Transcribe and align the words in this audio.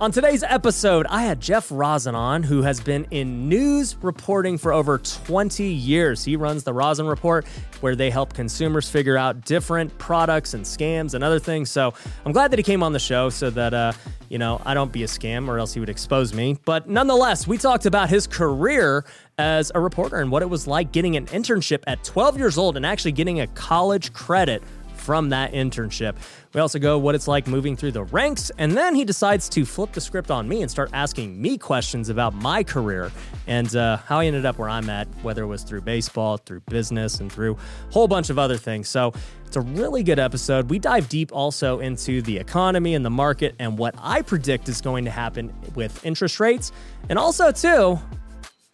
On 0.00 0.12
today's 0.12 0.44
episode, 0.44 1.08
I 1.08 1.22
had 1.22 1.40
Jeff 1.40 1.70
Rossen 1.70 2.14
on, 2.14 2.44
who 2.44 2.62
has 2.62 2.78
been 2.78 3.04
in 3.10 3.48
news 3.48 3.96
reporting 4.00 4.56
for 4.56 4.72
over 4.72 4.98
20 4.98 5.64
years. 5.64 6.22
He 6.22 6.36
runs 6.36 6.62
the 6.62 6.72
Rossen 6.72 7.08
Report, 7.08 7.44
where 7.80 7.96
they 7.96 8.08
help 8.08 8.32
consumers 8.32 8.88
figure 8.88 9.16
out 9.16 9.44
different 9.44 9.98
products 9.98 10.54
and 10.54 10.64
scams 10.64 11.14
and 11.14 11.24
other 11.24 11.40
things. 11.40 11.72
So 11.72 11.94
I'm 12.24 12.30
glad 12.30 12.52
that 12.52 12.60
he 12.60 12.62
came 12.62 12.84
on 12.84 12.92
the 12.92 13.00
show 13.00 13.28
so 13.28 13.50
that, 13.50 13.74
uh, 13.74 13.92
you 14.28 14.38
know, 14.38 14.62
I 14.64 14.72
don't 14.72 14.92
be 14.92 15.02
a 15.02 15.08
scam 15.08 15.48
or 15.48 15.58
else 15.58 15.74
he 15.74 15.80
would 15.80 15.88
expose 15.88 16.32
me. 16.32 16.56
But 16.64 16.88
nonetheless, 16.88 17.48
we 17.48 17.58
talked 17.58 17.84
about 17.84 18.08
his 18.08 18.28
career 18.28 19.04
as 19.36 19.72
a 19.74 19.80
reporter 19.80 20.20
and 20.20 20.30
what 20.30 20.42
it 20.42 20.48
was 20.48 20.68
like 20.68 20.92
getting 20.92 21.16
an 21.16 21.26
internship 21.26 21.82
at 21.88 22.04
12 22.04 22.38
years 22.38 22.56
old 22.56 22.76
and 22.76 22.86
actually 22.86 23.12
getting 23.12 23.40
a 23.40 23.48
college 23.48 24.12
credit 24.12 24.62
from 25.08 25.30
that 25.30 25.54
internship. 25.54 26.16
We 26.52 26.60
also 26.60 26.78
go 26.78 26.98
what 26.98 27.14
it's 27.14 27.26
like 27.26 27.46
moving 27.46 27.78
through 27.78 27.92
the 27.92 28.04
ranks, 28.04 28.52
and 28.58 28.76
then 28.76 28.94
he 28.94 29.06
decides 29.06 29.48
to 29.48 29.64
flip 29.64 29.92
the 29.92 30.02
script 30.02 30.30
on 30.30 30.46
me 30.46 30.60
and 30.60 30.70
start 30.70 30.90
asking 30.92 31.40
me 31.40 31.56
questions 31.56 32.10
about 32.10 32.34
my 32.34 32.62
career 32.62 33.10
and 33.46 33.74
uh, 33.74 33.96
how 33.96 34.18
I 34.18 34.26
ended 34.26 34.44
up 34.44 34.58
where 34.58 34.68
I'm 34.68 34.90
at, 34.90 35.08
whether 35.22 35.44
it 35.44 35.46
was 35.46 35.62
through 35.62 35.80
baseball, 35.80 36.36
through 36.36 36.60
business, 36.68 37.20
and 37.20 37.32
through 37.32 37.54
a 37.54 37.92
whole 37.94 38.06
bunch 38.06 38.28
of 38.28 38.38
other 38.38 38.58
things. 38.58 38.90
So 38.90 39.14
it's 39.46 39.56
a 39.56 39.62
really 39.62 40.02
good 40.02 40.18
episode. 40.18 40.68
We 40.68 40.78
dive 40.78 41.08
deep 41.08 41.32
also 41.32 41.80
into 41.80 42.20
the 42.20 42.36
economy 42.36 42.94
and 42.94 43.02
the 43.02 43.08
market 43.08 43.54
and 43.58 43.78
what 43.78 43.94
I 43.96 44.20
predict 44.20 44.68
is 44.68 44.82
going 44.82 45.06
to 45.06 45.10
happen 45.10 45.54
with 45.74 46.04
interest 46.04 46.38
rates. 46.38 46.70
And 47.08 47.18
also, 47.18 47.50
too, 47.50 47.98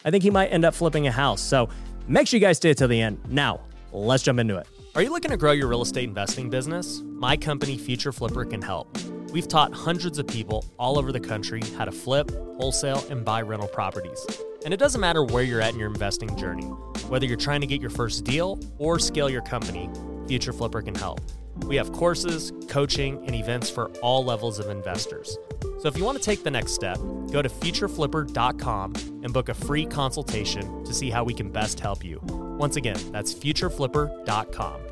I 0.04 0.10
think 0.10 0.24
he 0.24 0.30
might 0.30 0.48
end 0.48 0.64
up 0.64 0.74
flipping 0.74 1.06
a 1.06 1.12
house. 1.12 1.40
So 1.40 1.68
make 2.08 2.26
sure 2.26 2.38
you 2.38 2.44
guys 2.44 2.56
stay 2.56 2.74
till 2.74 2.88
the 2.88 3.00
end. 3.00 3.20
Now, 3.28 3.60
let's 3.92 4.24
jump 4.24 4.40
into 4.40 4.56
it. 4.56 4.66
Are 4.96 5.02
you 5.02 5.10
looking 5.10 5.32
to 5.32 5.36
grow 5.36 5.50
your 5.50 5.66
real 5.66 5.82
estate 5.82 6.04
investing 6.04 6.48
business? 6.50 7.02
My 7.04 7.36
company, 7.36 7.76
Future 7.76 8.12
Flipper, 8.12 8.44
can 8.44 8.62
help. 8.62 8.96
We've 9.32 9.48
taught 9.48 9.74
hundreds 9.74 10.20
of 10.20 10.28
people 10.28 10.64
all 10.78 11.00
over 11.00 11.10
the 11.10 11.18
country 11.18 11.60
how 11.76 11.84
to 11.84 11.90
flip, 11.90 12.30
wholesale, 12.30 13.04
and 13.10 13.24
buy 13.24 13.42
rental 13.42 13.66
properties. 13.66 14.24
And 14.64 14.72
it 14.72 14.76
doesn't 14.76 15.00
matter 15.00 15.24
where 15.24 15.42
you're 15.42 15.60
at 15.60 15.72
in 15.72 15.80
your 15.80 15.88
investing 15.88 16.36
journey, 16.36 16.66
whether 17.08 17.26
you're 17.26 17.36
trying 17.36 17.60
to 17.60 17.66
get 17.66 17.80
your 17.80 17.90
first 17.90 18.22
deal 18.22 18.60
or 18.78 19.00
scale 19.00 19.28
your 19.28 19.42
company, 19.42 19.90
Future 20.28 20.52
Flipper 20.52 20.80
can 20.80 20.94
help. 20.94 21.20
We 21.66 21.74
have 21.74 21.90
courses, 21.90 22.52
coaching, 22.68 23.20
and 23.26 23.34
events 23.34 23.68
for 23.68 23.88
all 24.00 24.24
levels 24.24 24.60
of 24.60 24.70
investors. 24.70 25.36
So 25.80 25.88
if 25.88 25.98
you 25.98 26.04
want 26.04 26.18
to 26.18 26.24
take 26.24 26.44
the 26.44 26.52
next 26.52 26.72
step, 26.72 26.98
go 27.32 27.42
to 27.42 27.48
futureflipper.com 27.48 28.94
and 29.24 29.32
book 29.32 29.48
a 29.48 29.54
free 29.54 29.86
consultation 29.86 30.84
to 30.84 30.94
see 30.94 31.10
how 31.10 31.24
we 31.24 31.34
can 31.34 31.50
best 31.50 31.80
help 31.80 32.04
you. 32.04 32.20
Once 32.22 32.76
again, 32.76 32.98
that's 33.10 33.34
futureflipper.com. 33.34 34.83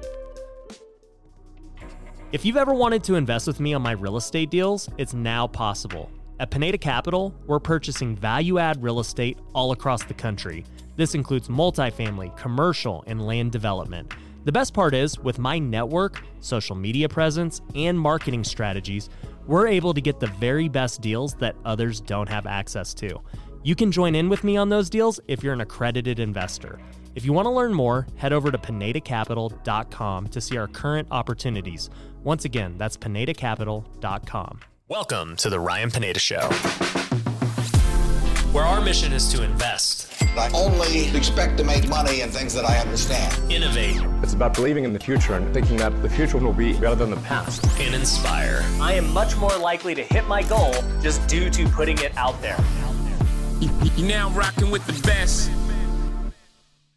If 2.33 2.47
you've 2.47 2.57
ever 2.57 2.73
wanted 2.73 3.05
to 3.05 3.17
invest 3.17 3.47
with 3.47 3.61
me 3.61 3.75
on 3.75 3.83
my 3.83 3.93
real 3.93 4.17
estate 4.17 4.49
deals, 4.49 4.89
it's 4.97 5.13
now 5.13 5.47
possible. 5.47 6.11
At 6.41 6.51
Pineda 6.51 6.79
Capital, 6.79 7.35
we're 7.47 7.61
purchasing 7.61 8.17
value 8.17 8.59
add 8.59 8.83
real 8.83 9.01
estate 9.01 9.37
all 9.55 9.73
across 9.73 10.03
the 10.05 10.15
country. 10.15 10.65
This 10.97 11.15
includes 11.15 11.49
multifamily, 11.49 12.35
commercial, 12.35 13.05
and 13.07 13.27
land 13.27 13.53
development. 13.53 14.15
The 14.47 14.53
best 14.53 14.73
part 14.73 14.95
is, 14.95 15.19
with 15.19 15.39
my 15.39 15.59
network, 15.59 16.25
social 16.41 16.75
media 16.75 17.07
presence, 17.07 17.61
and 17.75 18.01
marketing 18.01 18.45
strategies, 18.45 19.11
we're 19.47 19.69
able 19.69 19.93
to 19.93 20.01
get 20.01 20.19
the 20.19 20.29
very 20.29 20.71
best 20.71 21.03
deals 21.03 21.35
that 21.35 21.55
others 21.67 22.01
don't 22.01 22.31
have 22.31 22.47
access 22.47 22.95
to. 22.95 23.21
You 23.63 23.75
can 23.75 23.93
join 23.93 24.15
in 24.15 24.31
with 24.31 24.43
me 24.43 24.57
on 24.57 24.71
those 24.71 24.89
deals 24.89 25.21
if 25.29 25.45
you're 25.45 25.53
an 25.53 25.61
accredited 25.61 26.19
investor. 26.19 26.81
If 27.15 27.25
you 27.27 27.33
want 27.33 27.47
to 27.47 27.51
learn 27.51 27.75
more, 27.75 28.07
head 28.17 28.33
over 28.33 28.51
to 28.51 28.57
pinedacapital.com 28.59 30.29
to 30.29 30.41
see 30.41 30.57
our 30.57 30.67
current 30.67 31.09
opportunities. 31.11 31.91
Once 32.25 32.45
again, 32.45 32.77
that's 32.79 32.97
pinedacapital.com. 32.97 34.61
Welcome 34.89 35.37
to 35.37 35.51
the 35.51 35.61
Ryan 35.61 35.91
Pineda 35.91 36.19
Show, 36.19 36.41
where 38.53 38.65
our 38.65 38.81
mission 38.81 39.13
is 39.13 39.31
to 39.33 39.43
invest, 39.43 40.09
I 40.37 40.51
only 40.55 41.09
expect 41.17 41.59
to 41.59 41.65
make 41.65 41.87
money 41.89 42.21
in 42.23 42.31
things 42.31 42.55
that 42.55 42.65
I 42.65 42.79
understand. 42.79 43.53
innovate, 43.53 44.01
It's 44.23 44.33
about 44.35 44.55
believing 44.55 44.85
in 44.85 44.93
the 44.95 44.99
future 45.01 45.35
and 45.35 45.53
thinking 45.53 45.77
that 45.79 46.01
the 46.03 46.09
future 46.09 46.39
will 46.39 46.53
be 46.55 46.73
better 46.75 46.95
than 46.95 47.11
the 47.11 47.17
past. 47.19 47.65
and 47.81 47.95
inspire. 47.95 48.63
I 48.81 48.95
am 48.95 49.13
much 49.13 49.37
more 49.37 49.57
likely 49.59 49.95
to 49.95 50.03
hit 50.03 50.27
my 50.29 50.43
goal 50.43 50.73
just 51.03 51.27
due 51.29 51.51
to 51.51 51.69
putting 51.69 51.99
it 51.99 52.17
out 52.17 52.41
there. 52.41 52.59
You 53.97 54.07
now 54.07 54.31
rocking 54.31 54.71
with 54.71 54.85
the 54.87 54.95
best. 55.07 55.51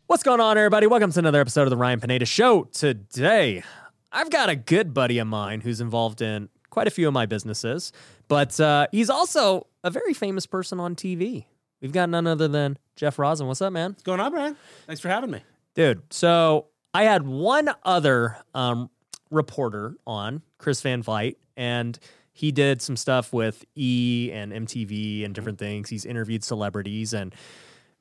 What's 0.08 0.22
going 0.22 0.40
on, 0.40 0.56
everybody? 0.56 0.86
Welcome 0.86 1.12
to 1.14 1.18
another 1.18 1.42
episode 1.42 1.64
of 1.64 1.72
the 1.72 1.78
Ryan 1.78 2.00
Pineda 2.00 2.28
Show. 2.28 2.66
Today, 2.66 3.64
I've 4.12 4.30
got 4.30 4.50
a 4.50 4.56
good 4.56 4.94
buddy 4.94 5.18
of 5.18 5.26
mine 5.26 5.62
who's 5.62 5.82
involved 5.82 6.22
in 6.22 6.48
quite 6.70 6.86
a 6.86 6.92
few 6.92 7.08
of 7.08 7.14
my 7.16 7.26
businesses, 7.26 7.92
but 8.28 8.60
uh, 8.60 8.86
he's 8.92 9.10
also 9.10 9.66
a 9.84 9.90
very 9.90 10.14
famous 10.14 10.46
person 10.46 10.80
on 10.80 10.96
TV. 10.96 11.46
We've 11.82 11.92
got 11.92 12.10
none 12.10 12.28
other 12.28 12.48
than 12.48 12.78
Jeff 12.96 13.18
Rossen. 13.18 13.48
What's 13.48 13.64
up, 13.64 13.74
man? 13.74 13.94
What's 13.94 14.04
going 14.04 14.20
on, 14.20 14.32
Ryan? 14.32 14.56
Thanks 14.86 15.02
for 15.02 15.10
having 15.10 15.32
me. 15.32 15.42
Dude, 15.74 16.04
so 16.14 16.68
I 16.94 17.06
had 17.06 17.26
one 17.26 17.72
other 17.82 18.38
um, 18.54 18.92
reporter 19.32 19.96
on, 20.06 20.44
Chris 20.60 20.84
Van 20.84 21.02
Vliet, 21.02 21.40
and 21.58 21.98
he 22.32 22.52
did 22.52 22.80
some 22.80 22.96
stuff 22.96 23.34
with 23.34 23.66
E 23.74 24.30
and 24.32 24.54
MTV 24.54 25.26
and 25.26 25.34
different 25.34 25.58
things. 25.58 25.90
He's 25.90 26.06
interviewed 26.06 26.44
celebrities, 26.44 27.12
and 27.12 27.34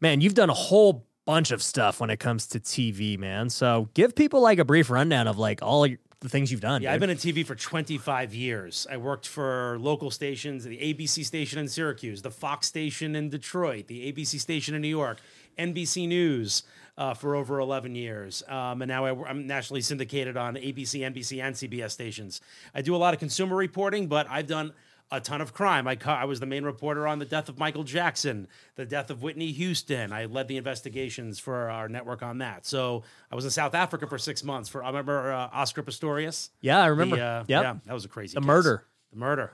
man, 0.02 0.20
you've 0.20 0.34
done 0.34 0.50
a 0.50 0.54
whole 0.54 1.06
bunch 1.24 1.50
of 1.50 1.62
stuff 1.62 2.00
when 2.00 2.10
it 2.10 2.18
comes 2.18 2.46
to 2.48 2.60
TV, 2.60 3.18
man. 3.18 3.50
So 3.50 3.88
give 3.94 4.14
people 4.14 4.40
like 4.40 4.58
a 4.58 4.64
brief 4.64 4.90
rundown 4.90 5.26
of 5.26 5.38
like 5.38 5.62
all 5.62 5.86
your- 5.86 5.98
the 6.20 6.30
things 6.30 6.50
you've 6.50 6.62
done. 6.62 6.80
Yeah, 6.80 6.92
I've 6.92 7.00
been 7.00 7.10
in 7.10 7.18
TV 7.18 7.44
for 7.44 7.54
25 7.54 8.34
years. 8.34 8.86
I 8.90 8.96
worked 8.96 9.28
for 9.28 9.76
local 9.78 10.10
stations, 10.10 10.64
the 10.64 10.78
ABC 10.78 11.22
station 11.22 11.58
in 11.58 11.68
Syracuse, 11.68 12.22
the 12.22 12.30
Fox 12.30 12.66
station 12.66 13.14
in 13.14 13.28
Detroit, 13.28 13.88
the 13.88 14.10
ABC 14.10 14.40
station 14.40 14.74
in 14.74 14.80
New 14.80 14.88
York, 14.88 15.18
NBC 15.58 16.08
News 16.08 16.62
uh, 16.96 17.12
for 17.12 17.36
over 17.36 17.58
11 17.60 17.94
years. 17.94 18.42
Um, 18.48 18.80
and 18.80 18.88
now 18.88 19.04
I, 19.04 19.30
am 19.30 19.46
nationally 19.46 19.82
syndicated 19.82 20.38
on 20.38 20.54
ABC, 20.54 21.00
NBC, 21.00 21.42
and 21.42 21.54
CBS 21.54 21.90
stations. 21.90 22.40
I 22.74 22.80
do 22.80 22.96
a 22.96 22.98
lot 22.98 23.12
of 23.12 23.20
consumer 23.20 23.54
reporting, 23.54 24.06
but 24.06 24.26
I've 24.30 24.46
done 24.46 24.72
a 25.16 25.20
ton 25.20 25.40
of 25.40 25.52
crime. 25.52 25.86
I, 25.86 25.96
I 26.04 26.24
was 26.24 26.40
the 26.40 26.46
main 26.46 26.64
reporter 26.64 27.06
on 27.06 27.18
the 27.18 27.24
death 27.24 27.48
of 27.48 27.58
Michael 27.58 27.84
Jackson, 27.84 28.48
the 28.74 28.84
death 28.84 29.10
of 29.10 29.22
Whitney 29.22 29.52
Houston. 29.52 30.12
I 30.12 30.24
led 30.24 30.48
the 30.48 30.56
investigations 30.56 31.38
for 31.38 31.70
our 31.70 31.88
network 31.88 32.22
on 32.22 32.38
that. 32.38 32.66
So 32.66 33.02
I 33.30 33.34
was 33.34 33.44
in 33.44 33.50
South 33.50 33.74
Africa 33.74 34.06
for 34.06 34.18
six 34.18 34.42
months. 34.42 34.68
For 34.68 34.82
I 34.82 34.88
remember 34.88 35.32
uh, 35.32 35.48
Oscar 35.52 35.82
Pistorius. 35.82 36.50
yeah, 36.60 36.80
I 36.80 36.86
remember. 36.86 37.16
The, 37.16 37.22
uh, 37.22 37.44
Yep. 37.46 37.62
Yeah, 37.62 37.74
that 37.86 37.92
was 37.92 38.04
a 38.04 38.08
crazy. 38.08 38.34
The 38.34 38.40
case. 38.40 38.46
murder. 38.46 38.84
The 39.12 39.18
murder 39.18 39.52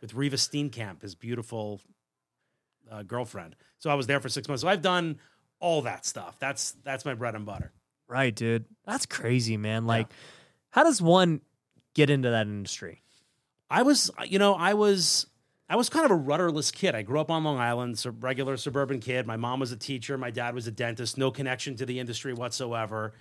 with 0.00 0.14
Reeva 0.14 0.34
Steenkamp, 0.34 1.02
his 1.02 1.14
beautiful 1.14 1.80
uh, 2.90 3.02
girlfriend. 3.02 3.56
So 3.78 3.90
I 3.90 3.94
was 3.94 4.06
there 4.06 4.20
for 4.20 4.28
six 4.28 4.48
months. 4.48 4.62
So 4.62 4.68
I've 4.68 4.82
done 4.82 5.18
all 5.58 5.82
that 5.82 6.06
stuff. 6.06 6.38
That's 6.38 6.72
that's 6.84 7.04
my 7.04 7.14
bread 7.14 7.34
and 7.34 7.44
butter. 7.44 7.72
Right, 8.08 8.34
dude. 8.34 8.64
That's 8.86 9.06
crazy, 9.06 9.56
man. 9.56 9.86
Like, 9.86 10.08
how 10.70 10.82
does 10.82 11.00
one 11.00 11.40
get 11.94 12.10
into 12.10 12.30
that 12.30 12.46
industry? 12.46 13.02
I 13.70 13.82
was, 13.82 14.10
you 14.26 14.38
know, 14.38 14.54
I 14.54 14.74
was. 14.74 15.26
I 15.68 15.76
was 15.76 15.88
kind 15.88 16.04
of 16.04 16.10
a 16.10 16.16
rudderless 16.16 16.72
kid. 16.72 16.96
I 16.96 17.02
grew 17.02 17.20
up 17.20 17.30
on 17.30 17.44
Long 17.44 17.58
Island, 17.58 17.96
so 17.96 18.10
regular 18.18 18.56
suburban 18.56 18.98
kid. 18.98 19.24
My 19.24 19.36
mom 19.36 19.60
was 19.60 19.70
a 19.70 19.76
teacher, 19.76 20.18
my 20.18 20.32
dad 20.32 20.52
was 20.52 20.66
a 20.66 20.72
dentist, 20.72 21.16
no 21.16 21.30
connection 21.30 21.76
to 21.76 21.86
the 21.86 22.00
industry 22.00 22.32
whatsoever. 22.32 23.12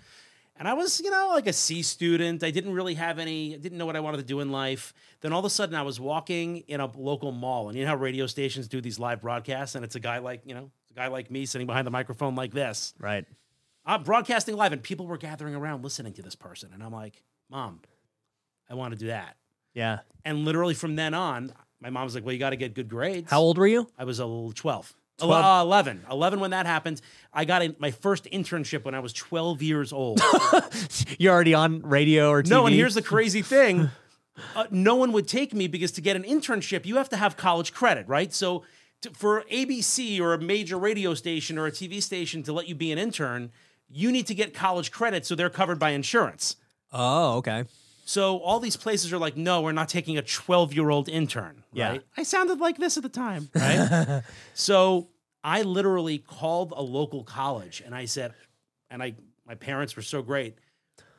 And 0.56 0.68
I 0.68 0.74
was, 0.74 1.00
you 1.00 1.12
know, 1.12 1.30
like 1.32 1.46
a 1.46 1.54
C 1.54 1.84
student. 1.84 2.44
I 2.44 2.50
didn't 2.50 2.74
really 2.74 2.96
have 2.96 3.20
any, 3.20 3.54
I 3.54 3.58
didn't 3.60 3.78
know 3.78 3.86
what 3.86 3.96
I 3.96 4.00
wanted 4.00 4.18
to 4.18 4.24
do 4.24 4.40
in 4.40 4.52
life. 4.52 4.96
Then 5.22 5.32
all 5.32 5.38
of 5.38 5.46
a 5.46 5.50
sudden 5.52 5.76
I 5.76 5.84
was 5.84 6.00
walking 6.00 6.64
in 6.68 6.82
a 6.82 6.88
local 6.88 7.32
mall. 7.32 7.70
And 7.70 7.78
you 7.78 7.84
know 7.84 7.92
how 7.92 7.96
radio 7.98 8.26
stations 8.26 8.68
do 8.68 8.82
these 8.82 8.98
live 8.98 9.22
broadcasts? 9.22 9.76
And 9.76 9.86
it's 9.86 9.96
a 9.96 10.00
guy 10.00 10.18
like, 10.18 10.42
you 10.44 10.56
know, 10.56 10.72
it's 10.82 10.92
a 10.92 10.96
guy 10.96 11.08
like 11.08 11.30
me 11.30 11.46
sitting 11.46 11.68
behind 11.68 11.86
the 11.86 11.92
microphone 11.92 12.34
like 12.34 12.52
this. 12.52 12.96
Right. 13.00 13.26
I'm 13.86 14.02
broadcasting 14.04 14.56
live, 14.56 14.74
and 14.74 14.84
people 14.84 15.08
were 15.08 15.18
gathering 15.18 15.56
around 15.56 15.84
listening 15.84 16.14
to 16.14 16.24
this 16.24 16.36
person. 16.36 16.72
And 16.74 16.84
I'm 16.84 16.92
like, 16.92 17.24
Mom, 17.50 17.80
I 18.70 18.74
want 18.74 18.94
to 18.94 19.00
do 19.00 19.08
that. 19.08 19.38
Yeah. 19.74 20.00
And 20.26 20.46
literally 20.46 20.74
from 20.74 20.96
then 20.96 21.14
on, 21.14 21.54
my 21.82 21.90
mom 21.90 22.04
was 22.04 22.16
like, 22.16 22.26
Well, 22.26 22.34
you 22.34 22.40
got 22.40 22.52
to 22.52 22.56
get 22.56 22.74
good 22.74 22.90
grades. 22.90 23.30
How 23.30 23.40
old 23.40 23.58
were 23.58 23.68
you? 23.68 23.88
I 23.98 24.04
was 24.04 24.20
a 24.20 24.26
little 24.26 24.52
12. 24.52 24.94
12. 25.20 25.46
Uh, 25.46 25.62
11. 25.64 26.06
11 26.10 26.40
when 26.40 26.52
that 26.52 26.66
happened. 26.66 27.02
I 27.34 27.46
got 27.46 27.80
my 27.80 27.92
first 27.92 28.26
internship 28.26 28.86
when 28.86 28.96
I 28.96 29.00
was 29.00 29.14
12 29.14 29.62
years 29.62 29.94
old. 29.94 30.22
You're 31.20 31.34
already 31.34 31.54
on 31.54 31.82
radio 31.82 32.30
or 32.30 32.42
TV? 32.42 32.50
no, 32.50 32.66
and 32.66 32.76
here's 32.76 32.96
the 32.96 33.02
crazy 33.02 33.42
thing. 33.42 33.90
Uh, 34.56 34.66
no 34.72 34.96
one 34.96 35.12
would 35.12 35.28
take 35.28 35.54
me 35.54 35.68
because 35.68 35.92
to 35.92 36.00
get 36.00 36.16
an 36.16 36.24
internship, 36.24 36.86
you 36.86 36.96
have 36.96 37.10
to 37.10 37.18
have 37.18 37.36
college 37.36 37.74
credit, 37.74 38.08
right? 38.08 38.34
So 38.34 38.64
to, 39.02 39.10
for 39.12 39.44
ABC 39.52 40.20
or 40.22 40.34
a 40.34 40.40
major 40.40 40.78
radio 40.78 41.14
station 41.14 41.58
or 41.58 41.66
a 41.66 41.72
TV 41.72 42.02
station 42.02 42.42
to 42.44 42.54
let 42.54 42.66
you 42.66 42.74
be 42.74 42.94
an 42.94 42.98
intern, 42.98 43.52
you 43.90 44.14
need 44.14 44.28
to 44.28 44.34
get 44.34 44.54
college 44.54 44.92
credit 44.92 45.26
so 45.26 45.36
they're 45.36 45.50
covered 45.50 45.78
by 45.78 45.90
insurance. 45.90 46.56
Oh, 46.94 47.38
okay. 47.40 47.66
So 48.10 48.40
all 48.40 48.60
these 48.60 48.76
places 48.76 49.14
are 49.14 49.20
like, 49.20 49.38
no, 49.38 49.62
we're 49.62 49.72
not 49.72 49.88
taking 49.88 50.18
a 50.18 50.24
12 50.24 50.74
year 50.74 50.90
old 50.90 51.08
intern. 51.08 51.64
Yeah. 51.72 51.90
Right? 51.90 52.02
I 52.18 52.24
sounded 52.24 52.60
like 52.60 52.80
this 52.80 52.98
at 52.98 53.04
the 53.04 53.10
time. 53.10 53.50
Right. 53.54 54.24
so 54.56 55.10
I 55.44 55.62
literally 55.62 56.18
called 56.18 56.74
a 56.76 56.82
local 56.82 57.24
college 57.24 57.84
and 57.86 57.94
I 57.94 58.06
said, 58.06 58.34
and 58.90 59.04
I, 59.04 59.14
my 59.46 59.54
parents 59.54 59.96
were 59.96 60.02
so 60.02 60.24
great. 60.24 60.56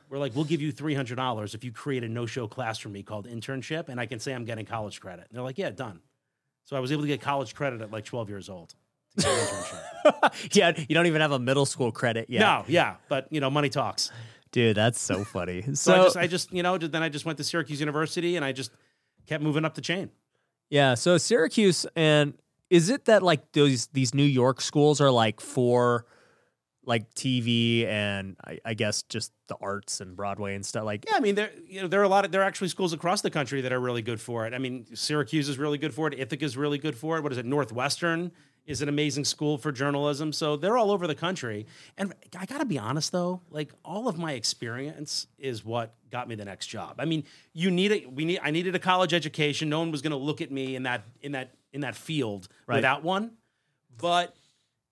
We're 0.09 0.17
like, 0.17 0.35
we'll 0.35 0.43
give 0.43 0.61
you 0.61 0.73
$300 0.73 1.55
if 1.55 1.63
you 1.63 1.71
create 1.71 2.03
a 2.03 2.09
no 2.09 2.25
show 2.25 2.45
class 2.45 2.77
for 2.79 2.89
me 2.89 3.03
called 3.03 3.25
internship. 3.25 3.87
And 3.87 3.97
I 3.97 4.05
can 4.05 4.19
say 4.19 4.33
I'm 4.33 4.43
getting 4.43 4.65
college 4.65 4.99
credit. 4.99 5.27
And 5.29 5.37
they're 5.37 5.45
like, 5.45 5.57
yeah, 5.57 5.69
done. 5.69 6.01
So 6.65 6.75
I 6.75 6.81
was 6.81 6.91
able 6.91 7.03
to 7.03 7.07
get 7.07 7.21
college 7.21 7.55
credit 7.55 7.79
at 7.79 7.89
like 7.89 8.03
12 8.03 8.27
years 8.27 8.49
old. 8.49 8.75
to 9.15 9.21
get 9.23 9.29
internship. 9.29 10.33
yeah, 10.51 10.73
you 10.89 10.93
don't 10.93 11.07
even 11.07 11.21
have 11.21 11.31
a 11.31 11.39
middle 11.39 11.65
school 11.65 11.93
credit 11.93 12.29
yet. 12.29 12.41
No, 12.41 12.65
yeah, 12.67 12.95
but 13.07 13.31
you 13.31 13.39
know, 13.39 13.49
money 13.49 13.69
talks. 13.69 14.11
Dude, 14.51 14.75
that's 14.75 14.99
so 14.99 15.23
funny. 15.23 15.61
So, 15.61 15.73
So, 15.73 15.93
I 15.93 16.03
just, 16.03 16.17
I 16.17 16.27
just, 16.27 16.53
you 16.53 16.63
know, 16.63 16.77
then 16.77 17.03
I 17.03 17.09
just 17.09 17.25
went 17.25 17.37
to 17.37 17.43
Syracuse 17.43 17.79
University 17.79 18.35
and 18.35 18.43
I 18.45 18.51
just 18.51 18.71
kept 19.27 19.43
moving 19.43 19.65
up 19.65 19.75
the 19.75 19.81
chain. 19.81 20.09
yeah, 20.69 20.93
so 20.95 21.17
Syracuse 21.17 21.85
and 21.95 22.33
is 22.69 22.89
it 22.89 23.05
that 23.05 23.21
like 23.23 23.51
those 23.51 23.87
these 23.87 24.13
New 24.13 24.23
York 24.23 24.61
schools 24.61 25.01
are 25.01 25.11
like 25.11 25.41
for 25.41 26.05
like 26.83 27.13
TV 27.13 27.85
and 27.85 28.35
I, 28.45 28.59
I 28.65 28.73
guess 28.73 29.03
just 29.03 29.31
the 29.47 29.55
arts 29.61 30.01
and 30.01 30.15
Broadway 30.15 30.55
and 30.55 30.65
stuff 30.65 30.83
like 30.85 31.05
Yeah, 31.07 31.15
I 31.15 31.19
mean, 31.19 31.35
there, 31.35 31.51
you 31.67 31.81
know, 31.81 31.87
there 31.87 31.99
are 31.99 32.03
a 32.03 32.09
lot 32.09 32.25
of 32.25 32.31
there 32.31 32.41
are 32.41 32.45
actually 32.45 32.69
schools 32.69 32.91
across 32.93 33.21
the 33.21 33.29
country 33.29 33.61
that 33.61 33.71
are 33.71 33.79
really 33.79 34.01
good 34.01 34.19
for 34.19 34.47
it. 34.47 34.53
I 34.53 34.57
mean, 34.57 34.87
Syracuse 34.95 35.47
is 35.47 35.57
really 35.57 35.77
good 35.77 35.93
for 35.93 36.07
it. 36.07 36.17
Ithaca 36.17 36.43
is 36.43 36.57
really 36.57 36.77
good 36.79 36.97
for 36.97 37.17
it. 37.17 37.23
What 37.23 37.31
is 37.31 37.37
it? 37.37 37.45
Northwestern 37.45 38.31
is 38.65 38.81
an 38.81 38.87
amazing 38.89 39.25
school 39.25 39.57
for 39.57 39.71
journalism. 39.71 40.31
So 40.31 40.55
they're 40.55 40.77
all 40.77 40.91
over 40.91 41.07
the 41.07 41.15
country. 41.15 41.65
And 41.97 42.13
I 42.37 42.45
got 42.45 42.59
to 42.59 42.65
be 42.65 42.77
honest 42.77 43.11
though, 43.11 43.41
like 43.49 43.71
all 43.83 44.07
of 44.07 44.17
my 44.17 44.33
experience 44.33 45.27
is 45.37 45.65
what 45.65 45.93
got 46.11 46.27
me 46.29 46.35
the 46.35 46.45
next 46.45 46.67
job. 46.67 46.95
I 46.99 47.05
mean, 47.05 47.23
you 47.53 47.71
need 47.71 47.91
a 47.91 48.05
we 48.05 48.23
need 48.25 48.39
I 48.43 48.51
needed 48.51 48.75
a 48.75 48.79
college 48.79 49.13
education. 49.13 49.67
No 49.69 49.79
one 49.79 49.91
was 49.91 50.01
going 50.01 50.11
to 50.11 50.17
look 50.17 50.41
at 50.41 50.51
me 50.51 50.75
in 50.75 50.83
that 50.83 51.03
in 51.21 51.31
that 51.33 51.53
in 51.73 51.81
that 51.81 51.95
field 51.95 52.47
Right. 52.67 52.75
without 52.77 53.03
one. 53.03 53.31
But 53.97 54.35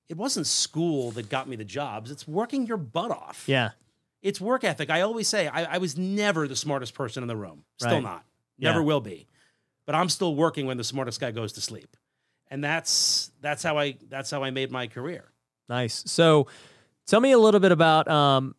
it 0.08 0.18
wasn't 0.18 0.48
school 0.48 1.12
that 1.12 1.30
got 1.30 1.48
me 1.48 1.56
the 1.56 1.64
jobs. 1.66 2.10
It's 2.12 2.28
working 2.28 2.66
your 2.66 2.78
butt 2.78 3.12
off 3.12 3.44
Yeah. 3.48 3.72
it's 4.24 4.42
work 4.42 4.64
ethic. 4.64 4.90
I 4.90 5.02
always 5.02 5.28
say 5.28 5.48
I, 5.48 5.76
I 5.76 5.78
was 5.78 5.98
never 5.98 6.48
the 6.48 6.56
smartest 6.56 6.94
person 6.96 7.24
in 7.24 7.28
the 7.28 7.36
room. 7.38 7.64
Still 7.78 7.92
Right. 7.94 8.04
not. 8.04 8.26
Never 8.58 8.80
Yeah. 8.80 8.86
will 8.86 9.02
be. 9.02 9.28
But 9.86 9.96
I'm 9.96 10.10
still 10.10 10.36
working 10.36 10.66
when 10.66 10.78
the 10.78 10.84
smartest 10.84 11.20
guy 11.20 11.32
goes 11.32 11.54
to 11.54 11.62
sleep. 11.62 11.96
And 12.50 12.64
that's 12.64 13.32
that's 13.42 13.64
how 13.64 13.78
I 13.78 13.98
that's 14.10 14.32
how 14.32 14.44
I 14.44 14.52
made 14.52 14.72
my 14.72 14.88
career. 14.88 15.32
Nice. 15.68 16.04
So 16.08 16.48
tell 17.06 17.20
me 17.20 17.32
a 17.32 17.38
little 17.38 17.60
bit 17.60 17.72
about 17.72 18.08
um 18.08 18.56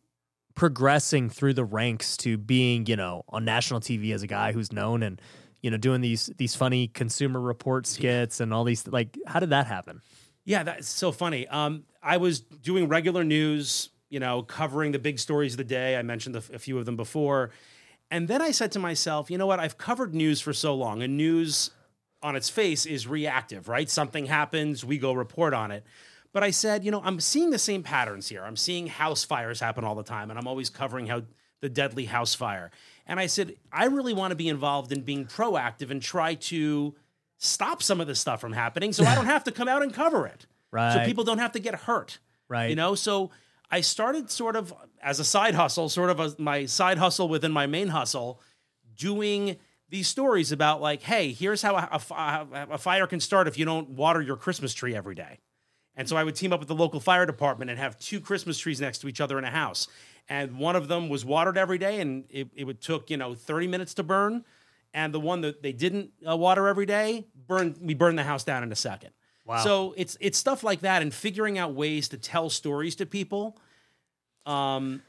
progressing 0.55 1.29
through 1.29 1.53
the 1.53 1.65
ranks 1.65 2.17
to 2.17 2.37
being, 2.37 2.85
you 2.85 2.95
know, 2.95 3.23
on 3.29 3.45
national 3.45 3.79
TV 3.79 4.13
as 4.13 4.23
a 4.23 4.27
guy 4.27 4.51
who's 4.51 4.71
known 4.71 5.03
and 5.03 5.21
you 5.61 5.69
know 5.69 5.77
doing 5.77 6.01
these 6.01 6.31
these 6.37 6.55
funny 6.55 6.87
consumer 6.87 7.39
report 7.39 7.85
skits 7.85 8.39
and 8.39 8.53
all 8.53 8.63
these 8.63 8.87
like 8.87 9.17
how 9.27 9.39
did 9.39 9.49
that 9.49 9.67
happen? 9.67 10.01
Yeah, 10.45 10.63
that's 10.63 10.89
so 10.89 11.11
funny. 11.11 11.47
Um, 11.47 11.83
I 12.01 12.17
was 12.17 12.39
doing 12.39 12.87
regular 12.87 13.23
news, 13.23 13.89
you 14.09 14.19
know, 14.19 14.41
covering 14.41 14.91
the 14.91 14.99
big 14.99 15.19
stories 15.19 15.53
of 15.53 15.57
the 15.57 15.63
day. 15.63 15.97
I 15.97 16.01
mentioned 16.01 16.35
a, 16.35 16.43
a 16.53 16.59
few 16.59 16.79
of 16.79 16.85
them 16.85 16.95
before. 16.95 17.51
And 18.09 18.27
then 18.27 18.41
I 18.41 18.51
said 18.51 18.71
to 18.73 18.79
myself, 18.79 19.31
you 19.31 19.37
know 19.37 19.45
what? 19.45 19.59
I've 19.59 19.77
covered 19.77 20.13
news 20.13 20.41
for 20.41 20.51
so 20.51 20.75
long, 20.75 21.01
and 21.01 21.15
news 21.15 21.71
on 22.23 22.35
its 22.35 22.49
face 22.49 22.85
is 22.85 23.07
reactive, 23.07 23.67
right? 23.67 23.89
Something 23.89 24.25
happens, 24.25 24.85
we 24.85 24.97
go 24.97 25.13
report 25.13 25.53
on 25.53 25.71
it. 25.71 25.83
But 26.33 26.43
I 26.43 26.51
said, 26.51 26.85
you 26.85 26.91
know, 26.91 27.01
I'm 27.03 27.19
seeing 27.19 27.49
the 27.49 27.59
same 27.59 27.83
patterns 27.83 28.29
here. 28.29 28.43
I'm 28.43 28.55
seeing 28.55 28.87
house 28.87 29.23
fires 29.23 29.59
happen 29.59 29.83
all 29.83 29.95
the 29.95 30.03
time, 30.03 30.29
and 30.29 30.39
I'm 30.39 30.47
always 30.47 30.69
covering 30.69 31.07
how 31.07 31.23
the 31.59 31.69
deadly 31.69 32.05
house 32.05 32.33
fire. 32.33 32.71
And 33.05 33.19
I 33.19 33.27
said, 33.27 33.55
I 33.71 33.85
really 33.85 34.13
want 34.13 34.31
to 34.31 34.35
be 34.35 34.47
involved 34.47 34.91
in 34.91 35.01
being 35.01 35.25
proactive 35.25 35.91
and 35.91 36.01
try 36.01 36.35
to 36.35 36.95
stop 37.37 37.83
some 37.83 37.99
of 37.99 38.07
this 38.07 38.19
stuff 38.19 38.39
from 38.39 38.53
happening 38.53 38.93
so 38.93 39.03
I 39.03 39.15
don't 39.15 39.25
have 39.35 39.43
to 39.45 39.51
come 39.51 39.67
out 39.67 39.81
and 39.81 39.93
cover 39.93 40.25
it. 40.25 40.45
Right. 40.71 40.93
So 40.93 41.05
people 41.05 41.23
don't 41.23 41.39
have 41.39 41.51
to 41.53 41.59
get 41.59 41.75
hurt. 41.75 42.19
Right. 42.47 42.69
You 42.69 42.75
know, 42.75 42.95
so 42.95 43.31
I 43.69 43.81
started 43.81 44.29
sort 44.29 44.55
of 44.55 44.73
as 45.01 45.19
a 45.19 45.23
side 45.23 45.55
hustle, 45.55 45.89
sort 45.89 46.09
of 46.09 46.19
a, 46.19 46.35
my 46.37 46.65
side 46.65 46.97
hustle 46.97 47.27
within 47.27 47.51
my 47.51 47.67
main 47.67 47.89
hustle, 47.89 48.41
doing 48.95 49.57
these 49.91 50.07
stories 50.07 50.51
about 50.51 50.81
like, 50.81 51.03
hey, 51.03 51.33
here's 51.33 51.61
how 51.61 51.75
a, 51.75 52.01
a 52.11 52.67
a 52.71 52.77
fire 52.77 53.05
can 53.05 53.19
start 53.19 53.47
if 53.47 53.59
you 53.59 53.65
don't 53.65 53.89
water 53.89 54.21
your 54.21 54.37
Christmas 54.37 54.73
tree 54.73 54.95
every 54.95 55.13
day. 55.13 55.39
And 55.95 56.07
so 56.07 56.15
I 56.15 56.23
would 56.23 56.35
team 56.35 56.53
up 56.53 56.59
with 56.59 56.69
the 56.69 56.75
local 56.75 57.01
fire 57.01 57.25
department 57.25 57.69
and 57.69 57.77
have 57.77 57.99
two 57.99 58.21
Christmas 58.21 58.57
trees 58.57 58.79
next 58.79 58.99
to 58.99 59.09
each 59.09 59.19
other 59.19 59.37
in 59.37 59.43
a 59.43 59.51
house. 59.51 59.89
And 60.29 60.57
one 60.57 60.77
of 60.77 60.87
them 60.87 61.09
was 61.09 61.25
watered 61.25 61.57
every 61.57 61.77
day, 61.77 61.99
and 61.99 62.23
it, 62.29 62.47
it 62.55 62.63
would 62.63 62.79
took 62.79 63.09
you 63.09 63.17
know 63.17 63.35
30 63.35 63.67
minutes 63.67 63.93
to 63.95 64.03
burn. 64.03 64.45
And 64.93 65.13
the 65.13 65.19
one 65.19 65.41
that 65.41 65.61
they 65.61 65.73
didn't 65.73 66.11
uh, 66.27 66.37
water 66.37 66.67
every 66.67 66.85
day, 66.85 67.27
burn 67.47 67.75
we 67.81 67.93
burned 67.93 68.17
the 68.17 68.23
house 68.23 68.45
down 68.45 68.63
in 68.63 68.71
a 68.71 68.75
second. 68.75 69.11
Wow. 69.45 69.63
So 69.63 69.93
it's 69.97 70.17
it's 70.21 70.37
stuff 70.37 70.63
like 70.63 70.81
that, 70.81 71.01
and 71.01 71.13
figuring 71.13 71.57
out 71.57 71.73
ways 71.73 72.07
to 72.09 72.17
tell 72.17 72.49
stories 72.49 72.95
to 72.95 73.05
people, 73.05 73.57
um, 74.45 75.01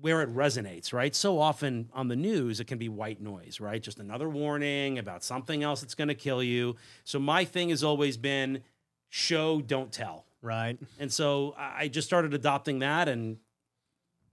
where 0.00 0.22
it 0.22 0.34
resonates. 0.34 0.92
Right. 0.92 1.14
So 1.14 1.38
often 1.38 1.88
on 1.92 2.08
the 2.08 2.16
news, 2.16 2.60
it 2.60 2.66
can 2.66 2.78
be 2.78 2.88
white 2.88 3.20
noise. 3.20 3.60
Right. 3.60 3.82
Just 3.82 3.98
another 3.98 4.28
warning 4.28 4.98
about 4.98 5.22
something 5.22 5.62
else 5.62 5.80
that's 5.80 5.94
going 5.94 6.08
to 6.08 6.14
kill 6.14 6.42
you. 6.42 6.76
So 7.04 7.18
my 7.18 7.44
thing 7.44 7.70
has 7.70 7.84
always 7.84 8.16
been 8.16 8.62
show, 9.08 9.60
don't 9.60 9.92
tell. 9.92 10.24
Right. 10.42 10.78
And 10.98 11.12
so 11.12 11.54
I 11.58 11.88
just 11.88 12.06
started 12.06 12.32
adopting 12.34 12.78
that 12.78 13.08
and 13.08 13.38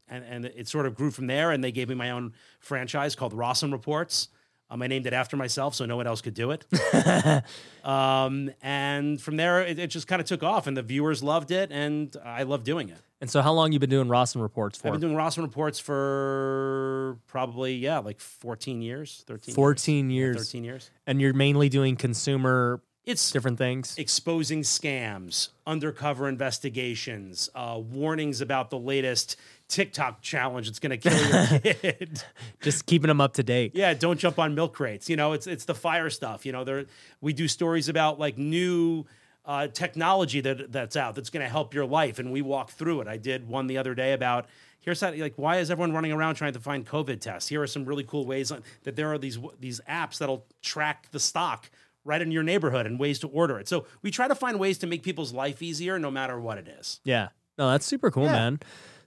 and 0.08 0.24
and 0.24 0.46
it 0.46 0.68
sort 0.70 0.86
of 0.86 0.96
grew 0.96 1.12
from 1.12 1.28
there. 1.28 1.52
And 1.52 1.64
they 1.64 1.72
gave 1.72 1.90
me 1.90 1.96
my 1.96 2.12
own 2.12 2.34
franchise 2.60 3.16
called 3.16 3.34
Rossen 3.34 3.72
Reports. 3.72 4.30
Um, 4.70 4.82
I 4.82 4.88
named 4.88 5.08
it 5.08 5.14
after 5.14 5.38
myself, 5.38 5.76
so 5.76 5.86
no 5.86 5.96
one 5.96 6.08
else 6.08 6.22
could 6.22 6.34
do 6.34 6.52
it. 6.52 6.66
um, 7.86 8.52
and 8.62 9.22
from 9.22 9.38
there, 9.38 9.62
it, 9.62 9.80
it 9.80 9.88
just 9.88 10.08
kind 10.08 10.20
of 10.20 10.28
took 10.28 10.44
off, 10.44 10.68
and 10.68 10.76
the 10.76 10.82
viewers 10.82 11.24
loved 11.24 11.52
it, 11.52 11.72
and 11.72 12.14
I 12.24 12.44
love 12.44 12.66
doing 12.66 12.90
it. 12.90 13.00
And 13.20 13.30
so 13.30 13.42
how 13.42 13.52
long 13.54 13.72
you 13.72 13.80
been 13.80 13.90
doing 13.90 14.08
Rossen 14.08 14.42
reports 14.42 14.78
for? 14.78 14.88
I've 14.88 14.94
been 14.94 15.02
doing 15.02 15.16
Rossen 15.16 15.42
Reports 15.42 15.80
for 15.80 17.18
probably 17.28 17.76
yeah, 17.76 17.98
like 18.00 18.20
fourteen 18.20 18.82
years, 18.82 19.24
thirteen, 19.26 19.56
14 19.56 20.10
years. 20.10 20.36
years. 20.36 20.46
Thirteen 20.48 20.64
years. 20.64 20.92
and 21.08 21.20
you're 21.20 21.34
mainly 21.34 21.68
doing 21.70 21.96
consumer 21.96 22.82
It's 23.06 23.32
different 23.32 23.58
things. 23.58 23.96
exposing 23.98 24.62
scams, 24.62 25.50
undercover 25.66 26.28
investigations, 26.30 27.50
uh, 27.56 27.80
warnings 27.82 28.42
about 28.42 28.70
the 28.70 28.78
latest 28.78 29.36
TikTok 29.68 30.22
challenge 30.22 30.68
that's 30.68 30.80
going 30.80 30.98
to 31.00 31.10
kill 31.10 31.18
your 31.28 31.60
kid. 31.74 32.24
Just 32.62 32.86
keeping 32.86 33.08
them 33.08 33.20
up 33.20 33.34
to 33.34 33.44
date. 33.44 33.72
yeah, 33.76 33.94
don't 33.94 34.20
jump 34.20 34.38
on 34.40 34.54
milk 34.56 34.74
crates. 34.74 35.10
You 35.10 35.16
know, 35.16 35.34
it's 35.34 35.48
it's 35.48 35.66
the 35.66 35.76
fire 35.76 36.10
stuff. 36.10 36.46
You 36.46 36.52
know, 36.52 36.64
there 36.64 36.86
we 37.22 37.34
do 37.34 37.48
stories 37.48 37.90
about 37.90 38.20
like 38.20 38.38
new 38.38 39.06
uh, 39.48 39.68
technology 39.70 40.42
that 40.42 40.72
that's 40.72 40.96
out 40.96 41.16
that's 41.16 41.30
going 41.32 41.44
to 41.44 41.50
help 41.50 41.74
your 41.74 41.86
life, 41.86 42.20
and 42.20 42.32
we 42.32 42.42
walk 42.42 42.70
through 42.72 43.02
it. 43.02 43.08
I 43.08 43.18
did 43.18 43.48
one 43.48 43.66
the 43.68 43.78
other 43.78 43.96
day 43.96 44.14
about. 44.14 44.46
Here's 44.80 45.02
how, 45.02 45.12
like, 45.14 45.34
why 45.36 45.58
is 45.58 45.70
everyone 45.70 45.92
running 45.92 46.14
around 46.14 46.36
trying 46.36 46.54
to 46.54 46.62
find 46.62 46.86
COVID 46.86 47.20
tests? 47.20 47.50
Here 47.50 47.62
are 47.62 47.68
some 47.68 47.84
really 47.84 48.06
cool 48.06 48.26
ways 48.26 48.54
that 48.84 48.96
there 48.96 49.12
are 49.12 49.18
these 49.18 49.38
these 49.60 49.82
apps 49.90 50.18
that'll 50.20 50.46
track 50.62 51.08
the 51.12 51.20
stock 51.20 51.70
right 52.06 52.22
in 52.22 52.32
your 52.32 52.44
neighborhood 52.44 52.86
and 52.86 52.98
ways 52.98 53.20
to 53.20 53.28
order 53.28 53.60
it. 53.60 53.68
So 53.68 53.86
we 54.02 54.12
try 54.12 54.30
to 54.30 54.36
find 54.36 54.60
ways 54.60 54.78
to 54.78 54.88
make 54.88 55.04
people's 55.04 55.34
life 55.34 55.62
easier, 55.62 56.00
no 56.00 56.10
matter 56.10 56.40
what 56.40 56.58
it 56.58 56.68
is. 56.80 57.02
Yeah. 57.04 57.30
No, 57.58 57.70
that's 57.72 57.86
super 57.86 58.10
cool, 58.12 58.26
Yeah. 58.26 58.32
man. 58.34 58.60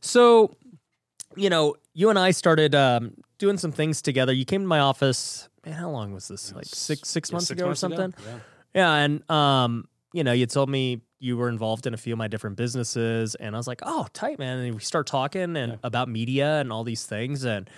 So, 0.03 0.55
you 1.37 1.49
know, 1.49 1.77
you 1.95 2.11
and 2.11 2.19
I 2.19 2.33
started 2.33 2.75
um, 2.75 3.15
doing 3.39 3.57
some 3.57 3.73
things 3.73 4.03
together. 4.03 4.33
You 4.35 4.45
came 4.45 4.61
to 4.63 4.67
my 4.67 4.81
office. 4.81 5.49
Man, 5.65 5.75
how 5.75 5.89
long 5.91 6.13
was 6.13 6.29
this? 6.29 6.53
Like 6.55 6.67
six 6.67 7.09
six 7.09 7.31
Yeah, 7.31 7.35
months 7.35 7.49
six 7.49 7.59
ago 7.59 7.67
months 7.69 7.85
or 7.85 7.87
ago. 7.87 7.97
something. 7.97 8.25
Yeah. 8.27 8.39
Yeah, 8.75 8.95
and 8.97 9.31
um, 9.31 9.89
you 10.13 10.25
know, 10.25 10.33
you 10.33 10.47
told 10.47 10.69
me 10.71 11.01
you 11.19 11.37
were 11.37 11.49
involved 11.49 11.87
in 11.87 11.95
a 11.95 11.97
few 11.97 12.15
of 12.15 12.19
my 12.19 12.29
different 12.29 12.57
businesses, 12.57 13.35
and 13.35 13.55
I 13.55 13.59
was 13.59 13.67
like, 13.67 13.81
"Oh, 13.85 14.07
tight, 14.13 14.39
man!" 14.39 14.59
And 14.59 14.75
we 14.75 14.81
start 14.81 15.07
talking 15.07 15.57
and 15.57 15.79
about 15.85 16.09
media 16.09 16.61
and 16.61 16.73
all 16.73 16.83
these 16.85 17.05
things, 17.07 17.45
and 17.45 17.69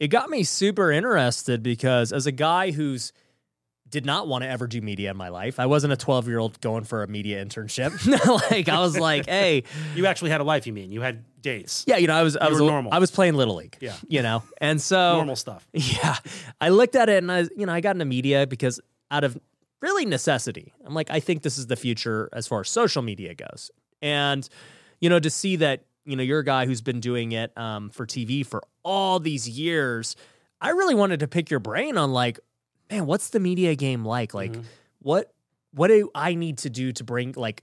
it 0.00 0.08
got 0.08 0.30
me 0.30 0.42
super 0.44 0.90
interested 0.90 1.62
because 1.62 2.12
as 2.12 2.26
a 2.26 2.32
guy 2.32 2.70
who's 2.70 3.12
did 3.90 4.04
not 4.04 4.28
want 4.28 4.44
to 4.44 4.48
ever 4.50 4.66
do 4.66 4.82
media 4.82 5.10
in 5.10 5.16
my 5.16 5.28
life, 5.30 5.58
I 5.58 5.64
wasn't 5.66 5.92
a 5.92 5.96
twelve 5.96 6.28
year 6.28 6.38
old 6.38 6.60
going 6.60 6.84
for 6.84 7.02
a 7.02 7.06
media 7.08 7.44
internship. 7.44 7.92
like 8.50 8.68
I 8.68 8.80
was 8.80 8.98
like, 8.98 9.26
"Hey, 9.26 9.64
You 9.94 10.06
actually 10.06 10.30
had 10.30 10.40
a 10.40 10.44
life, 10.44 10.66
you 10.66 10.72
mean? 10.72 10.90
You 10.92 11.00
had 11.00 11.24
dates? 11.40 11.84
yeah, 11.86 11.96
you 11.96 12.06
know, 12.06 12.14
I 12.14 12.22
was 12.22 12.36
I 12.36 12.48
was 12.48 12.58
normal. 12.58 12.92
I 12.92 12.98
was 12.98 13.10
playing 13.10 13.34
little 13.34 13.54
league, 13.54 13.76
Yeah. 13.80 13.94
you 14.08 14.22
know, 14.22 14.42
and 14.60 14.80
so 14.80 15.14
Normal 15.16 15.36
stuff. 15.36 15.66
yeah. 15.72 16.16
I 16.60 16.68
looked 16.70 16.96
at 16.96 17.08
it 17.08 17.18
and 17.18 17.30
I, 17.32 17.46
you 17.56 17.64
know, 17.64 17.72
I 17.72 17.80
got 17.80 17.94
into 17.96 18.04
media 18.04 18.46
because 18.46 18.80
out 19.10 19.24
of 19.24 19.38
really 19.80 20.04
necessity. 20.04 20.72
I'm 20.84 20.94
like, 20.94 21.10
I 21.10 21.20
think 21.20 21.42
this 21.42 21.58
is 21.58 21.66
the 21.66 21.76
future 21.76 22.28
as 22.32 22.46
far 22.46 22.60
as 22.60 22.68
social 22.68 23.02
media 23.02 23.34
goes. 23.34 23.70
And, 24.02 24.48
you 25.00 25.08
know, 25.08 25.20
to 25.20 25.30
see 25.30 25.56
that, 25.56 25.84
you 26.04 26.16
know, 26.16 26.22
you're 26.22 26.40
a 26.40 26.44
guy 26.44 26.66
who's 26.66 26.80
been 26.80 27.00
doing 27.00 27.32
it 27.32 27.56
um, 27.56 27.90
for 27.90 28.06
TV 28.06 28.44
for 28.44 28.62
all 28.82 29.20
these 29.20 29.48
years, 29.48 30.16
I 30.60 30.70
really 30.70 30.94
wanted 30.94 31.20
to 31.20 31.28
pick 31.28 31.50
your 31.50 31.60
brain 31.60 31.96
on 31.96 32.12
like, 32.12 32.40
man, 32.90 33.06
what's 33.06 33.30
the 33.30 33.40
media 33.40 33.74
game 33.74 34.04
like? 34.04 34.34
Like, 34.34 34.56
what 35.00 35.32
what 35.72 35.88
do 35.88 36.10
I 36.14 36.34
need 36.34 36.58
to 36.58 36.70
do 36.70 36.92
to 36.92 37.04
bring 37.04 37.34
like 37.36 37.62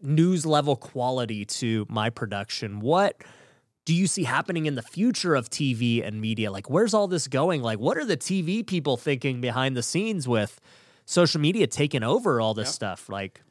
news 0.00 0.46
level 0.46 0.76
quality 0.76 1.44
to 1.44 1.86
my 1.88 2.10
production? 2.10 2.80
What 2.80 3.22
do 3.84 3.94
you 3.94 4.06
see 4.06 4.24
happening 4.24 4.66
in 4.66 4.74
the 4.74 4.82
future 4.82 5.34
of 5.34 5.50
TV 5.50 6.06
and 6.06 6.20
media? 6.20 6.50
Like, 6.50 6.70
where's 6.70 6.94
all 6.94 7.08
this 7.08 7.28
going? 7.28 7.62
Like, 7.62 7.78
what 7.78 7.98
are 7.98 8.04
the 8.04 8.16
TV 8.16 8.66
people 8.66 8.96
thinking 8.96 9.40
behind 9.40 9.76
the 9.76 9.82
scenes 9.82 10.26
with 10.26 10.60
social 11.04 11.40
media 11.40 11.66
taking 11.66 12.02
over 12.02 12.40
all 12.40 12.54
this 12.54 12.72
stuff? 12.72 13.08
Like, 13.08 13.42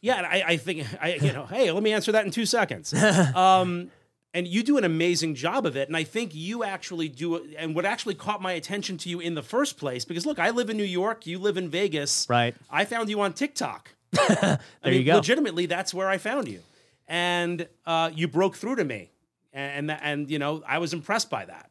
Yeah, 0.00 0.22
I, 0.22 0.42
I 0.46 0.56
think 0.56 0.86
I, 1.02 1.14
you 1.14 1.32
know, 1.32 1.46
hey, 1.46 1.70
let 1.70 1.82
me 1.82 1.92
answer 1.92 2.12
that 2.12 2.24
in 2.24 2.30
two 2.30 2.46
seconds. 2.46 2.92
um, 3.34 3.90
and 4.34 4.46
you 4.46 4.62
do 4.62 4.76
an 4.76 4.84
amazing 4.84 5.34
job 5.34 5.66
of 5.66 5.76
it. 5.76 5.88
And 5.88 5.96
I 5.96 6.04
think 6.04 6.34
you 6.34 6.62
actually 6.62 7.08
do. 7.08 7.46
And 7.58 7.74
what 7.74 7.84
actually 7.84 8.14
caught 8.14 8.42
my 8.42 8.52
attention 8.52 8.98
to 8.98 9.08
you 9.08 9.20
in 9.20 9.34
the 9.34 9.42
first 9.42 9.78
place, 9.78 10.04
because 10.04 10.26
look, 10.26 10.38
I 10.38 10.50
live 10.50 10.70
in 10.70 10.76
New 10.76 10.84
York, 10.84 11.26
you 11.26 11.38
live 11.38 11.56
in 11.56 11.68
Vegas. 11.70 12.26
Right. 12.28 12.54
I 12.70 12.84
found 12.84 13.08
you 13.08 13.20
on 13.20 13.32
TikTok. 13.32 13.90
there 14.12 14.58
I 14.82 14.90
mean, 14.90 15.00
you 15.00 15.04
go. 15.04 15.16
legitimately, 15.16 15.66
that's 15.66 15.92
where 15.92 16.08
I 16.08 16.16
found 16.16 16.48
you, 16.48 16.60
and 17.06 17.68
uh, 17.84 18.10
you 18.14 18.26
broke 18.26 18.56
through 18.56 18.76
to 18.76 18.84
me, 18.84 19.10
and 19.52 19.90
and, 19.90 20.00
and 20.02 20.30
you 20.30 20.38
know 20.38 20.62
I 20.66 20.78
was 20.78 20.94
impressed 20.94 21.28
by 21.28 21.44
that 21.44 21.67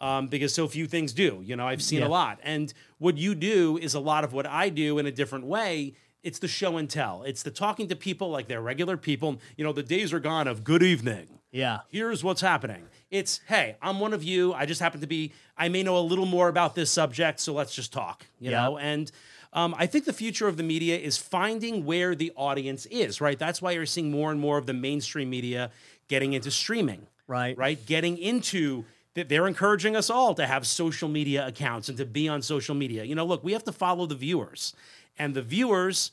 um, 0.00 0.28
because 0.28 0.54
so 0.54 0.66
few 0.68 0.86
things 0.86 1.12
do. 1.12 1.42
You 1.44 1.56
know, 1.56 1.66
I've 1.68 1.82
seen 1.82 2.00
Yeah. 2.00 2.06
a 2.06 2.08
lot, 2.08 2.38
and 2.42 2.72
what 2.98 3.16
you 3.18 3.34
do 3.34 3.78
is 3.78 3.94
a 3.94 4.00
lot 4.00 4.24
of 4.24 4.32
what 4.32 4.46
I 4.46 4.68
do 4.68 4.98
in 4.98 5.06
a 5.06 5.12
different 5.12 5.46
way. 5.46 5.94
It's 6.22 6.38
the 6.38 6.48
show 6.48 6.76
and 6.76 6.88
tell. 6.90 7.22
It's 7.22 7.42
the 7.42 7.50
talking 7.50 7.88
to 7.88 7.96
people 7.96 8.28
like 8.30 8.46
they're 8.48 8.60
regular 8.60 8.96
people. 8.98 9.40
You 9.56 9.64
know, 9.64 9.72
the 9.72 9.82
days 9.82 10.12
are 10.12 10.20
gone 10.20 10.46
of 10.48 10.64
good 10.64 10.82
evening 10.82 11.28
Yeah. 11.50 11.80
here's 11.88 12.22
what's 12.22 12.42
happening. 12.42 12.82
It's, 13.10 13.40
hey, 13.48 13.76
I'm 13.80 13.98
one 14.00 14.12
of 14.12 14.22
you. 14.22 14.52
I 14.52 14.66
just 14.66 14.80
happen 14.82 15.00
to 15.00 15.06
be, 15.06 15.32
I 15.56 15.68
may 15.70 15.82
know 15.82 15.96
a 15.98 16.00
little 16.00 16.26
more 16.26 16.48
about 16.48 16.74
this 16.74 16.90
subject, 16.90 17.40
so 17.40 17.54
let's 17.54 17.74
just 17.74 17.90
talk, 17.92 18.26
you 18.38 18.50
Yeah. 18.50 18.62
know? 18.64 18.76
And 18.78 19.10
um, 19.54 19.74
I 19.78 19.86
think 19.86 20.04
the 20.04 20.12
future 20.12 20.46
of 20.46 20.58
the 20.58 20.62
media 20.62 20.96
is 20.98 21.16
finding 21.16 21.84
where 21.86 22.14
the 22.14 22.30
audience 22.36 22.84
is, 22.86 23.20
right? 23.22 23.38
That's 23.38 23.60
why 23.62 23.72
you're 23.72 23.86
seeing 23.86 24.10
more 24.10 24.30
and 24.30 24.38
more 24.38 24.58
of 24.58 24.66
the 24.66 24.74
mainstream 24.74 25.28
media 25.30 25.70
getting 26.08 26.34
into 26.34 26.50
streaming, 26.50 27.06
Right. 27.26 27.56
right? 27.56 27.84
Getting 27.86 28.18
into 28.18 28.84
they're 29.14 29.46
encouraging 29.46 29.96
us 29.96 30.08
all 30.08 30.34
to 30.34 30.46
have 30.46 30.66
social 30.66 31.08
media 31.08 31.46
accounts 31.46 31.88
and 31.88 31.98
to 31.98 32.06
be 32.06 32.28
on 32.28 32.42
social 32.42 32.74
media. 32.74 33.04
You 33.04 33.14
know, 33.14 33.26
look, 33.26 33.42
we 33.42 33.52
have 33.52 33.64
to 33.64 33.72
follow 33.72 34.06
the 34.06 34.14
viewers, 34.14 34.72
and 35.18 35.34
the 35.34 35.42
viewers 35.42 36.12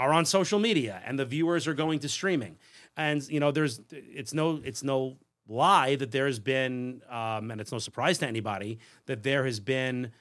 are 0.00 0.14
on 0.14 0.24
social 0.24 0.58
media 0.58 1.02
and 1.04 1.18
the 1.18 1.26
viewers 1.26 1.66
are 1.66 1.74
going 1.74 1.98
to 2.00 2.08
streaming. 2.08 2.56
And 2.96 3.26
you 3.28 3.38
know 3.38 3.50
there's 3.50 3.80
it's 3.90 4.32
no 4.32 4.60
it's 4.64 4.82
no 4.82 5.18
lie 5.46 5.96
that 5.96 6.10
there's 6.10 6.38
been 6.38 7.02
um, 7.10 7.50
and 7.50 7.60
it's 7.60 7.70
no 7.70 7.78
surprise 7.78 8.18
to 8.18 8.26
anybody 8.26 8.78
that 9.06 9.22
there 9.22 9.44
has 9.44 9.60
been 9.60 10.12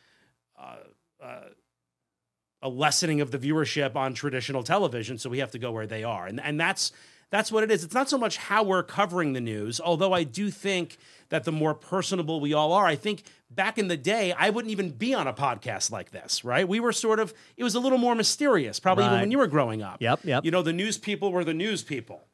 uh, 0.60 0.76
uh, 1.24 1.42
a 2.62 2.70
lessening 2.70 3.22
of 3.22 3.32
the 3.32 3.38
viewership 3.38 3.96
on 3.96 4.14
traditional 4.14 4.64
television 4.64 5.18
so 5.18 5.30
we 5.30 5.40
have 5.40 5.52
to 5.52 5.60
go 5.60 5.72
where 5.72 5.88
they 5.88 6.04
are. 6.04 6.28
And 6.28 6.42
and 6.42 6.60
that's 6.60 6.92
that's 7.30 7.52
what 7.52 7.64
it 7.64 7.72
is. 7.72 7.84
It's 7.84 7.94
not 7.94 8.10
so 8.10 8.18
much 8.18 8.38
how 8.38 8.64
we're 8.64 8.84
covering 8.84 9.32
the 9.34 9.42
news 9.42 9.80
although 9.80 10.14
i 10.14 10.24
do 10.24 10.52
think 10.52 10.98
that 11.30 11.44
the 11.44 11.52
more 11.52 11.74
personable 11.74 12.40
we 12.40 12.54
all 12.54 12.74
are 12.74 12.86
i 12.86 12.96
think 12.96 13.24
back 13.50 13.78
in 13.78 13.88
the 13.88 13.98
day 13.98 14.32
i 14.34 14.50
wouldn't 14.50 14.72
even 14.72 14.90
be 14.90 15.14
on 15.14 15.28
a 15.28 15.34
podcast 15.34 15.92
like 15.92 16.12
this 16.12 16.44
right 16.44 16.68
we 16.68 16.80
were 16.80 16.92
sort 16.92 17.20
of 17.20 17.34
it 17.58 17.64
was 17.64 17.76
a 17.76 17.80
little 17.80 17.98
more 17.98 18.16
mysterious 18.16 18.80
probably 18.80 19.06
even 19.06 19.20
when 19.22 19.32
you 19.32 19.38
were 19.38 19.48
growing 19.48 19.82
up 19.82 19.98
Yep, 20.02 20.20
yep. 20.24 20.46
you 20.46 20.52
know 20.52 20.62
the 20.62 20.74
news 20.74 20.98
people 20.98 21.32
were 21.32 21.44
the 21.44 21.54
news 21.54 21.84
people 21.84 22.26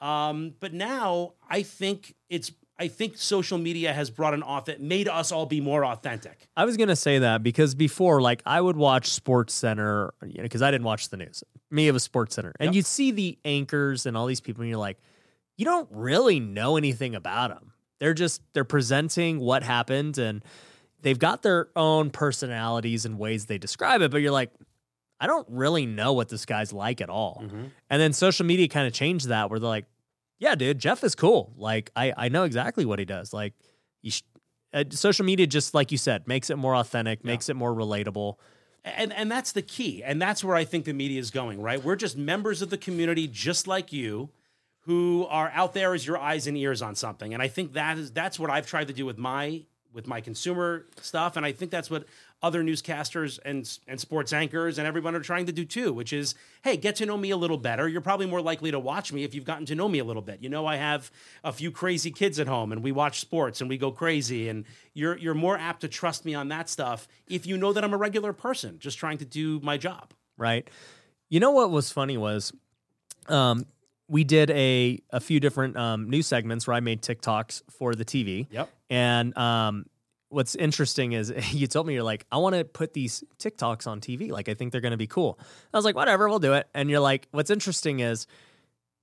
um, 0.00 0.54
but 0.58 0.72
now 0.74 1.34
I 1.48 1.62
think 1.62 2.14
it's 2.28 2.50
I 2.76 2.88
think 2.88 3.16
social 3.16 3.58
media 3.58 3.92
has 3.92 4.10
brought 4.10 4.34
an 4.34 4.42
auth 4.42 4.76
made 4.80 5.06
us 5.06 5.30
all 5.30 5.46
be 5.46 5.60
more 5.60 5.84
authentic. 5.84 6.48
I 6.56 6.64
was 6.64 6.76
gonna 6.76 6.96
say 6.96 7.20
that 7.20 7.44
because 7.44 7.76
before, 7.76 8.20
like, 8.20 8.42
I 8.44 8.60
would 8.60 8.76
watch 8.76 9.06
Sports 9.10 9.54
Center, 9.54 10.12
you 10.26 10.38
know, 10.38 10.42
because 10.42 10.60
I 10.62 10.72
didn't 10.72 10.86
watch 10.86 11.10
the 11.10 11.18
news. 11.18 11.44
Me, 11.70 11.86
it 11.86 11.92
was 11.92 12.02
Sports 12.02 12.34
Center, 12.34 12.52
and 12.58 12.68
Yep. 12.68 12.74
you'd 12.74 12.86
see 12.86 13.12
the 13.12 13.38
anchors 13.44 14.04
and 14.06 14.16
all 14.16 14.26
these 14.26 14.40
people, 14.40 14.62
and 14.62 14.70
you're 14.70 14.78
like, 14.80 14.98
you 15.56 15.64
don't 15.64 15.88
really 15.92 16.40
know 16.40 16.76
anything 16.76 17.14
about 17.14 17.50
them. 17.50 17.71
They're 18.02 18.14
just 18.14 18.42
they're 18.52 18.64
presenting 18.64 19.38
what 19.38 19.62
happened, 19.62 20.18
and 20.18 20.42
they've 21.02 21.18
got 21.18 21.42
their 21.42 21.68
own 21.76 22.10
personalities 22.10 23.04
and 23.06 23.16
ways 23.16 23.46
they 23.46 23.58
describe 23.58 24.02
it. 24.02 24.10
But 24.10 24.22
you're 24.22 24.32
like, 24.32 24.50
I 25.20 25.28
don't 25.28 25.46
really 25.48 25.86
know 25.86 26.12
what 26.12 26.28
this 26.28 26.44
guy's 26.44 26.72
like 26.72 27.00
at 27.00 27.08
all. 27.08 27.44
And 27.90 28.00
then 28.02 28.12
social 28.12 28.44
media 28.44 28.66
kind 28.66 28.88
of 28.88 28.92
changed 28.92 29.28
that, 29.28 29.50
where 29.50 29.60
they're 29.60 29.68
like, 29.68 29.86
yeah, 30.40 30.56
dude, 30.56 30.80
Jeff 30.80 31.04
is 31.04 31.14
cool. 31.14 31.52
Like, 31.56 31.92
I 31.94 32.12
I 32.16 32.28
know 32.28 32.42
exactly 32.42 32.84
what 32.84 32.98
he 32.98 33.04
does. 33.04 33.32
Like, 33.32 33.54
you 34.02 34.10
sh- 34.10 34.22
uh, 34.74 34.82
social 34.90 35.24
media 35.24 35.46
just 35.46 35.72
like 35.72 35.92
you 35.92 35.98
said 35.98 36.26
makes 36.26 36.50
it 36.50 36.56
more 36.56 36.74
authentic 36.74 37.24
makes 37.24 37.48
it 37.48 37.54
more 37.54 37.72
relatable 37.72 38.34
And 38.84 39.12
and 39.12 39.30
that's 39.30 39.52
the 39.52 39.62
key. 39.62 40.02
And 40.02 40.20
that's 40.20 40.42
where 40.42 40.56
I 40.56 40.64
think 40.64 40.86
the 40.86 40.92
media 40.94 41.20
is 41.20 41.30
going, 41.30 41.62
right? 41.62 41.84
We're 41.84 41.94
just 41.94 42.16
members 42.16 42.62
of 42.62 42.70
the 42.70 42.78
community 42.78 43.28
just 43.28 43.68
like 43.68 43.92
you 43.92 44.30
who 44.82 45.26
are 45.30 45.50
out 45.54 45.74
there 45.74 45.94
as 45.94 46.06
your 46.06 46.18
eyes 46.18 46.46
and 46.46 46.56
ears 46.56 46.82
on 46.82 46.94
something. 46.94 47.32
And 47.32 47.42
I 47.42 47.48
think 47.48 47.74
that 47.74 47.98
is 47.98 48.10
that's 48.10 48.38
what 48.38 48.50
I've 48.50 48.66
tried 48.66 48.88
to 48.88 48.92
do 48.92 49.06
with 49.06 49.18
my 49.18 49.62
with 49.92 50.06
my 50.06 50.22
consumer 50.22 50.86
stuff 51.02 51.36
and 51.36 51.44
I 51.44 51.52
think 51.52 51.70
that's 51.70 51.90
what 51.90 52.06
other 52.42 52.64
newscasters 52.64 53.38
and 53.44 53.78
and 53.86 54.00
sports 54.00 54.32
anchors 54.32 54.78
and 54.78 54.86
everyone 54.86 55.14
are 55.14 55.20
trying 55.20 55.46
to 55.46 55.52
do 55.52 55.64
too, 55.64 55.92
which 55.92 56.12
is 56.12 56.34
hey, 56.62 56.76
get 56.76 56.96
to 56.96 57.06
know 57.06 57.16
me 57.16 57.30
a 57.30 57.36
little 57.36 57.58
better. 57.58 57.86
You're 57.88 58.00
probably 58.00 58.26
more 58.26 58.40
likely 58.40 58.70
to 58.70 58.78
watch 58.78 59.12
me 59.12 59.22
if 59.22 59.34
you've 59.34 59.44
gotten 59.44 59.66
to 59.66 59.74
know 59.74 59.88
me 59.88 59.98
a 59.98 60.04
little 60.04 60.22
bit. 60.22 60.42
You 60.42 60.48
know, 60.48 60.66
I 60.66 60.76
have 60.76 61.10
a 61.44 61.52
few 61.52 61.70
crazy 61.70 62.10
kids 62.10 62.40
at 62.40 62.48
home 62.48 62.72
and 62.72 62.82
we 62.82 62.90
watch 62.90 63.20
sports 63.20 63.60
and 63.60 63.70
we 63.70 63.78
go 63.78 63.92
crazy 63.92 64.48
and 64.48 64.64
you're 64.94 65.16
you're 65.16 65.34
more 65.34 65.56
apt 65.58 65.82
to 65.82 65.88
trust 65.88 66.24
me 66.24 66.34
on 66.34 66.48
that 66.48 66.68
stuff 66.68 67.06
if 67.28 67.46
you 67.46 67.56
know 67.56 67.72
that 67.72 67.84
I'm 67.84 67.94
a 67.94 67.98
regular 67.98 68.32
person 68.32 68.78
just 68.78 68.98
trying 68.98 69.18
to 69.18 69.24
do 69.24 69.60
my 69.60 69.76
job. 69.76 70.12
right 70.36 70.68
you 71.28 71.38
know 71.38 71.50
what 71.50 71.70
was 71.70 71.92
funny 71.92 72.16
was 72.16 72.52
um 73.28 73.66
we 74.12 74.24
did 74.24 74.50
a 74.50 75.00
a 75.10 75.20
few 75.20 75.40
different 75.40 75.76
um 75.76 76.10
news 76.10 76.26
segments 76.26 76.66
where 76.66 76.74
i 76.76 76.80
made 76.80 77.00
tiktoks 77.02 77.62
for 77.70 77.94
the 77.94 78.04
tv 78.04 78.46
Yep. 78.50 78.68
and 78.90 79.36
um 79.38 79.86
what's 80.28 80.54
interesting 80.54 81.12
is 81.12 81.32
you 81.52 81.66
told 81.66 81.86
me 81.86 81.94
you're 81.94 82.02
like 82.14 82.26
i 82.30 82.36
want 82.36 82.54
to 82.54 82.64
put 82.64 82.92
these 82.92 83.24
tiktoks 83.38 83.86
on 83.86 84.00
tv 84.00 84.30
like 84.30 84.48
i 84.48 84.54
think 84.54 84.70
they're 84.72 84.80
going 84.88 84.98
to 84.98 85.04
be 85.06 85.06
cool 85.06 85.38
i 85.72 85.76
was 85.78 85.84
like 85.84 85.96
whatever 85.96 86.28
we'll 86.28 86.38
do 86.38 86.52
it 86.52 86.66
and 86.74 86.90
you're 86.90 87.00
like 87.00 87.26
what's 87.32 87.50
interesting 87.50 88.00
is 88.00 88.26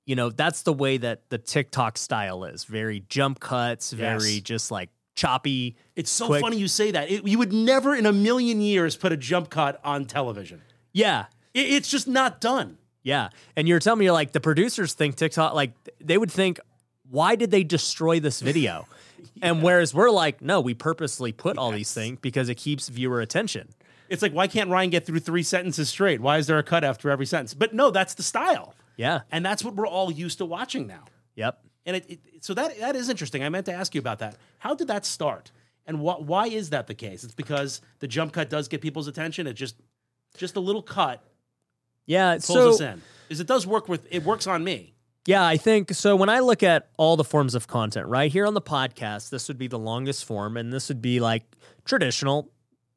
you 0.05 0.15
know 0.15 0.29
that's 0.29 0.61
the 0.63 0.73
way 0.73 0.97
that 0.97 1.29
the 1.29 1.37
tiktok 1.37 1.97
style 1.97 2.43
is 2.43 2.63
very 2.65 3.03
jump 3.09 3.39
cuts 3.39 3.91
Yes. 3.93 3.99
very 4.23 4.41
just 4.41 4.69
like 4.71 4.89
choppy 5.15 5.75
It's 5.95 6.09
so 6.11 6.27
quick. 6.27 6.41
funny 6.41 6.57
you 6.57 6.69
say 6.69 6.91
that. 6.91 7.11
It, 7.11 7.27
you 7.27 7.37
would 7.39 7.51
never 7.51 7.93
in 7.93 8.05
a 8.05 8.13
million 8.13 8.61
years 8.61 8.95
put 8.95 9.11
a 9.11 9.17
jump 9.17 9.49
cut 9.49 9.81
on 9.83 10.05
television. 10.05 10.61
yeah 10.93 11.25
It, 11.53 11.67
it's 11.73 11.89
just 11.89 12.07
not 12.07 12.39
done. 12.39 12.77
Yeah. 13.09 13.29
And 13.55 13.67
you're 13.67 13.79
telling 13.79 13.99
me 13.99 14.05
you're 14.05 14.13
like 14.13 14.31
the 14.31 14.39
producers 14.39 14.93
think 14.93 15.15
TikTok 15.15 15.53
like 15.53 15.71
they 15.99 16.17
would 16.17 16.31
think 16.31 16.59
why 17.09 17.35
did 17.35 17.49
they 17.51 17.63
destroy 17.63 18.19
this 18.19 18.39
video? 18.41 18.87
And 19.41 19.63
whereas 19.63 19.93
we're 19.93 20.11
like 20.11 20.41
no, 20.41 20.61
we 20.61 20.73
purposely 20.73 21.31
put 21.31 21.57
all 21.57 21.71
these 21.71 21.93
things 21.93 22.19
because 22.21 22.47
it 22.49 22.55
keeps 22.55 22.87
viewer 22.89 23.19
attention. 23.21 23.69
It's 24.09 24.21
like 24.21 24.33
why 24.33 24.47
can't 24.47 24.69
Ryan 24.69 24.89
get 24.89 25.05
through 25.05 25.19
three 25.19 25.43
sentences 25.43 25.89
straight? 25.89 26.19
Why 26.21 26.37
is 26.37 26.47
there 26.47 26.57
a 26.57 26.63
cut 26.63 26.83
after 26.83 27.09
every 27.09 27.25
sentence? 27.25 27.53
But 27.53 27.73
no, 27.73 27.89
that's 27.91 28.13
the 28.13 28.23
style, 28.23 28.75
Yeah. 28.97 29.21
and 29.31 29.45
that's 29.45 29.63
what 29.63 29.75
we're 29.75 29.87
all 29.87 30.11
used 30.11 30.37
to 30.39 30.45
watching 30.45 30.87
now. 30.87 31.03
Yep. 31.35 31.53
And 31.85 31.95
it, 31.97 32.05
it 32.09 32.19
so 32.45 32.53
that 32.53 32.79
that 32.79 32.95
is 32.95 33.09
interesting. 33.09 33.43
I 33.43 33.49
meant 33.49 33.65
to 33.65 33.73
ask 33.73 33.95
you 33.95 33.99
about 33.99 34.19
that. 34.19 34.35
How 34.59 34.73
did 34.75 34.87
that 34.87 35.05
start? 35.05 35.51
And 35.87 35.97
wh- 35.99 36.21
why 36.21 36.47
is 36.47 36.69
that 36.71 36.87
the 36.87 36.93
case? 36.95 37.23
It's 37.23 37.33
because 37.35 37.81
the 37.99 38.07
jump 38.07 38.31
cut 38.33 38.49
does 38.49 38.67
get 38.67 38.81
people's 38.81 39.07
attention. 39.07 39.47
It 39.47 39.53
just 39.53 39.75
just 40.37 40.55
a 40.55 40.59
little 40.61 40.83
cut 40.83 41.23
Yeah, 42.09 42.33
pulls 42.33 42.45
so 42.45 42.69
us 42.69 42.81
in. 42.81 43.01
Is 43.29 43.39
it 43.39 43.45
does 43.45 43.67
work 43.67 43.87
with 43.87 44.07
it 44.09 44.23
works 44.23 44.47
on 44.47 44.63
me. 44.63 44.95
Yeah, 45.27 45.45
I 45.45 45.57
think 45.57 45.93
so. 45.93 46.15
When 46.15 46.27
I 46.27 46.39
look 46.39 46.63
at 46.63 46.89
all 46.97 47.15
the 47.15 47.23
forms 47.23 47.53
of 47.53 47.67
content, 47.67 48.07
right 48.07 48.31
here 48.31 48.47
on 48.47 48.55
the 48.55 48.61
podcast, 48.61 49.29
this 49.29 49.47
would 49.47 49.59
be 49.59 49.67
the 49.67 49.77
longest 49.77 50.25
form, 50.25 50.57
and 50.57 50.73
this 50.73 50.89
would 50.89 51.03
be 51.03 51.19
like 51.19 51.43
traditional, 51.85 52.49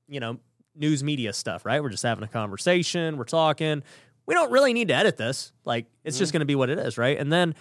you 0.09 0.19
know, 0.19 0.38
news 0.75 1.04
media 1.04 1.35
stuff, 1.35 1.66
right? 1.66 1.83
We're 1.83 1.90
just 1.90 2.02
having 2.02 2.25
a 2.25 2.28
conversation, 2.28 3.19
we're 3.19 3.25
talking. 3.25 3.83
We 4.25 4.35
don't 4.35 4.50
really 4.50 4.73
need 4.73 4.88
to 4.88 4.95
edit 4.95 5.19
this. 5.19 5.52
Like, 5.66 5.87
it's 6.04 6.16
just 6.16 6.31
mm-hmm. 6.31 6.37
going 6.37 6.40
to 6.40 6.47
be 6.47 6.54
what 6.54 6.71
it 6.71 6.78
is, 6.78 6.97
right? 6.97 7.19
And 7.19 7.31
then 7.31 7.54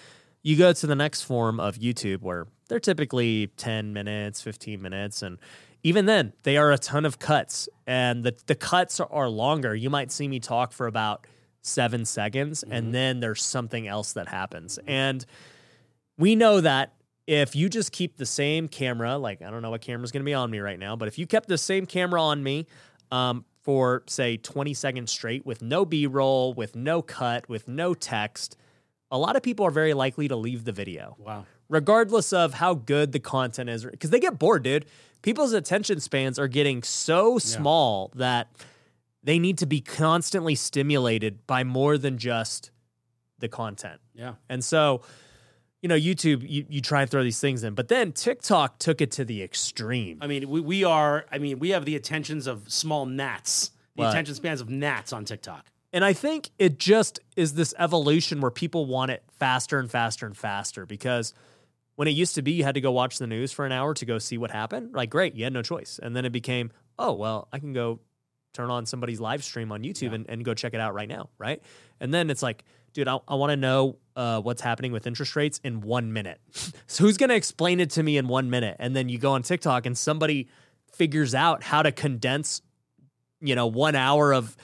you 0.44 0.56
go 0.56 0.72
to 0.72 0.88
the 0.88 0.96
next 0.96 1.24
form 1.24 1.60
of 1.60 1.80
YouTube 1.80 2.22
where 2.22 2.48
they're 2.70 2.80
typically 2.80 3.48
10 3.58 3.92
minutes, 3.92 4.42
15 4.42 4.82
minutes. 4.82 5.22
And 5.22 5.38
even 5.84 6.06
then, 6.06 6.32
they 6.44 6.56
are 6.56 6.72
a 6.72 6.78
ton 6.78 7.04
of 7.04 7.20
cuts, 7.20 7.68
and 7.86 8.24
the, 8.24 8.36
the 8.46 8.56
cuts 8.56 9.02
are 9.02 9.28
longer. 9.28 9.76
You 9.76 9.90
might 9.90 10.12
see 10.12 10.30
me 10.30 10.40
talk 10.40 10.72
for 10.72 10.88
about 10.88 11.28
seven 11.62 12.06
seconds, 12.06 12.64
and 12.64 12.94
then 12.94 13.20
there's 13.20 13.44
something 13.44 13.88
else 13.88 14.14
that 14.14 14.28
happens. 14.28 14.80
And 14.88 15.26
we 16.18 16.36
know 16.36 16.62
that 16.62 16.94
if 17.28 17.56
you 17.56 17.70
just 17.70 17.92
keep 17.92 18.18
the 18.18 18.26
same 18.26 18.68
camera, 18.68 19.18
like 19.18 19.42
I 19.42 19.50
don't 19.52 19.62
know 19.62 19.70
what 19.70 19.82
camera's 19.82 20.12
going 20.12 20.22
to 20.24 20.26
be 20.26 20.34
on 20.34 20.50
me 20.52 20.60
right 20.60 20.80
now, 20.80 20.96
but 20.96 21.08
if 21.08 21.18
you 21.20 21.28
kept 21.28 21.48
the 21.48 21.58
same 21.58 21.86
camera 21.86 22.22
on 22.22 22.42
me 22.44 22.68
um, 23.12 23.46
for 23.62 24.04
say 24.08 24.38
20 24.38 24.74
seconds 24.74 25.12
straight 25.12 25.46
with 25.46 25.62
no 25.62 25.86
B 25.86 26.08
roll, 26.08 26.54
with 26.54 26.76
no 26.76 27.02
cut, 27.02 27.48
with 27.48 27.68
no 27.68 27.94
text, 27.94 28.58
a 29.12 29.18
lot 29.18 29.36
of 29.36 29.44
people 29.44 29.66
are 29.66 29.72
very 29.72 29.94
likely 29.94 30.28
to 30.28 30.36
leave 30.36 30.64
the 30.66 30.72
video 30.72 31.16
Wow. 31.20 31.46
regardless 31.70 32.32
of 32.34 32.56
how 32.56 32.74
good 32.74 33.12
the 33.12 33.20
content 33.20 33.70
is 33.70 33.84
because 33.86 34.10
they 34.10 34.20
get 34.22 34.40
bored 34.40 34.64
dude 34.64 34.86
people's 35.22 35.52
attention 35.54 36.00
spans 36.00 36.40
are 36.40 36.48
getting 36.48 36.82
so 36.82 37.38
small 37.38 38.10
that 38.16 38.48
they 39.24 39.38
need 39.40 39.58
to 39.60 39.66
be 39.66 39.82
constantly 39.82 40.56
stimulated 40.56 41.46
by 41.48 41.64
more 41.64 41.98
than 41.98 42.18
just 42.18 42.72
the 43.40 43.48
content 43.48 44.00
Yeah. 44.14 44.36
and 44.50 44.64
so 44.64 45.02
you 45.82 45.90
know 45.90 45.96
youtube 45.96 46.48
you, 46.48 46.66
you 46.70 46.80
try 46.82 47.02
and 47.02 47.10
throw 47.10 47.24
these 47.24 47.40
things 47.40 47.64
in 47.64 47.74
but 47.74 47.88
then 47.88 48.12
tiktok 48.12 48.78
took 48.78 49.02
it 49.02 49.12
to 49.12 49.26
the 49.26 49.42
extreme 49.42 50.20
I 50.22 50.28
mean, 50.28 50.48
we, 50.50 50.62
we 50.62 50.84
are, 50.84 51.26
I 51.32 51.38
mean, 51.40 51.58
we 51.60 51.70
have 51.70 51.86
the 51.86 51.96
attentions 51.96 52.46
of 52.48 52.72
small 52.72 53.06
gnats, 53.06 53.72
the 53.96 54.04
Right. 54.04 54.10
attention 54.10 54.36
spans 54.36 54.62
of 54.62 54.70
gnats 54.70 55.12
on 55.12 55.26
TikTok. 55.26 55.66
And 55.94 56.06
I 56.06 56.14
think 56.14 56.52
it 56.60 56.80
just 56.80 57.20
is 57.36 57.56
this 57.56 57.74
evolution 57.78 58.40
where 58.42 58.52
people 58.52 58.86
want 58.86 59.12
it 59.12 59.24
faster 59.40 59.78
and 59.80 59.90
faster 59.92 60.26
and 60.26 60.38
faster 60.38 60.86
because 60.86 61.34
when 61.96 62.08
it 62.08 62.12
used 62.12 62.36
to 62.36 62.42
be 62.42 62.52
you 62.54 62.64
had 62.64 62.76
to 62.76 62.82
go 62.82 62.92
watch 62.92 63.18
the 63.18 63.28
news 63.28 63.52
for 63.52 63.66
an 63.66 63.72
hour 63.74 63.94
to 63.96 64.06
go 64.06 64.18
see 64.20 64.38
what 64.38 64.52
happened, 64.52 64.94
like 64.94 65.10
great, 65.10 65.36
you 65.36 65.44
had 65.44 65.52
no 65.54 65.62
choice. 65.62 66.00
And 66.02 66.16
then 66.16 66.24
it 66.26 66.32
became, 66.32 66.72
oh, 66.98 67.12
well, 67.14 67.48
I 67.52 67.60
can 67.60 67.74
go 67.74 68.00
turn 68.54 68.70
on 68.70 68.86
somebody's 68.86 69.20
live 69.20 69.44
stream 69.44 69.72
on 69.72 69.84
YouTube 69.84 70.14
and, 70.14 70.26
and 70.30 70.44
go 70.44 70.54
check 70.54 70.74
it 70.74 70.80
out 70.80 70.94
right 70.94 71.08
now, 71.08 71.30
right? 71.38 71.62
And 72.00 72.14
then 72.14 72.30
it's 72.30 72.44
like, 72.44 72.64
dude, 72.94 73.08
I, 73.08 73.20
I 73.28 73.36
want 73.36 73.52
to 73.52 73.56
know 73.56 73.98
uh, 74.16 74.42
what's 74.42 74.62
happening 74.62 74.92
with 74.92 75.08
interest 75.08 75.36
rates 75.36 75.60
in 75.64 75.82
one 75.82 76.14
minute. 76.14 76.40
so 76.88 77.04
who's 77.04 77.18
going 77.18 77.30
to 77.30 77.36
explain 77.36 77.80
it 77.80 77.92
to 77.92 78.04
me 78.04 78.18
in 78.18 78.28
one 78.28 78.50
minute? 78.50 78.78
And 78.80 78.96
then 78.96 79.10
you 79.10 79.18
go 79.18 79.34
on 79.34 79.44
TikTok 79.44 79.86
and 79.86 79.98
somebody 79.98 80.50
figures 80.94 81.34
out 81.34 81.64
how 81.64 81.82
to 81.82 81.92
condense, 81.92 82.62
you 83.40 83.56
know, 83.56 83.68
one 83.68 83.96
hour 83.96 84.34
of 84.34 84.56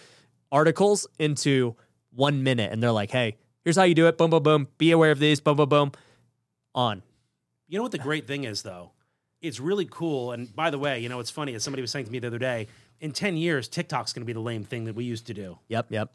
articles 0.51 1.07
into 1.19 1.75
one 2.11 2.43
minute. 2.43 2.71
And 2.71 2.81
they're 2.81 2.91
like, 2.91 3.11
hey, 3.11 3.37
here's 3.63 3.77
how 3.77 3.83
you 3.83 3.95
do 3.95 4.07
it. 4.07 4.17
Boom, 4.17 4.29
boom, 4.29 4.43
boom. 4.43 4.67
Be 4.77 4.91
aware 4.91 5.11
of 5.11 5.19
these. 5.19 5.39
Boom, 5.39 5.57
boom, 5.57 5.69
boom. 5.69 5.91
On. 6.75 7.01
You 7.67 7.77
know 7.77 7.83
what 7.83 7.91
the 7.91 7.97
great 7.97 8.27
thing 8.27 8.43
is, 8.43 8.61
though? 8.61 8.91
It's 9.41 9.59
really 9.59 9.87
cool. 9.89 10.31
And 10.31 10.53
by 10.55 10.69
the 10.69 10.79
way, 10.79 10.99
you 10.99 11.09
know, 11.09 11.19
it's 11.19 11.31
funny, 11.31 11.53
as 11.53 11.63
somebody 11.63 11.81
was 11.81 11.91
saying 11.91 12.05
to 12.05 12.11
me 12.11 12.19
the 12.19 12.27
other 12.27 12.39
day, 12.39 12.67
in 12.99 13.11
10 13.11 13.37
years, 13.37 13.67
TikTok's 13.67 14.13
going 14.13 14.21
to 14.21 14.25
be 14.25 14.33
the 14.33 14.39
lame 14.39 14.63
thing 14.63 14.85
that 14.85 14.95
we 14.95 15.03
used 15.05 15.27
to 15.27 15.33
do. 15.33 15.59
Yep, 15.67 15.91
yep. 15.91 16.09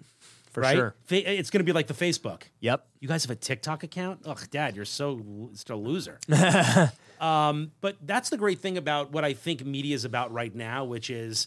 For 0.51 0.61
right? 0.61 0.77
sure. 0.77 0.95
Fa- 1.05 1.33
It's 1.33 1.51
going 1.51 1.61
to 1.61 1.65
be 1.65 1.73
like 1.73 1.87
the 1.87 1.95
Facebook. 1.95 2.43
Yep. 2.61 2.87
You 3.01 3.09
guys 3.09 3.25
have 3.25 3.31
a 3.31 3.37
TikTok 3.37 3.83
account? 3.83 4.21
Ugh, 4.27 4.41
Dad, 4.51 4.77
you're 4.77 4.85
so 4.85 5.51
still 5.55 5.77
a 5.77 5.79
loser. 5.79 6.19
um, 7.21 7.73
but 7.81 7.97
that's 8.03 8.29
the 8.29 8.37
great 8.37 8.59
thing 8.61 8.77
about 8.77 9.13
what 9.13 9.25
I 9.25 9.33
think 9.33 9.65
media 9.65 9.95
is 9.95 10.05
about 10.05 10.33
right 10.33 10.55
now, 10.55 10.85
which 10.85 11.09
is 11.09 11.47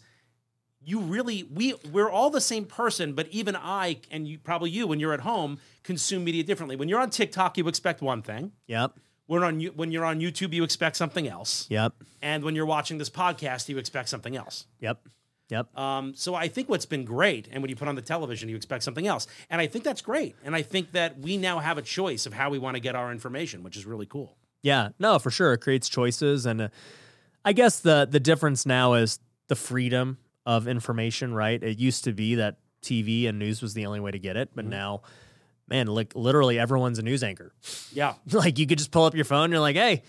you 0.84 1.00
really 1.01 1.44
we 1.44 1.74
we're 1.92 2.10
all 2.10 2.30
the 2.30 2.42
same 2.42 2.65
person, 2.65 3.13
but 3.13 3.27
even 3.30 3.56
I 3.56 3.98
and 4.12 4.27
you 4.27 4.39
probably 4.39 4.70
you 4.70 4.88
when 4.88 5.00
you're 5.00 5.13
at 5.13 5.22
home 5.22 5.60
consume 5.84 6.24
media 6.24 6.44
differently. 6.44 6.75
When 6.75 6.89
you're 6.89 7.00
on 7.00 7.10
TikTok, 7.10 7.58
you 7.58 7.68
expect 7.68 8.01
one 8.01 8.22
thing. 8.22 8.51
Yep. 8.68 8.94
When 9.27 9.44
on 9.44 9.60
when 9.62 9.92
you're 9.92 10.06
on 10.06 10.20
YouTube, 10.20 10.54
you 10.54 10.63
expect 10.63 10.96
something 10.96 11.27
else. 11.27 11.68
Yep. 11.70 11.94
And 12.22 12.44
when 12.44 12.56
you're 12.56 12.65
watching 12.65 12.98
this 12.98 13.10
podcast, 13.10 13.70
you 13.70 13.77
expect 13.77 14.10
something 14.10 14.36
else. 14.36 14.65
Yep. 14.80 15.00
Yep. 15.50 15.78
Um, 15.78 16.16
so 16.16 16.34
I 16.34 16.48
think 16.48 16.70
what's 16.70 16.88
been 16.88 17.06
great, 17.06 17.48
and 17.52 17.62
when 17.62 17.70
you 17.70 17.75
put 17.75 17.88
on 17.88 17.96
the 17.96 18.02
television, 18.02 18.50
you 18.50 18.56
expect 18.56 18.84
something 18.84 19.06
else, 19.06 19.28
and 19.50 19.62
I 19.62 19.68
think 19.68 19.84
that's 19.84 20.02
great. 20.02 20.36
And 20.44 20.56
I 20.56 20.64
think 20.64 20.94
that 20.94 21.20
we 21.20 21.38
now 21.38 21.60
have 21.60 21.78
a 21.78 21.84
choice 21.84 22.25
of 22.25 22.34
how 22.34 22.50
we 22.50 22.58
want 22.58 22.75
to 22.75 22.80
get 22.80 22.96
our 22.96 23.12
information, 23.12 23.62
which 23.62 23.78
is 23.78 23.86
really 23.86 24.08
cool. 24.08 24.38
Yeah, 24.64 24.90
no, 24.98 25.20
for 25.20 25.30
sure. 25.30 25.54
It 25.54 25.60
creates 25.60 25.88
choices, 25.88 26.48
and 26.48 26.62
uh, 26.62 26.68
I 27.44 27.54
guess 27.54 27.80
the 27.80 28.08
the 28.10 28.20
difference 28.20 28.66
now 28.66 28.94
is 28.94 29.20
the 29.48 29.56
freedom 29.56 30.18
of 30.48 30.68
information. 30.68 31.34
Right? 31.34 31.62
It 31.62 31.78
used 31.78 32.06
to 32.06 32.12
be 32.12 32.36
that 32.36 32.58
TV 32.82 33.30
and 33.30 33.38
news 33.38 33.62
was 33.62 33.75
the 33.75 33.86
only 33.86 34.00
way 34.00 34.12
to 34.12 34.20
get 34.20 34.38
it, 34.38 34.50
but 34.56 34.66
now, 34.66 35.04
man, 35.68 35.86
like 35.86 36.16
literally 36.16 36.58
everyone's 36.58 36.98
a 36.98 37.04
news 37.04 37.24
anchor. 37.24 37.54
Yeah, 37.94 38.16
like 38.32 38.58
you 38.58 38.66
could 38.66 38.80
just 38.80 38.90
pull 38.90 39.06
up 39.06 39.14
your 39.14 39.25
phone. 39.25 39.46
And 39.46 39.54
you're 39.54 39.62
like, 39.62 39.75
hey, 39.75 40.02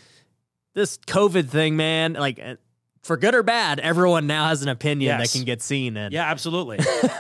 this 0.73 0.97
COVID 0.97 1.51
thing, 1.51 1.77
man. 1.77 2.15
Like 2.15 2.41
for 3.07 3.17
good 3.17 3.35
or 3.35 3.43
bad, 3.43 3.81
everyone 3.81 4.27
now 4.27 4.49
has 4.49 4.63
an 4.63 4.69
opinion 4.69 5.19
Yes. 5.19 5.33
that 5.33 5.39
can 5.39 5.47
get 5.47 5.63
seen. 5.63 5.97
And 5.97 6.13
yeah, 6.13 6.31
absolutely. 6.31 6.79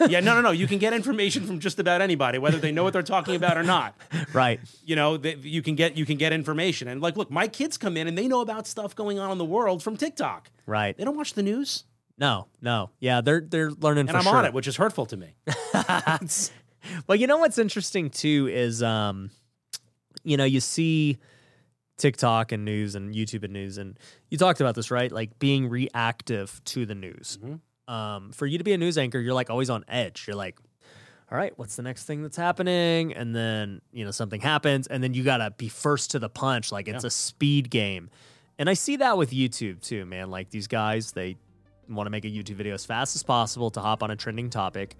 yeah, 0.09 0.21
no, 0.21 0.35
no, 0.35 0.41
no. 0.41 0.51
You 0.51 0.67
can 0.67 0.79
get 0.79 0.93
information 0.93 1.47
from 1.47 1.61
just 1.61 1.79
about 1.79 2.01
anybody, 2.03 2.39
whether 2.39 2.59
they 2.59 2.73
know 2.73 2.83
what 2.85 2.93
they're 2.93 3.03
talking 3.03 3.35
about 3.37 3.57
or 3.57 3.63
not. 3.63 3.95
right. 4.33 4.61
You 4.85 4.97
know, 4.97 5.17
they, 5.17 5.37
you 5.37 5.63
can 5.63 5.75
get 5.77 5.97
you 5.97 6.05
can 6.05 6.17
get 6.17 6.33
information, 6.33 6.89
and 6.89 7.01
like, 7.01 7.17
look, 7.17 7.31
my 7.31 7.49
kids 7.49 7.79
come 7.79 7.97
in 7.97 8.07
and 8.09 8.19
they 8.19 8.29
know 8.29 8.41
about 8.41 8.67
stuff 8.67 8.95
going 8.95 9.19
on 9.19 9.31
in 9.31 9.39
the 9.39 9.45
world 9.45 9.83
from 9.83 9.97
TikTok. 9.97 10.51
Right. 10.67 10.97
They 10.97 11.05
don't 11.05 11.17
watch 11.17 11.35
the 11.35 11.43
news, 11.43 11.85
No, 12.19 12.49
no. 12.61 12.91
Yeah, 13.01 13.21
they're 13.21 13.41
they're 13.41 13.71
learning 13.71 14.09
and 14.09 14.17
I'm 14.17 14.25
sure. 14.25 14.37
on 14.37 14.45
it, 14.45 14.53
which 14.53 14.67
is 14.67 14.77
hurtful 14.77 15.07
to 15.07 15.17
me. 15.17 15.35
Well, 17.09 17.17
you 17.17 17.27
know 17.27 17.39
what's 17.39 17.59
interesting 17.59 18.11
too 18.11 18.49
is 18.53 18.83
um 18.83 19.31
you 20.25 20.37
know, 20.37 20.45
you 20.45 20.61
see 20.61 21.19
TikTok 21.97 22.53
and 22.53 22.65
news 22.65 22.95
and 22.95 23.15
YouTube 23.15 23.45
and 23.45 23.53
news 23.53 23.79
and 23.79 23.99
you 24.31 24.39
talked 24.39 24.61
about 24.61 24.75
this, 24.75 24.91
right? 24.91 25.11
Like 25.11 25.39
being 25.39 25.69
reactive 25.69 26.61
to 26.67 26.87
the 26.87 26.95
news. 26.95 27.39
Um 27.89 28.33
for 28.33 28.47
you 28.47 28.59
to 28.59 28.65
be 28.65 28.73
a 28.73 28.79
news 28.79 28.99
anchor, 28.99 29.19
you're 29.19 29.35
like 29.35 29.51
always 29.51 29.71
on 29.71 29.85
edge. 29.89 30.25
You're 30.27 30.37
like 30.37 30.59
all 31.31 31.37
right, 31.37 31.53
what's 31.57 31.75
the 31.75 31.83
next 31.83 32.05
thing 32.05 32.23
that's 32.23 32.37
happening? 32.37 33.13
And 33.13 33.35
then, 33.35 33.81
you 33.93 34.05
know, 34.05 34.13
something 34.13 34.41
happens 34.41 34.87
and 34.87 35.03
then 35.03 35.13
you 35.13 35.25
got 35.25 35.39
to 35.39 35.51
be 35.51 35.69
first 35.69 36.13
to 36.13 36.21
the 36.21 36.29
punch 36.29 36.71
like 36.71 36.87
it's 36.87 37.03
a 37.03 37.11
speed 37.11 37.69
game. 37.69 38.11
And 38.59 38.71
I 38.71 38.75
see 38.75 38.97
that 38.97 39.19
with 39.19 39.33
YouTube 39.33 39.81
too, 39.81 40.07
man. 40.07 40.31
Like 40.31 40.51
these 40.51 40.69
guys, 40.69 41.13
they 41.13 41.37
want 41.89 42.07
to 42.07 42.11
make 42.11 42.25
a 42.25 42.29
YouTube 42.29 42.55
video 42.55 42.75
as 42.75 42.85
fast 42.85 43.17
as 43.17 43.23
possible 43.23 43.71
to 43.71 43.81
hop 43.81 44.03
on 44.03 44.11
a 44.11 44.17
trending 44.17 44.51
topic. 44.51 44.97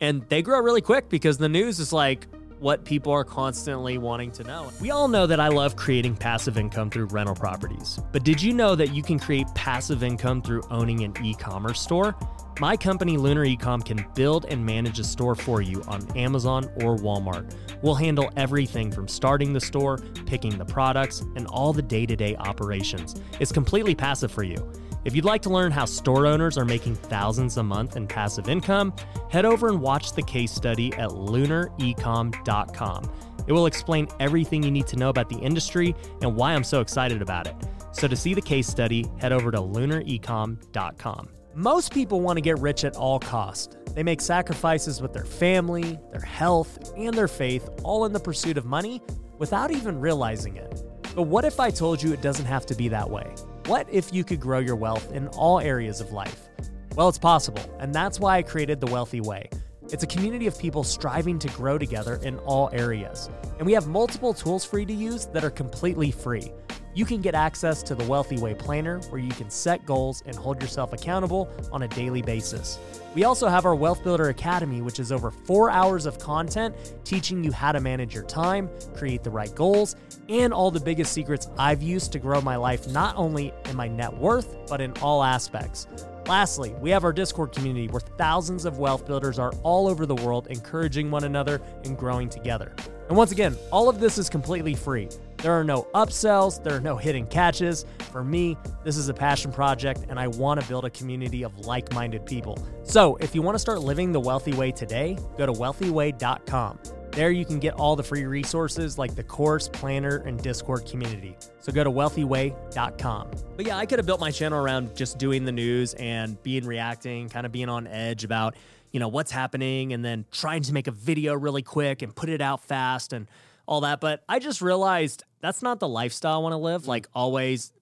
And 0.00 0.26
they 0.28 0.42
grow 0.42 0.60
really 0.60 0.80
quick 0.80 1.08
because 1.08 1.38
the 1.38 1.48
news 1.48 1.78
is 1.78 1.92
like 1.92 2.26
what 2.58 2.84
people 2.84 3.12
are 3.12 3.24
constantly 3.24 3.98
wanting 3.98 4.30
to 4.32 4.44
know. 4.44 4.70
We 4.80 4.90
all 4.90 5.08
know 5.08 5.26
that 5.26 5.40
I 5.40 5.48
love 5.48 5.76
creating 5.76 6.16
passive 6.16 6.56
income 6.56 6.90
through 6.90 7.06
rental 7.06 7.34
properties. 7.34 8.00
But 8.12 8.24
did 8.24 8.40
you 8.40 8.52
know 8.52 8.74
that 8.74 8.94
you 8.94 9.02
can 9.02 9.18
create 9.18 9.46
passive 9.54 10.02
income 10.02 10.42
through 10.42 10.62
owning 10.70 11.04
an 11.04 11.14
e 11.22 11.34
commerce 11.34 11.80
store? 11.80 12.16
My 12.58 12.74
company, 12.74 13.18
Lunar 13.18 13.44
Ecom, 13.44 13.84
can 13.84 14.06
build 14.14 14.46
and 14.46 14.64
manage 14.64 14.98
a 14.98 15.04
store 15.04 15.34
for 15.34 15.60
you 15.60 15.82
on 15.88 16.06
Amazon 16.16 16.64
or 16.76 16.96
Walmart. 16.96 17.54
We'll 17.82 17.94
handle 17.94 18.30
everything 18.36 18.90
from 18.90 19.08
starting 19.08 19.52
the 19.52 19.60
store, 19.60 19.98
picking 20.24 20.56
the 20.56 20.64
products, 20.64 21.20
and 21.36 21.46
all 21.48 21.74
the 21.74 21.82
day 21.82 22.06
to 22.06 22.16
day 22.16 22.34
operations. 22.36 23.20
It's 23.40 23.52
completely 23.52 23.94
passive 23.94 24.32
for 24.32 24.42
you. 24.42 24.72
If 25.06 25.14
you'd 25.14 25.24
like 25.24 25.42
to 25.42 25.50
learn 25.50 25.70
how 25.70 25.84
store 25.84 26.26
owners 26.26 26.58
are 26.58 26.64
making 26.64 26.96
thousands 26.96 27.58
a 27.58 27.62
month 27.62 27.94
in 27.94 28.08
passive 28.08 28.48
income, 28.48 28.92
head 29.30 29.44
over 29.44 29.68
and 29.68 29.80
watch 29.80 30.14
the 30.14 30.22
case 30.22 30.50
study 30.50 30.92
at 30.94 31.10
lunarecom.com. 31.10 33.12
It 33.46 33.52
will 33.52 33.66
explain 33.66 34.08
everything 34.18 34.64
you 34.64 34.72
need 34.72 34.88
to 34.88 34.96
know 34.96 35.08
about 35.08 35.28
the 35.28 35.38
industry 35.38 35.94
and 36.22 36.34
why 36.34 36.54
I'm 36.54 36.64
so 36.64 36.80
excited 36.80 37.22
about 37.22 37.46
it. 37.46 37.54
So 37.92 38.08
to 38.08 38.16
see 38.16 38.34
the 38.34 38.42
case 38.42 38.66
study, 38.66 39.06
head 39.18 39.30
over 39.30 39.52
to 39.52 39.58
lunarecom.com. 39.58 41.28
Most 41.54 41.94
people 41.94 42.20
want 42.20 42.38
to 42.38 42.40
get 42.40 42.58
rich 42.58 42.84
at 42.84 42.96
all 42.96 43.20
cost. 43.20 43.78
They 43.94 44.02
make 44.02 44.20
sacrifices 44.20 45.00
with 45.00 45.12
their 45.12 45.24
family, 45.24 46.00
their 46.10 46.20
health, 46.20 46.92
and 46.96 47.14
their 47.14 47.28
faith 47.28 47.70
all 47.84 48.06
in 48.06 48.12
the 48.12 48.18
pursuit 48.18 48.58
of 48.58 48.64
money 48.64 49.00
without 49.38 49.70
even 49.70 50.00
realizing 50.00 50.56
it. 50.56 50.82
But 51.14 51.28
what 51.28 51.44
if 51.44 51.60
I 51.60 51.70
told 51.70 52.02
you 52.02 52.12
it 52.12 52.22
doesn't 52.22 52.46
have 52.46 52.66
to 52.66 52.74
be 52.74 52.88
that 52.88 53.08
way? 53.08 53.32
What 53.66 53.88
if 53.90 54.14
you 54.14 54.22
could 54.22 54.38
grow 54.38 54.60
your 54.60 54.76
wealth 54.76 55.10
in 55.10 55.26
all 55.26 55.58
areas 55.58 56.00
of 56.00 56.12
life? 56.12 56.48
Well, 56.94 57.08
it's 57.08 57.18
possible, 57.18 57.68
and 57.80 57.92
that's 57.92 58.20
why 58.20 58.36
I 58.36 58.42
created 58.42 58.80
The 58.80 58.86
Wealthy 58.86 59.20
Way. 59.20 59.50
It's 59.90 60.04
a 60.04 60.06
community 60.06 60.46
of 60.46 60.56
people 60.56 60.84
striving 60.84 61.36
to 61.40 61.48
grow 61.48 61.76
together 61.76 62.20
in 62.22 62.38
all 62.38 62.70
areas. 62.72 63.28
And 63.58 63.66
we 63.66 63.72
have 63.72 63.88
multiple 63.88 64.32
tools 64.32 64.64
for 64.64 64.78
you 64.78 64.86
to 64.86 64.92
use 64.92 65.26
that 65.32 65.42
are 65.42 65.50
completely 65.50 66.12
free. 66.12 66.52
You 66.96 67.04
can 67.04 67.20
get 67.20 67.34
access 67.34 67.82
to 67.82 67.94
the 67.94 68.04
Wealthy 68.04 68.38
Way 68.38 68.54
Planner, 68.54 69.00
where 69.10 69.20
you 69.20 69.28
can 69.28 69.50
set 69.50 69.84
goals 69.84 70.22
and 70.24 70.34
hold 70.34 70.62
yourself 70.62 70.94
accountable 70.94 71.46
on 71.70 71.82
a 71.82 71.88
daily 71.88 72.22
basis. 72.22 72.78
We 73.14 73.24
also 73.24 73.48
have 73.48 73.66
our 73.66 73.74
Wealth 73.74 74.02
Builder 74.02 74.30
Academy, 74.30 74.80
which 74.80 74.98
is 74.98 75.12
over 75.12 75.30
four 75.30 75.68
hours 75.68 76.06
of 76.06 76.18
content 76.18 76.74
teaching 77.04 77.44
you 77.44 77.52
how 77.52 77.72
to 77.72 77.80
manage 77.80 78.14
your 78.14 78.24
time, 78.24 78.70
create 78.94 79.22
the 79.22 79.28
right 79.28 79.54
goals, 79.54 79.94
and 80.30 80.54
all 80.54 80.70
the 80.70 80.80
biggest 80.80 81.12
secrets 81.12 81.48
I've 81.58 81.82
used 81.82 82.12
to 82.12 82.18
grow 82.18 82.40
my 82.40 82.56
life 82.56 82.88
not 82.88 83.14
only 83.16 83.52
in 83.66 83.76
my 83.76 83.88
net 83.88 84.16
worth, 84.16 84.56
but 84.66 84.80
in 84.80 84.94
all 85.02 85.22
aspects. 85.22 85.88
Lastly, 86.26 86.74
we 86.80 86.88
have 86.88 87.04
our 87.04 87.12
Discord 87.12 87.52
community 87.52 87.88
where 87.88 88.00
thousands 88.00 88.64
of 88.64 88.78
wealth 88.78 89.06
builders 89.06 89.38
are 89.38 89.52
all 89.62 89.86
over 89.86 90.06
the 90.06 90.14
world 90.14 90.46
encouraging 90.46 91.10
one 91.10 91.24
another 91.24 91.60
and 91.84 91.98
growing 91.98 92.30
together. 92.30 92.74
And 93.08 93.18
once 93.18 93.32
again, 93.32 93.54
all 93.70 93.90
of 93.90 94.00
this 94.00 94.16
is 94.16 94.30
completely 94.30 94.74
free. 94.74 95.10
There 95.38 95.52
are 95.52 95.64
no 95.64 95.82
upsells, 95.94 96.62
there 96.62 96.74
are 96.74 96.80
no 96.80 96.96
hidden 96.96 97.26
catches. 97.26 97.84
For 98.10 98.24
me, 98.24 98.56
this 98.84 98.96
is 98.96 99.08
a 99.08 99.14
passion 99.14 99.52
project 99.52 100.06
and 100.08 100.18
I 100.18 100.28
want 100.28 100.60
to 100.60 100.66
build 100.66 100.84
a 100.84 100.90
community 100.90 101.44
of 101.44 101.58
like 101.66 101.92
minded 101.92 102.24
people. 102.26 102.58
So 102.84 103.16
if 103.16 103.34
you 103.34 103.42
want 103.42 103.54
to 103.54 103.58
start 103.58 103.80
living 103.80 104.12
the 104.12 104.20
wealthy 104.20 104.52
way 104.52 104.72
today, 104.72 105.18
go 105.36 105.46
to 105.46 105.52
wealthyway.com. 105.52 106.78
There 107.16 107.30
you 107.30 107.46
can 107.46 107.58
get 107.58 107.72
all 107.74 107.96
the 107.96 108.02
free 108.02 108.26
resources 108.26 108.98
like 108.98 109.14
the 109.14 109.22
course, 109.22 109.68
planner, 109.68 110.18
and 110.26 110.42
Discord 110.42 110.84
community. 110.84 111.34
So 111.60 111.72
go 111.72 111.82
to 111.82 111.90
wealthyway.com. 111.90 113.30
But 113.56 113.66
yeah, 113.66 113.78
I 113.78 113.86
could 113.86 113.98
have 113.98 114.04
built 114.04 114.20
my 114.20 114.30
channel 114.30 114.62
around 114.62 114.94
just 114.94 115.16
doing 115.16 115.46
the 115.46 115.52
news 115.52 115.94
and 115.94 116.42
being 116.42 116.66
reacting, 116.66 117.30
kind 117.30 117.46
of 117.46 117.52
being 117.52 117.70
on 117.70 117.86
edge 117.86 118.24
about, 118.24 118.54
you 118.92 119.00
know, 119.00 119.08
what's 119.08 119.30
happening 119.30 119.94
and 119.94 120.04
then 120.04 120.26
trying 120.30 120.62
to 120.64 120.74
make 120.74 120.88
a 120.88 120.90
video 120.90 121.34
really 121.34 121.62
quick 121.62 122.02
and 122.02 122.14
put 122.14 122.28
it 122.28 122.42
out 122.42 122.62
fast 122.62 123.14
and 123.14 123.26
all 123.66 123.82
that. 123.82 124.00
But 124.00 124.24
I 124.28 124.38
just 124.38 124.62
realized 124.62 125.24
that's 125.40 125.62
not 125.62 125.80
the 125.80 125.88
lifestyle 125.88 126.36
I 126.36 126.38
want 126.38 126.52
to 126.52 126.58
live, 126.58 126.82
mm. 126.82 126.88
like 126.88 127.08
always 127.14 127.72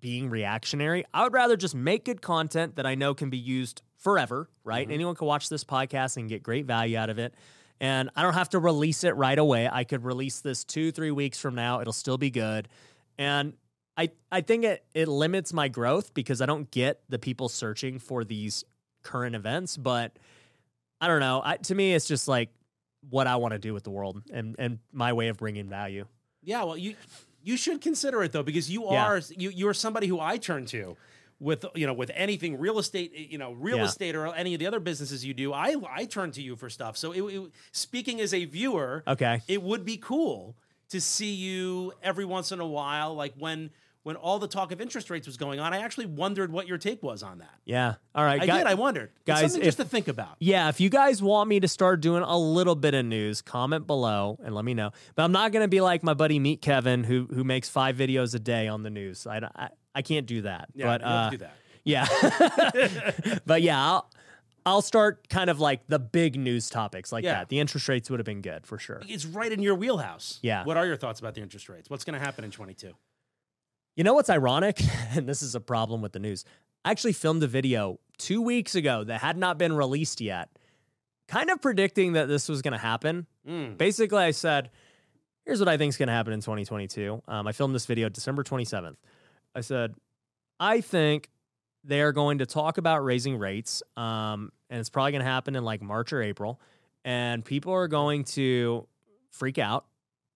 being 0.00 0.30
reactionary. 0.30 1.04
I 1.12 1.22
would 1.22 1.32
rather 1.32 1.56
just 1.56 1.74
make 1.74 2.04
good 2.04 2.22
content 2.22 2.76
that 2.76 2.86
I 2.86 2.94
know 2.94 3.14
can 3.14 3.30
be 3.30 3.38
used 3.38 3.82
forever, 3.96 4.48
right? 4.64 4.86
Mm-hmm. 4.86 4.94
Anyone 4.94 5.14
can 5.14 5.26
watch 5.26 5.48
this 5.48 5.64
podcast 5.64 6.16
and 6.16 6.28
get 6.28 6.42
great 6.42 6.66
value 6.66 6.96
out 6.96 7.10
of 7.10 7.18
it. 7.18 7.34
And 7.80 8.10
I 8.14 8.22
don't 8.22 8.34
have 8.34 8.50
to 8.50 8.58
release 8.58 9.04
it 9.04 9.16
right 9.16 9.38
away. 9.38 9.68
I 9.70 9.84
could 9.84 10.04
release 10.04 10.40
this 10.40 10.64
two, 10.64 10.92
three 10.92 11.10
weeks 11.10 11.38
from 11.38 11.54
now. 11.54 11.80
It'll 11.80 11.92
still 11.92 12.18
be 12.18 12.30
good. 12.30 12.68
And 13.18 13.54
I, 13.96 14.10
I 14.30 14.42
think 14.42 14.64
it, 14.64 14.84
it 14.94 15.08
limits 15.08 15.52
my 15.52 15.68
growth 15.68 16.12
because 16.12 16.40
I 16.40 16.46
don't 16.46 16.70
get 16.70 17.00
the 17.08 17.18
people 17.18 17.48
searching 17.48 17.98
for 17.98 18.24
these 18.24 18.64
current 19.02 19.34
events. 19.34 19.76
But 19.76 20.18
I 21.00 21.06
don't 21.06 21.20
know. 21.20 21.40
I, 21.42 21.56
to 21.56 21.74
me, 21.74 21.94
it's 21.94 22.06
just 22.06 22.28
like 22.28 22.50
what 23.08 23.26
I 23.26 23.36
want 23.36 23.52
to 23.52 23.58
do 23.58 23.72
with 23.72 23.84
the 23.84 23.90
world 23.90 24.22
and, 24.32 24.54
and 24.58 24.78
my 24.92 25.12
way 25.12 25.28
of 25.28 25.38
bringing 25.38 25.68
value. 25.68 26.04
Yeah, 26.42 26.64
well, 26.64 26.76
you 26.76 26.94
You 27.42 27.56
should 27.56 27.80
consider 27.80 28.22
it 28.22 28.32
though, 28.32 28.42
because 28.42 28.70
you 28.70 28.84
Yeah. 28.90 29.04
are 29.04 29.20
you 29.36 29.48
you're 29.50 29.72
somebody 29.74 30.06
who 30.06 30.20
I 30.20 30.36
turn 30.36 30.66
to 30.66 30.96
with 31.38 31.64
you 31.74 31.86
know 31.86 31.94
with 31.94 32.10
anything 32.14 32.58
real 32.58 32.78
estate, 32.78 33.14
you 33.14 33.38
know, 33.38 33.52
real 33.52 33.78
Yeah. 33.78 33.84
estate 33.84 34.14
or 34.14 34.26
any 34.34 34.52
of 34.52 34.58
the 34.60 34.66
other 34.66 34.80
businesses 34.80 35.24
you 35.24 35.32
do. 35.32 35.54
I 35.54 35.74
I 35.90 36.04
turn 36.04 36.32
to 36.32 36.42
you 36.42 36.54
for 36.56 36.68
stuff. 36.68 36.98
So 36.98 37.12
it, 37.12 37.22
it- 37.22 37.50
speaking 37.72 38.20
as 38.20 38.34
a 38.34 38.44
viewer, 38.44 39.02
Okay. 39.08 39.40
it 39.48 39.62
would 39.62 39.86
be 39.86 39.96
cool 39.96 40.54
to 40.90 41.00
see 41.00 41.32
you 41.32 41.92
every 42.02 42.26
once 42.26 42.52
in 42.52 42.60
a 42.60 42.66
while, 42.66 43.14
like 43.14 43.32
when 43.38 43.70
when 44.02 44.16
all 44.16 44.38
the 44.38 44.48
talk 44.48 44.72
of 44.72 44.80
interest 44.80 45.10
rates 45.10 45.26
was 45.26 45.36
going 45.36 45.60
on. 45.60 45.74
I 45.74 45.78
actually 45.78 46.06
wondered 46.06 46.50
what 46.50 46.66
your 46.66 46.78
take 46.78 47.02
was 47.02 47.22
on 47.22 47.38
that. 47.38 47.54
Yeah. 47.64 47.96
All 48.14 48.24
right. 48.24 48.40
I 48.40 48.46
guy- 48.46 48.58
did. 48.58 48.66
I 48.66 48.74
wondered, 48.74 49.10
It's 49.16 49.24
guys, 49.26 49.40
something 49.52 49.62
just 49.62 49.76
to 49.78 49.84
think 49.84 50.08
about. 50.08 50.36
Yeah, 50.38 50.68
if 50.70 50.80
you 50.80 50.88
guys 50.88 51.22
want 51.22 51.48
me 51.48 51.60
to 51.60 51.68
start 51.68 52.00
doing 52.00 52.22
a 52.22 52.38
little 52.38 52.74
bit 52.74 52.94
of 52.94 53.04
news, 53.04 53.42
comment 53.42 53.86
below 53.86 54.38
and 54.42 54.54
let 54.54 54.64
me 54.64 54.72
know. 54.74 54.90
But 55.16 55.24
I'm 55.24 55.32
not 55.32 55.52
going 55.52 55.64
to 55.64 55.68
be 55.68 55.80
like 55.82 56.02
my 56.02 56.14
buddy 56.14 56.38
Meet 56.38 56.62
Kevin, 56.62 57.04
who 57.04 57.26
who 57.32 57.44
makes 57.44 57.68
five 57.68 57.96
videos 57.96 58.34
a 58.34 58.38
day 58.38 58.68
on 58.68 58.82
the 58.82 58.90
news. 58.90 59.26
I, 59.26 59.38
I, 59.54 59.68
I 59.94 60.02
can't 60.02 60.26
do 60.26 60.42
that. 60.42 60.68
Yeah, 60.74 60.86
but 60.86 61.02
uh, 61.04 61.30
do 61.30 61.36
that. 61.38 61.54
Yeah, 61.84 62.06
but 63.46 63.62
yeah, 63.62 63.82
I'll 63.84 64.10
I'll 64.66 64.82
start 64.82 65.28
kind 65.28 65.48
of 65.50 65.60
like 65.60 65.86
the 65.88 65.98
big 65.98 66.38
news 66.38 66.68
topics 66.68 67.12
like 67.12 67.24
Yeah. 67.24 67.34
that. 67.34 67.48
The 67.48 67.58
interest 67.60 67.88
rates 67.88 68.10
would 68.10 68.20
have 68.20 68.26
been 68.26 68.42
good 68.42 68.66
for 68.66 68.78
sure. 68.78 69.02
It's 69.08 69.24
right 69.24 69.50
in 69.50 69.62
your 69.62 69.74
wheelhouse. 69.74 70.38
Yeah. 70.42 70.64
What 70.64 70.76
are 70.76 70.86
your 70.86 70.96
thoughts 70.96 71.18
about 71.20 71.34
the 71.34 71.40
interest 71.40 71.68
rates? 71.70 71.88
What's 71.88 72.04
going 72.04 72.18
to 72.18 72.24
happen 72.24 72.44
in 72.44 72.50
22? 72.50 72.92
You 73.96 74.04
know 74.04 74.14
what's 74.14 74.30
ironic? 74.30 74.80
And 75.12 75.28
this 75.28 75.42
is 75.42 75.56
a 75.56 75.60
problem 75.60 76.02
with 76.02 76.12
the 76.12 76.20
news. 76.20 76.44
I 76.84 76.92
actually 76.92 77.14
filmed 77.14 77.42
a 77.42 77.48
video 77.48 77.98
two 78.16 78.40
weeks 78.40 78.76
ago 78.76 79.02
that 79.02 79.20
had 79.20 79.36
not 79.36 79.58
been 79.58 79.72
released 79.72 80.20
yet, 80.20 80.48
kind 81.26 81.50
of 81.50 81.60
predicting 81.60 82.12
that 82.12 82.28
this 82.28 82.48
was 82.48 82.62
going 82.62 82.72
to 82.72 82.78
happen. 82.78 83.26
Mm. 83.46 83.76
Basically, 83.76 84.22
I 84.22 84.30
said, 84.30 84.70
here's 85.44 85.58
what 85.58 85.68
I 85.68 85.76
think 85.76 85.88
is 85.88 85.96
going 85.96 86.06
to 86.06 86.12
happen 86.12 86.32
in 86.32 86.40
2022. 86.40 87.22
Um, 87.26 87.48
I 87.48 87.50
filmed 87.50 87.74
this 87.74 87.86
video 87.86 88.08
December 88.08 88.44
27th. 88.44 88.94
I 89.52 89.62
said, 89.62 89.94
I 90.60 90.80
think 90.80 91.28
they 91.82 92.02
are 92.02 92.12
going 92.12 92.38
to 92.38 92.46
talk 92.46 92.78
about 92.78 93.02
raising 93.02 93.36
rates, 93.36 93.82
um, 93.96 94.52
and 94.70 94.78
it's 94.78 94.90
probably 94.90 95.10
going 95.10 95.24
to 95.24 95.28
happen 95.28 95.56
in 95.56 95.64
like 95.64 95.82
March 95.82 96.12
or 96.12 96.22
April, 96.22 96.60
and 97.04 97.44
people 97.44 97.72
are 97.72 97.88
going 97.88 98.22
to 98.24 98.86
freak 99.32 99.58
out. 99.58 99.86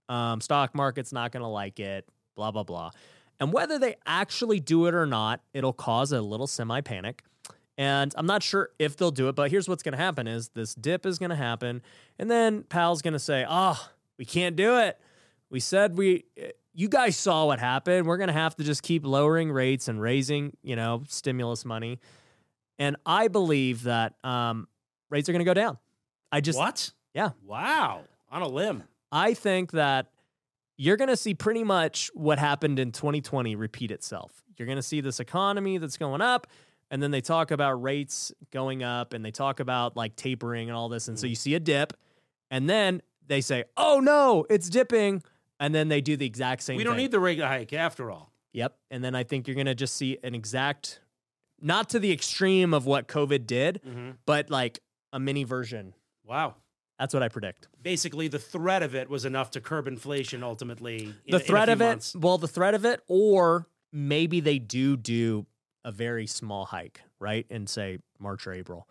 Um, 0.08 0.40
stock 0.40 0.74
market's 0.74 1.12
not 1.12 1.30
going 1.30 1.42
to 1.42 1.48
like 1.48 1.78
it, 1.78 2.08
blah, 2.34 2.50
blah, 2.50 2.64
blah. 2.64 2.90
And 3.40 3.52
whether 3.52 3.78
they 3.78 3.96
actually 4.06 4.60
do 4.60 4.86
it 4.86 4.94
or 4.94 5.06
not, 5.06 5.40
it'll 5.52 5.72
cause 5.72 6.12
a 6.12 6.20
little 6.20 6.46
semi 6.46 6.80
panic. 6.80 7.22
And 7.76 8.14
I'm 8.16 8.26
not 8.26 8.42
sure 8.42 8.70
if 8.78 8.96
they'll 8.96 9.10
do 9.10 9.28
it, 9.28 9.34
but 9.34 9.50
here's 9.50 9.68
what's 9.68 9.82
going 9.82 9.92
to 9.92 9.98
happen 9.98 10.28
is 10.28 10.50
this 10.50 10.74
dip 10.74 11.04
is 11.04 11.18
going 11.18 11.30
to 11.30 11.36
happen. 11.36 11.82
And 12.18 12.30
then 12.30 12.62
Powell's 12.62 13.02
going 13.02 13.14
to 13.14 13.18
say, 13.18 13.44
oh, 13.48 13.90
we 14.16 14.24
can't 14.24 14.54
do 14.54 14.78
it. 14.78 15.00
We 15.50 15.58
said 15.60 15.98
we, 15.98 16.24
you 16.72 16.88
guys 16.88 17.16
saw 17.16 17.46
what 17.46 17.58
happened. 17.58 18.06
We're 18.06 18.16
going 18.16 18.28
to 18.28 18.32
have 18.32 18.54
to 18.56 18.64
just 18.64 18.82
keep 18.82 19.04
lowering 19.04 19.50
rates 19.50 19.88
and 19.88 20.00
raising, 20.00 20.56
you 20.62 20.76
know, 20.76 21.02
stimulus 21.08 21.64
money. 21.64 22.00
And 22.78 22.96
I 23.04 23.28
believe 23.28 23.84
that 23.84 24.14
um, 24.22 24.68
rates 25.10 25.28
are 25.28 25.32
going 25.32 25.44
to 25.44 25.44
go 25.44 25.54
down. 25.54 25.78
I 26.30 26.40
just, 26.40 26.58
what? 26.58 26.90
yeah, 27.12 27.30
Wow. 27.44 28.02
On 28.30 28.42
a 28.42 28.48
limb. 28.48 28.82
I 29.12 29.34
think 29.34 29.70
that 29.72 30.08
you're 30.76 30.96
going 30.96 31.08
to 31.10 31.16
see 31.16 31.34
pretty 31.34 31.64
much 31.64 32.10
what 32.14 32.38
happened 32.38 32.78
in 32.78 32.92
2020 32.92 33.54
repeat 33.56 33.90
itself. 33.90 34.42
You're 34.56 34.66
going 34.66 34.76
to 34.76 34.82
see 34.82 35.00
this 35.00 35.20
economy 35.20 35.78
that's 35.78 35.96
going 35.96 36.20
up, 36.20 36.46
and 36.90 37.02
then 37.02 37.10
they 37.10 37.20
talk 37.20 37.50
about 37.50 37.82
rates 37.82 38.32
going 38.52 38.82
up, 38.82 39.12
and 39.12 39.24
they 39.24 39.30
talk 39.30 39.60
about 39.60 39.96
like 39.96 40.16
tapering 40.16 40.68
and 40.68 40.76
all 40.76 40.88
this. 40.88 41.08
And 41.08 41.18
so 41.18 41.26
you 41.26 41.34
see 41.34 41.54
a 41.54 41.60
dip, 41.60 41.92
and 42.50 42.68
then 42.68 43.02
they 43.26 43.40
say, 43.40 43.64
oh 43.76 44.00
no, 44.00 44.44
it's 44.50 44.68
dipping. 44.68 45.22
And 45.60 45.72
then 45.74 45.88
they 45.88 46.00
do 46.00 46.16
the 46.16 46.26
exact 46.26 46.62
same 46.64 46.76
We 46.76 46.84
don't 46.84 46.94
thing. 46.94 47.04
need 47.04 47.10
the 47.12 47.20
rate 47.20 47.40
hike 47.40 47.72
after 47.72 48.10
all. 48.10 48.32
Yep. 48.52 48.76
And 48.90 49.02
then 49.04 49.14
I 49.14 49.22
think 49.22 49.46
you're 49.46 49.54
going 49.54 49.66
to 49.66 49.74
just 49.74 49.94
see 49.96 50.18
an 50.24 50.34
exact, 50.34 51.00
not 51.60 51.88
to 51.90 51.98
the 52.00 52.12
extreme 52.12 52.74
of 52.74 52.86
what 52.86 53.06
COVID 53.08 53.46
did, 53.46 53.80
Mm-hmm. 53.86 54.10
but 54.26 54.50
like 54.50 54.80
a 55.12 55.20
mini 55.20 55.44
version. 55.44 55.94
Wow. 56.24 56.56
That's 56.98 57.12
what 57.12 57.22
I 57.22 57.28
predict. 57.28 57.68
Basically, 57.82 58.28
the 58.28 58.38
threat 58.38 58.82
of 58.82 58.94
it 58.94 59.08
was 59.10 59.24
enough 59.24 59.50
to 59.52 59.60
curb 59.60 59.86
inflation 59.88 60.42
ultimately. 60.42 61.04
in- 61.26 61.32
the 61.32 61.40
threat 61.40 61.68
of 61.68 61.80
it 61.80 61.84
months. 61.86 62.14
well 62.14 62.38
the 62.38 62.48
threat 62.48 62.74
of 62.74 62.84
it 62.84 63.00
or 63.08 63.66
maybe 63.92 64.40
they 64.40 64.58
do 64.58 64.96
do 64.96 65.46
a 65.84 65.92
very 65.92 66.26
small 66.26 66.64
hike 66.64 67.00
right 67.20 67.46
in 67.50 67.66
say 67.66 67.98
march 68.18 68.46
or 68.46 68.52
april 68.52 68.88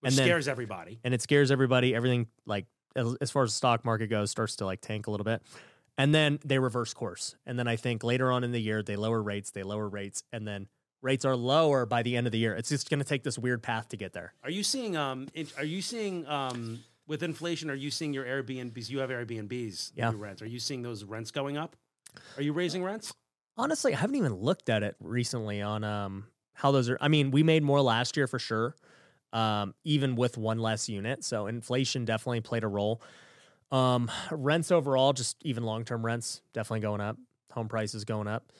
which 0.00 0.10
and 0.12 0.18
then- 0.18 0.26
scares 0.26 0.48
everybody. 0.48 0.98
and 1.04 1.14
it 1.14 1.22
scares 1.22 1.50
everybody 1.50 1.94
everything 1.94 2.26
like 2.46 2.66
as 2.96 3.14
as 3.20 3.30
far 3.30 3.42
as 3.44 3.50
the 3.50 3.56
stock 3.56 3.84
market 3.84 4.08
goes 4.08 4.30
starts 4.30 4.56
to 4.56 4.64
like 4.66 4.80
tank 4.80 5.06
a 5.06 5.10
little 5.10 5.24
bit 5.24 5.40
and 5.98 6.14
then 6.14 6.38
they 6.44 6.58
reverse 6.58 6.92
course 6.94 7.36
and 7.46 7.58
then 7.58 7.68
i 7.68 7.76
think 7.76 8.02
later 8.02 8.30
on 8.32 8.44
in 8.44 8.50
the 8.52 8.60
year 8.60 8.82
they 8.82 8.96
lower 8.96 9.22
rates 9.22 9.50
they 9.52 9.62
lower 9.62 9.88
rates 9.88 10.22
and 10.32 10.46
then 10.46 10.66
rates 11.00 11.24
are 11.24 11.36
lower 11.36 11.86
by 11.86 12.02
the 12.02 12.16
end 12.16 12.26
of 12.26 12.32
the 12.32 12.38
year 12.38 12.54
it's 12.54 12.68
just 12.68 12.90
going 12.90 12.98
to 12.98 13.04
take 13.04 13.22
this 13.22 13.38
weird 13.38 13.62
path 13.62 13.88
to 13.88 13.96
get 13.96 14.12
there 14.12 14.34
Are 14.42 14.50
you 14.50 14.62
seeing? 14.62 14.96
Um, 14.96 15.28
are 15.56 15.64
you 15.64 15.80
seeing? 15.82 16.26
Um, 16.26 16.80
with 17.06 17.22
inflation, 17.22 17.70
are 17.70 17.74
you 17.74 17.90
seeing 17.90 18.12
your 18.12 18.24
Airbnbs? 18.24 18.88
You 18.90 18.98
have 19.00 19.10
Airbnbs. 19.10 19.92
Yeah. 19.94 20.12
Rents. 20.14 20.42
Are 20.42 20.46
you 20.46 20.58
seeing 20.58 20.82
those 20.82 21.04
rents 21.04 21.30
going 21.30 21.56
up? 21.56 21.76
Are 22.36 22.42
you 22.42 22.52
raising 22.52 22.82
rents? 22.84 23.12
honestly 23.58 23.92
i 23.92 23.98
haven't 23.98 24.16
even 24.16 24.32
looked 24.32 24.70
at 24.70 24.82
it 24.82 24.96
recently 24.98 25.60
on 25.60 25.84
um 25.84 26.24
how 26.54 26.70
those 26.72 26.88
are 26.88 26.96
i 27.02 27.08
mean 27.08 27.30
we 27.30 27.42
made 27.42 27.62
more 27.62 27.82
last 27.82 28.16
year 28.16 28.26
for 28.26 28.38
sure 28.38 28.74
um 29.34 29.74
even 29.84 30.16
with 30.16 30.38
one 30.38 30.58
less 30.58 30.88
unit 30.88 31.22
so 31.22 31.46
inflation 31.46 32.06
definitely 32.06 32.40
played 32.40 32.64
a 32.64 32.66
role 32.66 33.02
um 33.70 34.10
rents 34.30 34.72
overall 34.72 35.12
just 35.12 35.36
even 35.42 35.64
long-term 35.64 36.02
rents 36.02 36.40
definitely 36.54 36.80
going 36.80 37.02
up 37.02 37.18
home 37.50 37.68
prices 37.68 38.06
going 38.06 38.26
up 38.26 38.50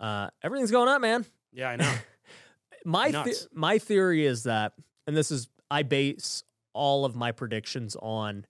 uh 0.00 0.28
everything's 0.42 0.70
going 0.70 0.88
up 0.88 1.02
man 1.02 1.26
Yeah, 1.52 1.68
I 1.68 1.76
know. 1.76 1.94
my 2.86 3.10
the- 3.10 3.46
my 3.52 3.76
theory 3.76 4.24
is 4.24 4.44
that 4.44 4.72
and 5.06 5.14
this 5.14 5.30
is 5.30 5.46
i 5.70 5.82
base 5.82 6.42
all 6.78 7.04
of 7.04 7.16
my 7.16 7.32
predictions 7.32 7.96
on 8.00 8.46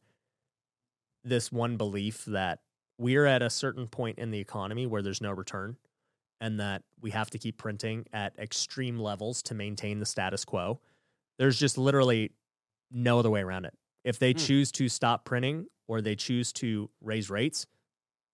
this 1.25 1.51
one 1.51 1.77
belief 1.77 2.25
that 2.27 2.61
we're 2.99 3.27
at 3.27 3.43
a 3.43 3.51
certain 3.51 3.87
point 3.87 4.19
in 4.19 4.31
the 4.31 4.39
economy 4.39 4.87
where 4.87 5.03
there's 5.03 5.21
no 5.21 5.33
return 5.33 5.77
and 6.41 6.61
that 6.61 6.83
we 7.01 7.11
have 7.11 7.31
to 7.31 7.39
keep 7.39 7.57
printing 7.59 8.07
at 8.13 8.39
extreme 8.39 8.99
levels 8.99 9.43
to 9.43 9.55
maintain 9.55 9.99
the 9.99 10.07
status 10.07 10.45
quo 10.45 10.79
there's 11.39 11.59
just 11.59 11.79
literally 11.79 12.33
no 12.91 13.21
other 13.21 13.31
way 13.31 13.41
around 13.41 13.65
it. 13.65 13.73
If 14.05 14.19
they 14.19 14.33
Hmm. 14.33 14.39
choose 14.39 14.73
to 14.73 14.89
stop 14.89 15.25
printing 15.25 15.67
or 15.87 16.01
they 16.01 16.17
choose 16.17 16.53
to 16.55 16.91
raise 17.01 17.31
rates 17.31 17.67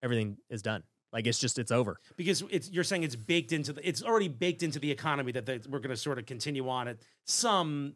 everything 0.03 0.37
is 0.51 0.61
done. 0.63 0.83
Like 1.13 1.27
it's 1.27 1.39
just 1.39 1.59
it's 1.59 1.71
over. 1.71 1.99
Because 2.17 2.43
it's 2.51 2.71
you're 2.71 2.85
saying 2.85 3.05
it's 3.05 3.17
baked 3.17 3.53
into 3.53 3.73
the 3.73 3.87
it's 3.89 4.03
already 4.03 4.29
baked 4.29 4.63
into 4.63 4.79
the 4.79 4.91
economy 4.91 5.33
that 5.33 5.47
they, 5.47 5.61
we're 5.69 5.79
going 5.79 5.91
to 5.91 5.97
sort 5.97 6.19
of 6.19 6.27
continue 6.27 6.69
on 6.69 6.89
at 6.89 6.99
some 7.27 7.95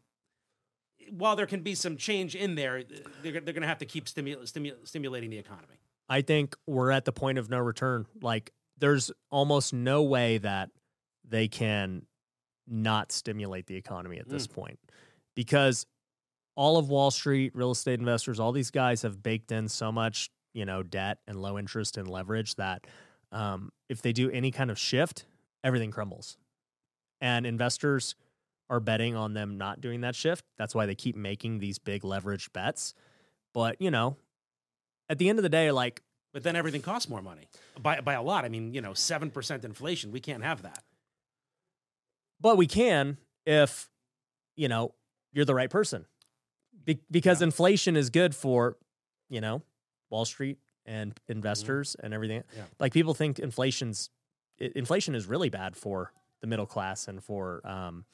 while 1.11 1.37
there 1.37 1.47
can 1.47 1.61
be 1.61 1.75
some 1.75 1.97
change 1.97 2.35
in 2.35 2.55
there 2.55 2.83
they're, 3.23 3.33
they're 3.33 3.43
going 3.43 3.63
to 3.63 3.67
have 3.67 3.79
to 3.79 3.87
keep 3.87 4.07
stimu- 4.07 4.43
stimu- 4.43 4.87
stimulating 4.87 5.31
the 5.31 5.39
economy 5.39 5.79
I 6.09 6.23
think 6.23 6.57
we're 6.67 6.91
at 6.91 7.05
the 7.05 7.13
point 7.13 7.39
of 7.39 7.51
no 7.51 7.59
return. 7.59 8.07
Like 8.23 8.53
there's 8.79 9.11
almost 9.31 9.73
no 9.73 10.03
way 10.03 10.39
that 10.39 10.71
they 11.29 11.49
can 11.49 12.07
not 12.67 13.13
stimulate 13.13 13.67
the 13.67 13.77
economy 13.77 14.19
at 14.19 14.29
this 14.29 14.47
point 14.47 14.79
because 15.35 15.87
all 16.55 16.77
of 16.77 16.89
Wall 16.89 17.11
Street, 17.11 17.53
real 17.55 17.71
estate 17.71 17.99
investors, 17.99 18.41
all 18.41 18.53
these 18.53 18.71
guys 18.71 19.03
have 19.03 19.23
baked 19.23 19.53
in 19.53 19.69
so 19.69 19.93
much, 19.93 20.31
you 20.55 20.65
know, 20.65 20.83
debt 20.83 21.19
and 21.27 21.41
low 21.41 21.59
interest 21.59 21.97
and 21.97 22.09
leverage 22.09 22.55
that 22.57 22.87
um, 23.31 23.71
if 23.89 24.03
they 24.03 24.13
do 24.13 24.31
any 24.31 24.51
kind 24.51 24.71
of 24.71 24.79
shift, 24.79 25.25
everything 25.63 25.91
crumbles. 25.91 26.37
And 27.21 27.47
investors 27.47 28.15
are 28.71 28.81
betting 28.81 29.17
on 29.17 29.35
them 29.35 29.57
not 29.59 29.81
doing 29.81 30.03
that 30.03 30.15
shift. 30.15 30.45
That's 30.59 30.75
why 30.75 30.87
they 30.87 30.95
keep 30.95 31.17
making 31.17 31.59
these 31.59 31.79
big 31.79 32.05
leverage 32.05 32.53
bets. 32.53 32.95
But, 33.55 33.81
you 33.81 33.91
know, 33.91 34.17
at 35.09 35.19
the 35.19 35.29
end 35.29 35.39
of 35.39 35.43
the 35.43 35.49
day, 35.49 35.71
like 35.71 36.03
but 36.35 36.43
then 36.43 36.55
everything 36.57 36.83
costs 36.83 37.09
more 37.09 37.23
money 37.23 37.49
by, 37.83 38.01
by 38.03 38.13
a 38.13 38.23
lot 38.23 38.45
i 38.45 38.49
mean 38.51 38.75
you 38.75 38.83
know 38.83 38.91
7% 38.91 39.65
inflation 39.65 40.13
we 40.13 40.21
can't 40.21 40.45
have 40.45 40.61
that 40.63 40.85
But 42.41 42.57
we 42.59 42.67
can 42.67 43.17
if, 43.47 43.89
you 44.55 44.69
know, 44.69 44.95
you're 45.33 45.47
the 45.47 45.55
right 45.55 45.71
person. 45.71 46.05
Be- 46.85 47.01
because 47.11 47.43
inflation 47.43 47.97
is 47.97 48.11
good 48.11 48.35
for, 48.35 48.77
you 49.29 49.41
know, 49.41 49.63
Wall 50.11 50.25
Street 50.27 50.59
and 50.87 51.19
investors 51.29 51.97
and 52.03 52.13
everything. 52.15 52.41
Mm-hmm. 52.43 52.59
Yeah. 52.59 52.65
Like 52.79 52.93
people 52.93 53.15
think 53.15 53.39
inflation's 53.39 54.11
inflation 54.59 55.15
is 55.15 55.27
really 55.27 55.49
bad 55.49 55.77
for 55.77 56.13
the 56.41 56.47
middle 56.47 56.67
class 56.67 57.09
and 57.09 57.23
for 57.25 57.67
um, 57.67 58.05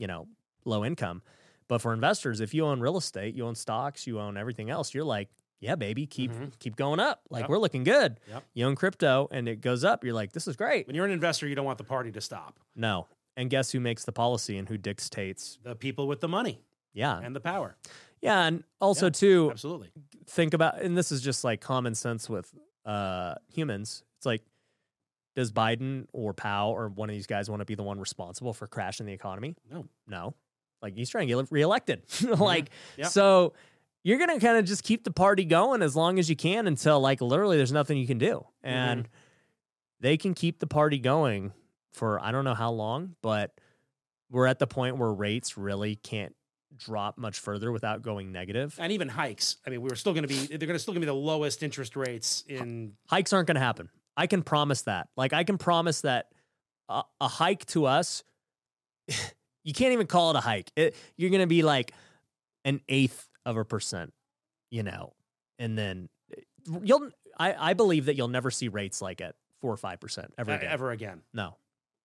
you 0.00 0.06
know, 0.08 0.26
low 0.64 0.84
income. 0.84 1.22
But 1.68 1.80
for 1.80 1.92
investors, 1.92 2.40
if 2.40 2.52
you 2.54 2.64
own 2.66 2.80
real 2.80 2.96
estate, 2.96 3.36
you 3.36 3.46
own 3.46 3.54
stocks, 3.54 4.06
you 4.06 4.18
own 4.18 4.36
everything 4.36 4.70
else, 4.70 4.92
you're 4.92 5.04
like, 5.04 5.28
yeah, 5.60 5.76
baby, 5.76 6.06
keep 6.06 6.32
keep 6.58 6.74
going 6.74 6.98
up. 6.98 7.20
Like 7.30 7.42
Yep. 7.42 7.50
we're 7.50 7.58
looking 7.58 7.84
good. 7.84 8.18
Yep. 8.28 8.44
You 8.54 8.66
own 8.66 8.74
crypto 8.76 9.28
and 9.30 9.46
it 9.48 9.60
goes 9.60 9.84
up, 9.84 10.02
you're 10.02 10.14
like, 10.14 10.32
this 10.32 10.48
is 10.48 10.56
great. 10.56 10.86
when 10.86 10.96
you're 10.96 11.04
an 11.04 11.12
investor 11.12 11.46
you 11.46 11.54
don't 11.54 11.66
want 11.66 11.78
the 11.78 11.84
party 11.84 12.10
to 12.12 12.20
stop 12.20 12.58
No. 12.74 13.06
And 13.36 13.48
guess 13.50 13.70
who 13.70 13.78
makes 13.78 14.04
the 14.04 14.12
policy 14.12 14.56
and 14.58 14.68
who 14.68 14.76
dictates? 14.78 15.58
the 15.62 15.76
people 15.76 16.08
with 16.08 16.20
the 16.20 16.28
money 16.28 16.62
Yeah. 16.94 17.20
and 17.22 17.36
the 17.36 17.40
power 17.40 17.76
Yeah, 18.22 18.46
and 18.46 18.64
also 18.80 19.06
Yeah, 19.06 19.10
too 19.10 19.48
absolutely 19.52 19.90
think 20.26 20.54
about 20.54 20.80
and 20.80 20.96
this 20.96 21.12
is 21.12 21.20
just 21.20 21.44
like 21.44 21.60
common 21.60 21.94
sense 21.94 22.28
with 22.28 22.52
uh 22.86 23.34
humans. 23.52 24.02
It's 24.16 24.26
like 24.26 24.42
Does 25.36 25.52
Biden 25.52 26.06
or 26.12 26.34
Powell 26.34 26.72
or 26.72 26.88
one 26.88 27.08
of 27.08 27.14
these 27.14 27.26
guys 27.26 27.48
want 27.48 27.60
to 27.60 27.64
be 27.66 27.74
the 27.74 27.82
one 27.82 28.00
responsible 28.00 28.52
for 28.52 28.66
crashing 28.66 29.06
the 29.06 29.12
economy? 29.12 29.54
No. 29.70 29.86
No. 30.06 30.34
Like 30.82 30.94
he's 30.96 31.08
trying 31.10 31.28
to 31.28 31.34
get 31.34 31.50
reelected. 31.50 32.02
Mm-hmm. 32.08 32.42
like 32.42 32.70
Yep. 32.96 33.06
so 33.08 33.52
you're 34.02 34.18
gonna 34.18 34.40
kind 34.40 34.58
of 34.58 34.64
just 34.64 34.82
keep 34.82 35.04
the 35.04 35.10
party 35.10 35.44
going 35.44 35.82
as 35.82 35.94
long 35.94 36.18
as 36.18 36.28
you 36.28 36.36
can 36.36 36.66
until 36.66 37.00
like 37.00 37.20
literally 37.20 37.56
there's 37.56 37.72
nothing 37.72 37.98
you 37.98 38.06
can 38.06 38.18
do. 38.18 38.44
Mm-hmm. 38.64 38.68
And 38.68 39.08
they 40.00 40.16
can 40.16 40.34
keep 40.34 40.58
the 40.58 40.66
party 40.66 40.98
going 40.98 41.52
for 41.92 42.20
I 42.20 42.32
don't 42.32 42.44
know 42.44 42.54
how 42.54 42.72
long, 42.72 43.14
but 43.22 43.52
we're 44.30 44.46
at 44.46 44.58
the 44.58 44.66
point 44.66 44.96
where 44.96 45.12
rates 45.12 45.56
really 45.56 45.96
can't 45.96 46.34
drop 46.76 47.18
much 47.18 47.38
further 47.38 47.70
without 47.72 48.02
going 48.02 48.32
negative. 48.32 48.74
And 48.78 48.92
even 48.92 49.08
hikes. 49.08 49.56
I 49.66 49.70
mean, 49.70 49.82
we 49.82 49.88
were 49.88 49.96
still 49.96 50.12
going 50.12 50.26
to 50.26 50.28
be. 50.28 50.46
They're 50.46 50.58
going 50.58 50.72
to 50.72 50.78
still 50.78 50.94
going 50.94 51.02
to 51.02 51.06
be 51.06 51.10
the 51.10 51.14
lowest 51.14 51.62
interest 51.62 51.96
rates 51.96 52.44
in. 52.48 52.92
hikes 53.06 53.32
aren't 53.32 53.46
going 53.46 53.56
to 53.56 53.60
happen. 53.60 53.90
I 54.20 54.26
can 54.26 54.42
promise 54.42 54.82
that. 54.82 55.08
Like 55.16 55.32
I 55.32 55.44
can 55.44 55.56
promise 55.56 56.02
that 56.02 56.26
a, 56.90 57.04
a 57.22 57.26
hike 57.26 57.64
to 57.66 57.86
us, 57.86 58.22
you 59.64 59.72
can't 59.72 59.94
even 59.94 60.06
call 60.06 60.30
it 60.32 60.36
a 60.36 60.40
hike. 60.40 60.70
It, 60.76 60.94
you're 61.16 61.30
going 61.30 61.40
to 61.40 61.46
be 61.46 61.62
like 61.62 61.92
an 62.66 62.82
eighth 62.86 63.26
of 63.46 63.56
a 63.56 63.64
percent, 63.64 64.12
you 64.70 64.82
know, 64.82 65.14
and 65.58 65.78
then 65.78 66.10
eh, 66.36 66.42
you'll. 66.82 67.08
I, 67.38 67.70
I 67.70 67.72
believe 67.72 68.04
that 68.04 68.16
you'll 68.16 68.28
never 68.28 68.50
see 68.50 68.68
rates 68.68 69.00
like 69.00 69.22
at 69.22 69.36
four 69.62 69.72
or 69.72 69.78
five 69.78 70.00
percent 70.00 70.34
ever 70.36 70.52
uh, 70.52 70.56
again. 70.56 70.70
ever 70.70 70.90
again. 70.90 71.22
No, 71.32 71.56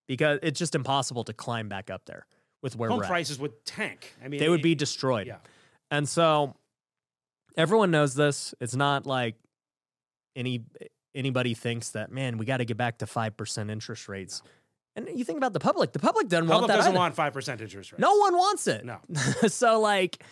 because 0.08 0.40
it's 0.42 0.58
just 0.58 0.74
impossible 0.74 1.26
to 1.26 1.34
climb 1.34 1.68
back 1.68 1.90
up 1.90 2.06
there 2.06 2.28
with 2.64 2.78
where 2.78 2.92
Home 2.92 3.00
we're 3.00 3.04
at. 3.04 3.10
prices 3.10 3.38
would 3.40 3.66
tank. 3.66 4.16
I 4.24 4.30
mean, 4.30 4.40
They 4.40 4.48
would 4.48 4.62
be 4.62 4.74
destroyed. 4.74 5.28
Yeah. 5.28 5.40
And 5.92 6.08
so 6.08 6.56
everyone 7.58 7.92
knows 7.92 8.14
this. 8.16 8.56
It's 8.62 8.74
not 8.74 9.06
like 9.06 9.36
any 10.34 10.64
anybody 11.16 11.54
thinks 11.54 11.90
that 11.92 12.12
man, 12.12 12.38
we 12.38 12.46
got 12.46 12.58
to 12.58 12.66
get 12.66 12.78
back 12.78 13.00
to 13.00 13.08
five 13.08 13.36
percent 13.38 13.70
interest 13.72 14.08
rates. 14.10 14.42
And 14.98 15.10
you 15.14 15.26
think 15.26 15.38
about 15.38 15.52
the 15.54 15.60
public. 15.60 15.92
The 15.92 16.00
public 16.00 16.30
doesn't 16.30 16.48
want 16.48 16.62
Public 16.62 16.68
that. 16.70 16.76
doesn't 16.78 16.92
either. 16.92 17.00
want 17.00 17.16
five 17.16 17.34
percent 17.34 17.62
interest 17.62 17.92
rates. 17.92 18.00
no 18.00 18.16
one 18.18 18.36
wants 18.36 18.68
it. 18.68 18.86
No. 18.86 19.00
so 19.48 19.80
like 19.80 20.24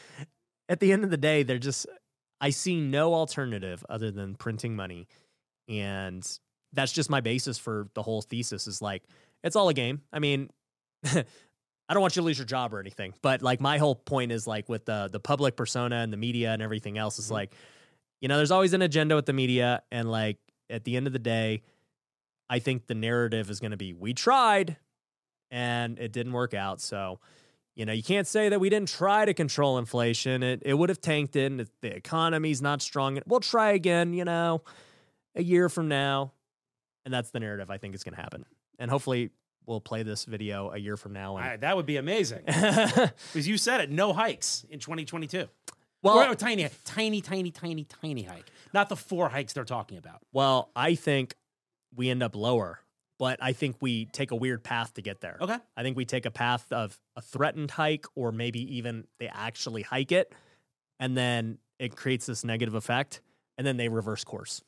at 0.69 0.79
the 0.79 0.91
end 0.91 1.03
of 1.03 1.09
the 1.09 1.17
day, 1.17 1.43
they're 1.43 1.57
just 1.57 1.85
I 2.39 2.49
see 2.51 2.79
no 2.79 3.13
alternative 3.13 3.85
other 3.89 4.11
than 4.11 4.35
printing 4.35 4.75
money. 4.75 5.07
And 5.69 6.25
that's 6.73 6.91
just 6.91 7.09
my 7.09 7.21
basis 7.21 7.57
for 7.57 7.87
the 7.93 8.01
whole 8.01 8.21
thesis 8.21 8.67
is 8.67 8.81
like 8.81 9.03
it's 9.43 9.55
all 9.55 9.69
a 9.69 9.73
game. 9.73 10.01
I 10.11 10.19
mean, 10.19 10.49
I 11.05 11.93
don't 11.93 12.01
want 12.01 12.15
you 12.15 12.21
to 12.21 12.25
lose 12.25 12.37
your 12.37 12.45
job 12.47 12.73
or 12.73 12.79
anything, 12.79 13.13
but 13.21 13.41
like 13.41 13.59
my 13.59 13.77
whole 13.77 13.95
point 13.95 14.31
is 14.31 14.47
like 14.47 14.69
with 14.69 14.85
the 14.85 15.09
the 15.11 15.19
public 15.19 15.55
persona 15.55 15.97
and 15.97 16.11
the 16.13 16.17
media 16.17 16.51
and 16.53 16.61
everything 16.61 16.97
else 16.97 17.19
is 17.19 17.27
Mhm. 17.27 17.31
like, 17.31 17.53
you 18.21 18.27
know, 18.29 18.37
there's 18.37 18.51
always 18.51 18.73
an 18.73 18.81
agenda 18.81 19.15
with 19.15 19.25
the 19.25 19.33
media, 19.33 19.83
and 19.91 20.09
like 20.09 20.37
at 20.69 20.83
the 20.83 20.95
end 20.95 21.07
of 21.07 21.13
the 21.13 21.19
day, 21.19 21.63
I 22.49 22.59
think 22.59 22.87
the 22.87 22.95
narrative 22.95 23.49
is 23.49 23.59
going 23.59 23.71
to 23.71 23.77
be 23.77 23.93
we 23.93 24.13
tried, 24.13 24.77
and 25.49 25.97
it 25.99 26.11
didn't 26.11 26.33
work 26.33 26.53
out. 26.53 26.81
So, 26.81 27.19
you 27.75 27.85
know, 27.85 27.93
you 27.93 28.03
can't 28.03 28.27
say 28.27 28.49
that 28.49 28.59
we 28.59 28.69
didn't 28.69 28.89
try 28.89 29.25
to 29.25 29.33
control 29.33 29.77
inflation. 29.77 30.43
It 30.43 30.61
it 30.65 30.73
would 30.73 30.89
have 30.89 31.01
tanked 31.01 31.35
it, 31.35 31.51
and 31.51 31.67
the 31.81 31.95
economy's 31.95 32.61
not 32.61 32.81
strong. 32.81 33.19
We'll 33.25 33.39
try 33.39 33.71
again. 33.71 34.13
You 34.13 34.25
know, 34.25 34.61
a 35.35 35.43
year 35.43 35.69
from 35.69 35.87
now, 35.87 36.33
and 37.05 37.13
that's 37.13 37.31
the 37.31 37.39
narrative 37.39 37.69
I 37.69 37.77
think 37.77 37.95
is 37.95 38.03
going 38.03 38.15
to 38.15 38.21
happen. 38.21 38.45
And 38.79 38.89
hopefully, 38.91 39.31
we'll 39.65 39.81
play 39.81 40.03
this 40.03 40.25
video 40.25 40.71
a 40.71 40.77
year 40.77 40.97
from 40.97 41.13
now. 41.13 41.37
And 41.37 41.61
that 41.61 41.75
would 41.75 41.85
be 41.85 41.97
amazing 41.97 42.43
because 42.45 43.47
you 43.47 43.57
said 43.57 43.81
it. 43.81 43.89
No 43.89 44.13
hikes 44.13 44.65
in 44.69 44.79
2022. 44.79 45.47
Well, 46.03 46.19
or, 46.19 46.31
or 46.31 46.35
tiny, 46.35 46.69
tiny, 46.83 47.21
tiny, 47.21 47.49
tiny, 47.51 47.83
tiny 47.85 48.23
hike. 48.23 48.51
Not 48.73 48.89
the 48.89 48.95
four 48.95 49.29
hikes 49.29 49.53
they're 49.53 49.63
talking 49.63 49.97
about. 49.97 50.19
well, 50.31 50.69
I 50.75 50.95
think 50.95 51.35
we 51.95 52.09
end 52.09 52.21
up 52.21 52.35
lower, 52.35 52.79
but 53.19 53.37
I 53.41 53.53
think 53.53 53.77
we 53.79 54.05
take 54.05 54.31
a 54.31 54.35
weird 54.35 54.63
path 54.63 54.93
to 54.95 55.01
get 55.01 55.21
there. 55.21 55.37
Okay. 55.39 55.57
I 55.77 55.83
think 55.83 55.95
we 55.97 56.05
take 56.05 56.25
a 56.25 56.31
path 56.31 56.71
of 56.71 56.99
a 57.15 57.21
threatened 57.21 57.71
hike, 57.71 58.05
or 58.15 58.31
maybe 58.31 58.77
even 58.77 59.05
they 59.19 59.27
actually 59.27 59.81
hike 59.83 60.11
it, 60.11 60.33
and 60.99 61.15
then 61.17 61.57
it 61.79 61.95
creates 61.95 62.25
this 62.25 62.43
negative 62.43 62.73
effect, 62.75 63.21
and 63.57 63.65
then 63.65 63.77
they 63.77 63.89
reverse 63.89 64.23
course. 64.23 64.61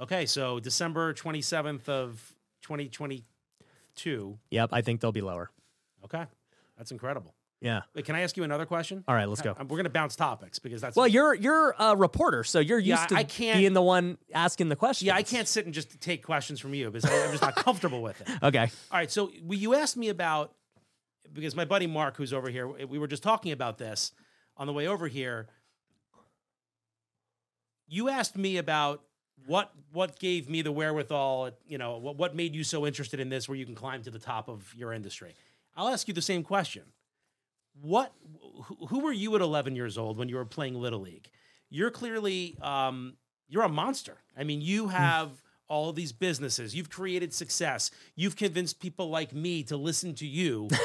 Okay. 0.00 0.26
So 0.26 0.58
December 0.60 1.12
27th 1.14 1.88
of 1.88 2.34
2022. 2.62 4.38
Yep, 4.50 4.68
I 4.72 4.80
think 4.82 5.00
they'll 5.00 5.12
be 5.12 5.20
lower. 5.20 5.50
Okay. 6.04 6.24
That's 6.78 6.92
incredible. 6.92 7.34
Yeah. 7.62 7.82
Wait, 7.94 8.04
can 8.04 8.16
I 8.16 8.20
ask 8.22 8.36
you 8.36 8.42
another 8.42 8.66
question? 8.66 9.04
All 9.06 9.14
right, 9.14 9.28
let's 9.28 9.40
go. 9.40 9.52
Uh, 9.52 9.60
We're 9.62 9.76
going 9.76 9.84
to 9.84 9.90
bounce 9.90 10.16
topics 10.16 10.58
because 10.58 10.80
that's 10.80 10.96
Well, 10.96 11.06
you're 11.06 11.32
you're 11.34 11.74
a 11.78 11.96
reporter, 11.96 12.42
so 12.44 12.58
you're 12.58 12.78
Yeah, 12.80 12.96
used 12.96 13.08
to 13.10 13.14
I 13.14 13.24
can't- 13.24 13.58
being 13.58 13.72
the 13.72 13.80
one 13.82 14.18
asking 14.34 14.68
the 14.68 14.76
questions. 14.76 15.06
yeah. 15.06 15.14
I 15.14 15.22
can't 15.22 15.46
sit 15.46 15.64
and 15.64 15.72
just 15.72 16.00
take 16.00 16.24
questions 16.24 16.58
from 16.60 16.74
you 16.74 16.90
because 16.90 17.08
I, 17.08 17.24
I'm 17.24 17.30
just 17.30 17.42
not 17.42 17.54
comfortable 17.56 18.02
with 18.02 18.20
it. 18.20 18.28
Okay. 18.42 18.62
All 18.90 18.98
right. 18.98 19.10
So 19.10 19.30
you 19.48 19.74
asked 19.74 19.96
me 19.96 20.08
about 20.08 20.52
because 21.32 21.54
my 21.54 21.64
buddy 21.64 21.86
Mark, 21.86 22.16
who's 22.16 22.32
over 22.32 22.50
here, 22.50 22.66
we 22.66 22.98
were 22.98 23.06
just 23.06 23.22
talking 23.22 23.52
about 23.52 23.78
this 23.78 24.12
on 24.56 24.66
the 24.66 24.72
way 24.72 24.86
over 24.88 25.06
here. 25.08 25.46
You 27.88 28.08
asked 28.08 28.36
me 28.36 28.56
about 28.56 29.02
what 29.46 29.72
what 29.92 30.18
gave 30.18 30.48
me 30.48 30.62
the 30.62 30.72
wherewithal. 30.72 31.50
You 31.66 31.78
know, 31.78 31.98
what 31.98 32.16
what 32.16 32.34
made 32.34 32.54
you 32.54 32.64
so 32.64 32.86
interested 32.86 33.20
in 33.20 33.28
this, 33.28 33.48
where 33.48 33.56
you 33.56 33.66
can 33.66 33.74
climb 33.74 34.02
to 34.02 34.10
the 34.10 34.18
top 34.18 34.48
of 34.48 34.74
your 34.76 34.92
industry. 34.92 35.34
I'll 35.76 35.88
ask 35.88 36.08
you 36.08 36.14
the 36.14 36.22
same 36.22 36.42
question. 36.42 36.82
What 37.80 38.12
who, 38.88 39.00
were 39.00 39.12
you 39.12 39.34
at 39.34 39.40
11 39.40 39.74
years 39.76 39.98
old 39.98 40.16
when 40.18 40.28
you 40.28 40.36
were 40.36 40.44
playing 40.44 40.74
little 40.74 41.00
league? 41.00 41.28
You're 41.68 41.90
clearly 41.90 42.56
um, 42.62 43.14
you're 43.48 43.62
a 43.64 43.68
monster. 43.68 44.18
I 44.36 44.44
mean, 44.44 44.60
you 44.60 44.88
have 44.88 45.30
all 45.68 45.88
of 45.90 45.96
these 45.96 46.12
businesses. 46.12 46.74
You've 46.76 46.90
created 46.90 47.32
success. 47.32 47.90
You've 48.14 48.36
convinced 48.36 48.78
people 48.80 49.08
like 49.08 49.32
me 49.32 49.62
to 49.64 49.76
listen 49.76 50.14
to 50.16 50.26
you. 50.26 50.68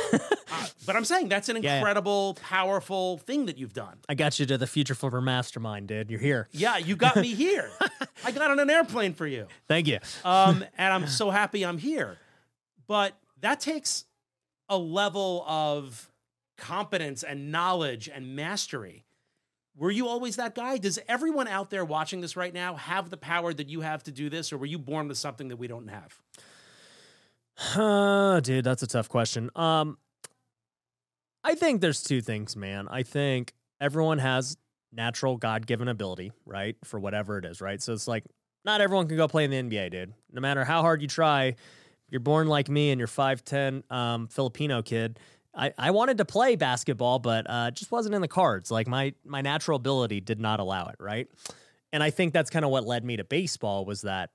Uh, 0.49 0.65
but 0.85 0.95
I'm 0.95 1.03
saying 1.03 1.27
that's 1.27 1.49
an 1.49 1.57
Yeah, 1.57 1.61
yeah. 1.63 1.75
incredible, 1.79 2.35
powerful 2.35 3.17
thing 3.17 3.47
that 3.47 3.57
you've 3.57 3.73
done. 3.73 3.97
I 4.07 4.15
got 4.15 4.39
you 4.39 4.45
to 4.45 4.57
the 4.57 4.65
Future 4.65 4.95
Flipper 4.95 5.19
Mastermind, 5.19 5.89
dude. 5.89 6.09
You're 6.09 6.21
here. 6.21 6.47
Yeah, 6.53 6.77
you 6.77 6.95
got 6.95 7.17
me 7.17 7.35
here. 7.35 7.69
I 8.23 8.31
got 8.31 8.49
on 8.49 8.57
an 8.57 8.69
airplane 8.69 9.13
for 9.13 9.27
you. 9.27 9.47
Thank 9.67 9.87
you. 9.87 9.99
Um, 10.23 10.63
and 10.77 10.93
I'm 10.93 11.05
so 11.07 11.31
happy 11.31 11.65
I'm 11.65 11.77
here. 11.79 12.17
But 12.87 13.13
that 13.41 13.59
takes 13.59 14.05
a 14.69 14.77
level 14.77 15.43
of 15.45 16.09
competence 16.57 17.23
and 17.23 17.51
knowledge 17.51 18.09
and 18.13 18.35
mastery. 18.35 19.05
Were 19.75 19.91
you 19.91 20.07
always 20.07 20.37
that 20.37 20.55
guy? 20.55 20.77
Does 20.77 20.97
everyone 21.07 21.47
out 21.47 21.69
there 21.69 21.85
watching 21.85 22.19
this 22.21 22.35
right 22.35 22.53
now 22.53 22.75
have 22.75 23.09
the 23.09 23.17
power 23.17 23.53
that 23.53 23.69
you 23.69 23.81
have 23.81 24.03
to 24.03 24.11
do 24.11 24.29
this, 24.29 24.51
or 24.51 24.57
were 24.57 24.65
you 24.65 24.79
born 24.79 25.07
with 25.07 25.17
something 25.17 25.49
that 25.49 25.57
we 25.57 25.67
don't 25.67 25.87
have? 25.87 26.19
Uh, 27.75 28.39
dude, 28.39 28.63
that's 28.63 28.83
a 28.83 28.87
tough 28.87 29.07
question. 29.07 29.49
Um, 29.55 29.97
I 31.43 31.55
think 31.55 31.81
there's 31.81 32.01
two 32.03 32.21
things, 32.21 32.55
man. 32.55 32.87
I 32.89 33.03
think 33.03 33.53
everyone 33.79 34.17
has 34.17 34.57
natural 34.91 35.37
God 35.37 35.67
given 35.67 35.87
ability, 35.87 36.31
right? 36.45 36.75
For 36.83 36.99
whatever 36.99 37.37
it 37.37 37.45
is, 37.45 37.61
right? 37.61 37.81
So 37.81 37.93
it's 37.93 38.07
like 38.07 38.23
not 38.65 38.81
everyone 38.81 39.07
can 39.07 39.17
go 39.17 39.27
play 39.27 39.45
in 39.45 39.51
the 39.51 39.57
NBA, 39.57 39.91
dude. 39.91 40.13
No 40.31 40.41
matter 40.41 40.65
how 40.65 40.81
hard 40.81 41.01
you 41.01 41.07
try, 41.07 41.55
you're 42.09 42.19
born 42.19 42.47
like 42.47 42.69
me 42.69 42.91
and 42.91 42.99
you're 42.99 43.07
5'10 43.07 43.89
um, 43.91 44.27
Filipino 44.27 44.81
kid. 44.81 45.19
I, 45.57 45.73
I 45.77 45.91
wanted 45.91 46.19
to 46.19 46.25
play 46.25 46.55
basketball, 46.55 47.19
but 47.19 47.49
uh, 47.49 47.71
just 47.71 47.91
wasn't 47.91 48.15
in 48.15 48.21
the 48.21 48.27
cards. 48.27 48.69
Like 48.69 48.87
my 48.87 49.13
my 49.25 49.41
natural 49.41 49.75
ability 49.75 50.21
did 50.21 50.39
not 50.39 50.59
allow 50.59 50.87
it, 50.87 50.95
right? 50.99 51.27
And 51.91 52.03
I 52.03 52.11
think 52.11 52.33
that's 52.33 52.49
kind 52.49 52.63
of 52.63 52.71
what 52.71 52.85
led 52.85 53.03
me 53.03 53.17
to 53.17 53.23
baseball 53.23 53.83
was 53.83 54.01
that 54.01 54.29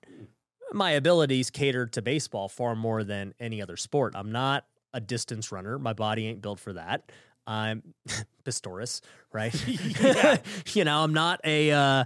my 0.73 0.93
abilities 0.93 1.51
catered 1.51 1.93
to 1.93 2.03
baseball 2.03 2.49
far 2.49 2.75
more 2.75 3.05
than 3.05 3.35
any 3.39 3.63
other 3.63 3.77
sport. 3.77 4.15
I'm 4.17 4.33
not 4.33 4.65
a 4.93 5.01
distance 5.01 5.53
runner. 5.53 5.79
My 5.79 5.93
body 5.93 6.27
ain't 6.27 6.43
built 6.43 6.59
for 6.59 6.73
that. 6.73 7.13
I'm 7.47 7.83
Pistorius, 8.45 9.01
right? 9.33 9.55
you 10.75 10.85
know, 10.85 11.05
I'm 11.05 11.15
not 11.15 11.41
a 11.45 11.71
uh, 11.71 12.05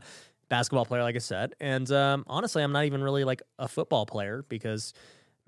basketball 0.48 0.84
player, 0.84 1.02
like 1.02 1.16
I 1.16 1.20
said. 1.20 1.54
And 1.60 1.90
um, 1.92 2.24
honestly, 2.26 2.62
I'm 2.62 2.72
not 2.72 2.84
even 2.84 3.02
really 3.02 3.24
like 3.24 3.42
a 3.58 3.68
football 3.68 4.06
player 4.06 4.44
because, 4.48 4.92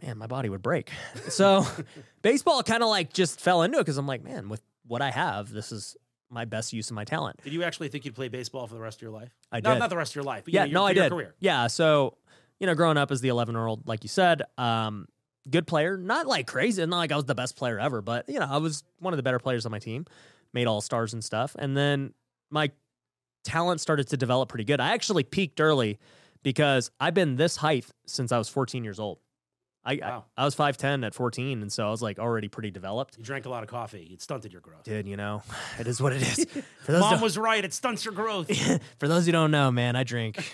man, 0.02 0.18
my 0.18 0.26
body 0.26 0.48
would 0.48 0.62
break. 0.62 0.90
So 1.28 1.66
baseball 2.22 2.62
kind 2.62 2.82
of 2.82 2.88
like 2.88 3.12
just 3.12 3.40
fell 3.40 3.62
into 3.62 3.78
it 3.78 3.82
because 3.82 3.98
I'm 3.98 4.06
like, 4.06 4.22
man, 4.22 4.48
with 4.48 4.62
what 4.86 5.02
I 5.02 5.10
have, 5.10 5.50
this 5.50 5.72
is 5.72 5.96
my 6.30 6.44
best 6.44 6.72
use 6.72 6.90
of 6.90 6.94
my 6.96 7.04
talent. 7.04 7.42
Did 7.42 7.52
you 7.52 7.62
actually 7.62 7.88
think 7.88 8.04
you'd 8.04 8.14
play 8.14 8.28
baseball 8.28 8.66
for 8.66 8.74
the 8.74 8.80
rest 8.80 8.98
of 8.98 9.02
your 9.02 9.10
life? 9.10 9.30
I 9.50 9.60
No, 9.60 9.72
did. 9.72 9.78
not 9.80 9.90
the 9.90 9.96
rest 9.96 10.12
of 10.12 10.16
your 10.16 10.24
life. 10.24 10.44
But 10.44 10.54
yeah, 10.54 10.64
you 10.64 10.72
know, 10.74 10.80
no, 10.80 10.86
I 10.86 10.90
your 10.90 11.04
did. 11.04 11.12
Career. 11.12 11.34
Yeah, 11.40 11.66
so 11.68 12.16
you 12.60 12.66
know, 12.66 12.74
growing 12.74 12.96
up 12.96 13.10
as 13.10 13.20
the 13.20 13.28
11 13.28 13.54
year 13.54 13.66
old, 13.66 13.86
like 13.88 14.02
you 14.02 14.08
said, 14.08 14.42
um, 14.58 15.06
good 15.48 15.66
player, 15.66 15.96
not 15.96 16.26
like 16.26 16.46
crazy, 16.46 16.84
not 16.84 16.96
like 16.98 17.12
I 17.12 17.16
was 17.16 17.24
the 17.24 17.34
best 17.34 17.56
player 17.56 17.78
ever, 17.78 18.02
but 18.02 18.28
you 18.28 18.38
know, 18.38 18.46
I 18.48 18.58
was 18.58 18.82
one 18.98 19.12
of 19.14 19.16
the 19.16 19.22
better 19.22 19.38
players 19.38 19.64
on 19.64 19.72
my 19.72 19.78
team, 19.78 20.06
made 20.52 20.66
all 20.66 20.80
stars 20.80 21.12
and 21.14 21.22
stuff, 21.24 21.56
and 21.58 21.76
then 21.76 22.12
my 22.50 22.70
talent 23.44 23.80
started 23.80 24.08
to 24.08 24.16
develop 24.16 24.48
pretty 24.48 24.64
good. 24.64 24.80
I 24.80 24.92
actually 24.92 25.22
peaked 25.22 25.60
early 25.60 25.98
because 26.42 26.90
I've 27.00 27.14
been 27.14 27.36
this 27.36 27.56
height 27.56 27.86
since 28.06 28.32
I 28.32 28.38
was 28.38 28.48
14 28.48 28.84
years 28.84 28.98
old. 29.00 29.18
I 29.88 29.98
Wow. 30.02 30.24
I, 30.36 30.42
I 30.42 30.44
was 30.44 30.54
5'10 30.54 31.06
at 31.06 31.14
14, 31.14 31.62
and 31.62 31.72
so 31.72 31.86
I 31.86 31.90
was 31.90 32.02
like 32.02 32.18
already 32.18 32.48
pretty 32.48 32.70
developed. 32.70 33.16
You 33.16 33.24
drank 33.24 33.46
a 33.46 33.48
lot 33.48 33.62
of 33.62 33.70
coffee. 33.70 34.10
It 34.12 34.20
stunted 34.20 34.52
your 34.52 34.60
growth. 34.60 34.84
Dude, 34.84 35.08
you 35.08 35.16
know, 35.16 35.42
it 35.78 35.86
is 35.86 36.00
what 36.00 36.12
it 36.12 36.20
is. 36.20 36.46
Mom 36.88 37.20
was 37.22 37.38
right. 37.38 37.64
It 37.64 37.72
stunts 37.72 38.04
your 38.04 38.12
growth. 38.12 38.50
for 38.98 39.08
those 39.08 39.24
who 39.24 39.32
don't 39.32 39.50
know, 39.50 39.70
man, 39.70 39.96
I 39.96 40.04
drink 40.04 40.52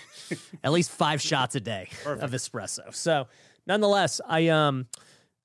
at 0.63 0.71
least 0.71 0.89
five 0.89 1.21
shots 1.21 1.55
a 1.55 1.59
day 1.59 1.89
Perfect. 2.03 2.23
of 2.23 2.31
espresso. 2.31 2.95
So, 2.95 3.27
nonetheless, 3.67 4.21
I 4.25 4.47
um 4.47 4.87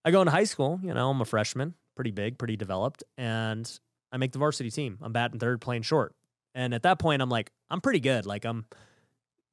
I 0.05 0.12
go 0.12 0.20
into 0.20 0.31
high 0.31 0.44
school, 0.44 0.79
you 0.83 0.94
know, 0.94 1.11
I'm 1.11 1.20
a 1.20 1.24
freshman, 1.24 1.74
pretty 1.96 2.12
big, 2.12 2.38
pretty 2.38 2.57
developed, 2.57 3.03
and 3.18 3.70
I 4.12 4.18
make 4.18 4.31
the 4.31 4.38
varsity 4.38 4.70
team. 4.70 4.98
I'm 5.03 5.12
batting 5.12 5.40
third, 5.40 5.61
playing 5.61 5.83
short. 5.83 6.14
And 6.55 6.74
at 6.74 6.83
that 6.85 6.98
point, 7.00 7.22
I'm 7.22 7.29
like, 7.29 7.50
I'm 7.68 7.81
pretty 7.81 8.00
good. 8.00 8.24
Like 8.24 8.44
I'm 8.44 8.66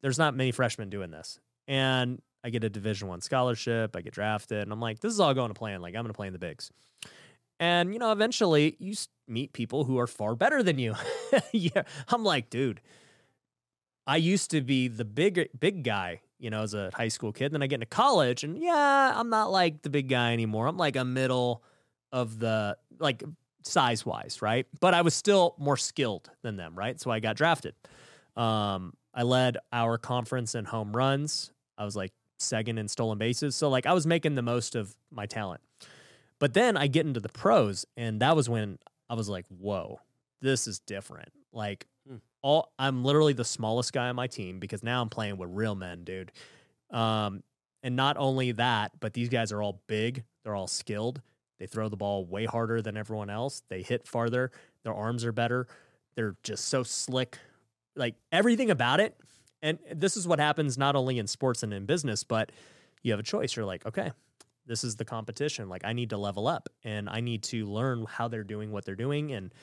there's 0.03 0.19
not 0.19 0.35
many 0.35 0.51
freshmen 0.51 0.89
doing 0.91 1.09
this. 1.09 1.39
And 1.67 2.21
I 2.47 2.49
get 2.49 2.63
a 2.63 2.69
division 2.69 3.09
one 3.09 3.19
scholarship, 3.19 3.93
I 3.93 3.99
get 3.99 4.13
drafted, 4.13 4.59
and 4.59 4.71
I'm 4.71 4.79
like, 4.79 5.01
this 5.01 5.11
is 5.11 5.19
all 5.19 5.33
going 5.33 5.49
to 5.49 5.53
plan. 5.53 5.81
Like 5.81 5.95
I'm 5.95 6.03
gonna 6.03 6.13
play 6.13 6.27
in 6.27 6.33
the 6.33 6.39
bigs. 6.39 6.71
And 7.59 7.91
you 7.91 7.99
know, 7.99 8.13
eventually 8.13 8.77
you 8.79 8.95
meet 9.27 9.51
people 9.51 9.83
who 9.83 9.99
are 9.99 10.07
far 10.07 10.33
better 10.33 10.63
than 10.63 10.79
you. 10.79 10.95
yeah. 11.51 11.83
I'm 12.07 12.23
like, 12.23 12.49
dude, 12.49 12.79
I 14.05 14.15
used 14.15 14.51
to 14.51 14.61
be 14.61 14.87
the 14.87 15.03
big 15.03 15.49
big 15.59 15.83
guy, 15.83 16.21
you 16.39 16.49
know, 16.49 16.61
as 16.61 16.73
a 16.73 16.89
high 16.93 17.09
school 17.09 17.33
kid. 17.33 17.51
Then 17.51 17.61
I 17.61 17.67
get 17.67 17.75
into 17.75 17.87
college, 17.87 18.45
and 18.45 18.57
yeah, 18.57 19.11
I'm 19.13 19.29
not 19.29 19.51
like 19.51 19.81
the 19.81 19.89
big 19.89 20.07
guy 20.07 20.31
anymore. 20.31 20.67
I'm 20.67 20.77
like 20.77 20.95
a 20.95 21.03
middle 21.03 21.63
of 22.13 22.39
the 22.39 22.77
like 22.97 23.23
size 23.63 24.05
wise, 24.05 24.41
right? 24.41 24.67
But 24.79 24.93
I 24.93 25.01
was 25.01 25.13
still 25.13 25.53
more 25.57 25.75
skilled 25.75 26.29
than 26.43 26.55
them, 26.55 26.75
right? 26.75 26.97
So 26.97 27.11
I 27.11 27.19
got 27.19 27.35
drafted. 27.35 27.75
Um, 28.37 28.93
I 29.13 29.23
led 29.23 29.57
our 29.73 29.97
conference 29.97 30.55
in 30.55 30.63
home 30.63 30.95
runs. 30.95 31.51
I 31.77 31.85
was 31.85 31.95
like 31.95 32.13
second 32.37 32.77
in 32.77 32.87
stolen 32.87 33.17
bases. 33.17 33.55
So 33.55 33.69
like 33.69 33.85
I 33.85 33.93
was 33.93 34.05
making 34.05 34.35
the 34.35 34.41
most 34.41 34.75
of 34.75 34.95
my 35.11 35.25
talent. 35.25 35.61
But 36.39 36.53
then 36.53 36.77
I 36.77 36.87
get 36.87 37.05
into 37.07 37.19
the 37.19 37.29
pros, 37.29 37.85
and 37.95 38.21
that 38.21 38.35
was 38.35 38.47
when 38.47 38.77
I 39.09 39.15
was 39.15 39.27
like, 39.27 39.45
whoa, 39.47 39.99
this 40.39 40.67
is 40.67 40.79
different. 40.79 41.29
Like 41.51 41.87
all 42.41 42.71
I'm 42.77 43.03
literally 43.03 43.33
the 43.33 43.45
smallest 43.45 43.93
guy 43.93 44.07
on 44.09 44.15
my 44.15 44.27
team 44.27 44.59
because 44.59 44.83
now 44.83 45.01
I'm 45.01 45.09
playing 45.09 45.37
with 45.37 45.49
real 45.51 45.75
men, 45.75 46.03
dude. 46.03 46.31
Um, 46.91 47.43
and 47.83 47.95
not 47.95 48.17
only 48.17 48.53
that, 48.53 48.91
but 48.99 49.13
these 49.13 49.29
guys 49.29 49.51
are 49.51 49.61
all 49.61 49.81
big, 49.87 50.23
they're 50.43 50.55
all 50.55 50.67
skilled. 50.67 51.21
They 51.59 51.65
throw 51.65 51.89
the 51.89 51.97
ball 51.97 52.25
way 52.25 52.45
harder 52.45 52.81
than 52.81 52.97
everyone 52.97 53.29
else. 53.29 53.63
They 53.67 53.81
hit 53.81 54.07
farther. 54.07 54.51
Their 54.83 54.93
arms 54.93 55.25
are 55.25 55.31
better. 55.31 55.67
They're 56.15 56.35
just 56.43 56.67
so 56.67 56.83
slick. 56.83 57.39
Like 57.95 58.15
everything 58.31 58.69
about 58.69 58.99
it. 58.99 59.17
And 59.61 59.79
this 59.93 60.17
is 60.17 60.27
what 60.27 60.39
happens 60.39 60.77
not 60.77 60.95
only 60.95 61.19
in 61.19 61.27
sports 61.27 61.63
and 61.63 61.73
in 61.73 61.85
business, 61.85 62.23
but 62.23 62.51
you 63.03 63.11
have 63.11 63.19
a 63.19 63.23
choice. 63.23 63.55
You're 63.55 63.65
like, 63.65 63.85
okay, 63.85 64.11
this 64.65 64.83
is 64.83 64.95
the 64.97 65.05
competition. 65.05 65.69
Like 65.69 65.83
I 65.83 65.93
need 65.93 66.11
to 66.11 66.17
level 66.17 66.47
up 66.47 66.69
and 66.83 67.09
I 67.09 67.21
need 67.21 67.43
to 67.43 67.65
learn 67.65 68.05
how 68.07 68.27
they're 68.27 68.43
doing 68.43 68.71
what 68.71 68.85
they're 68.85 68.95
doing 68.95 69.31
and 69.31 69.53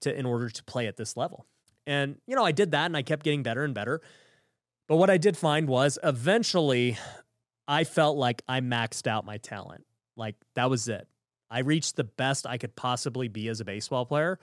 to 0.00 0.16
in 0.16 0.24
order 0.24 0.48
to 0.48 0.64
play 0.64 0.86
at 0.86 0.96
this 0.96 1.16
level. 1.16 1.46
And 1.86 2.16
you 2.26 2.36
know, 2.36 2.44
I 2.44 2.52
did 2.52 2.70
that 2.70 2.86
and 2.86 2.96
I 2.96 3.02
kept 3.02 3.24
getting 3.24 3.42
better 3.42 3.64
and 3.64 3.74
better. 3.74 4.00
But 4.88 4.96
what 4.96 5.10
I 5.10 5.18
did 5.18 5.36
find 5.36 5.68
was 5.68 5.98
eventually 6.02 6.96
I 7.68 7.84
felt 7.84 8.16
like 8.16 8.42
I 8.48 8.60
maxed 8.60 9.06
out 9.06 9.24
my 9.24 9.38
talent. 9.38 9.84
Like 10.16 10.36
that 10.54 10.70
was 10.70 10.88
it. 10.88 11.06
I 11.50 11.60
reached 11.60 11.96
the 11.96 12.04
best 12.04 12.46
I 12.46 12.56
could 12.56 12.74
possibly 12.76 13.28
be 13.28 13.48
as 13.48 13.60
a 13.60 13.64
baseball 13.64 14.06
player, 14.06 14.38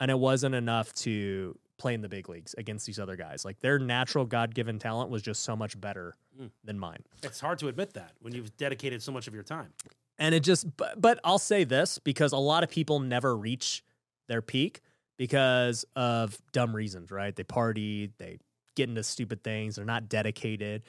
and 0.00 0.10
it 0.10 0.18
wasn't 0.18 0.54
enough 0.54 0.92
to 0.94 1.58
play 1.78 1.94
in 1.94 2.00
the 2.00 2.08
big 2.08 2.28
leagues 2.28 2.54
against 2.56 2.86
these 2.86 2.98
other 2.98 3.16
guys. 3.16 3.44
Like 3.44 3.60
their 3.60 3.78
natural 3.78 4.24
God 4.24 4.54
given 4.54 4.78
talent 4.78 5.10
was 5.10 5.22
just 5.22 5.42
so 5.42 5.56
much 5.56 5.80
better 5.80 6.14
mm. 6.40 6.50
than 6.62 6.78
mine. 6.78 7.00
It's 7.22 7.40
hard 7.40 7.58
to 7.60 7.68
admit 7.68 7.94
that 7.94 8.12
when 8.20 8.34
you've 8.34 8.56
dedicated 8.56 9.02
so 9.02 9.12
much 9.12 9.26
of 9.26 9.34
your 9.34 9.42
time. 9.42 9.72
And 10.18 10.34
it 10.34 10.40
just, 10.40 10.76
but, 10.76 11.00
but 11.00 11.18
I'll 11.24 11.38
say 11.38 11.64
this 11.64 11.98
because 11.98 12.32
a 12.32 12.38
lot 12.38 12.62
of 12.62 12.70
people 12.70 13.00
never 13.00 13.36
reach 13.36 13.82
their 14.28 14.42
peak 14.42 14.80
because 15.16 15.84
of 15.96 16.38
dumb 16.52 16.74
reasons, 16.74 17.10
right? 17.10 17.34
They 17.34 17.44
party, 17.44 18.10
they 18.18 18.38
get 18.76 18.88
into 18.88 19.02
stupid 19.02 19.42
things, 19.42 19.76
they're 19.76 19.84
not 19.84 20.08
dedicated. 20.08 20.82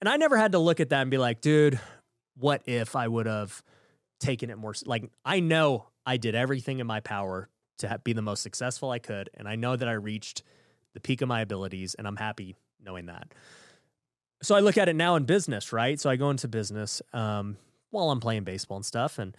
And 0.00 0.08
I 0.08 0.16
never 0.16 0.36
had 0.36 0.52
to 0.52 0.58
look 0.58 0.80
at 0.80 0.90
that 0.90 1.02
and 1.02 1.10
be 1.10 1.18
like, 1.18 1.40
dude, 1.40 1.80
what 2.36 2.62
if 2.66 2.96
I 2.96 3.08
would 3.08 3.26
have 3.26 3.62
taken 4.20 4.50
it 4.50 4.58
more? 4.58 4.74
Like, 4.84 5.10
I 5.24 5.40
know 5.40 5.88
I 6.04 6.18
did 6.18 6.34
everything 6.34 6.80
in 6.80 6.86
my 6.86 7.00
power 7.00 7.48
to 7.78 8.00
be 8.04 8.12
the 8.12 8.22
most 8.22 8.42
successful 8.42 8.90
I 8.90 8.98
could. 8.98 9.30
And 9.34 9.48
I 9.48 9.56
know 9.56 9.76
that 9.76 9.88
I 9.88 9.92
reached 9.92 10.42
the 10.94 11.00
peak 11.00 11.20
of 11.20 11.28
my 11.28 11.40
abilities, 11.40 11.94
and 11.94 12.06
I'm 12.06 12.16
happy 12.16 12.56
knowing 12.82 13.06
that. 13.06 13.32
So 14.42 14.54
I 14.54 14.60
look 14.60 14.78
at 14.78 14.88
it 14.88 14.96
now 14.96 15.16
in 15.16 15.24
business, 15.24 15.72
right? 15.72 15.98
So 15.98 16.10
I 16.10 16.16
go 16.16 16.30
into 16.30 16.48
business 16.48 17.02
um, 17.12 17.56
while 17.90 18.10
I'm 18.10 18.20
playing 18.20 18.44
baseball 18.44 18.76
and 18.76 18.86
stuff. 18.86 19.18
And 19.18 19.36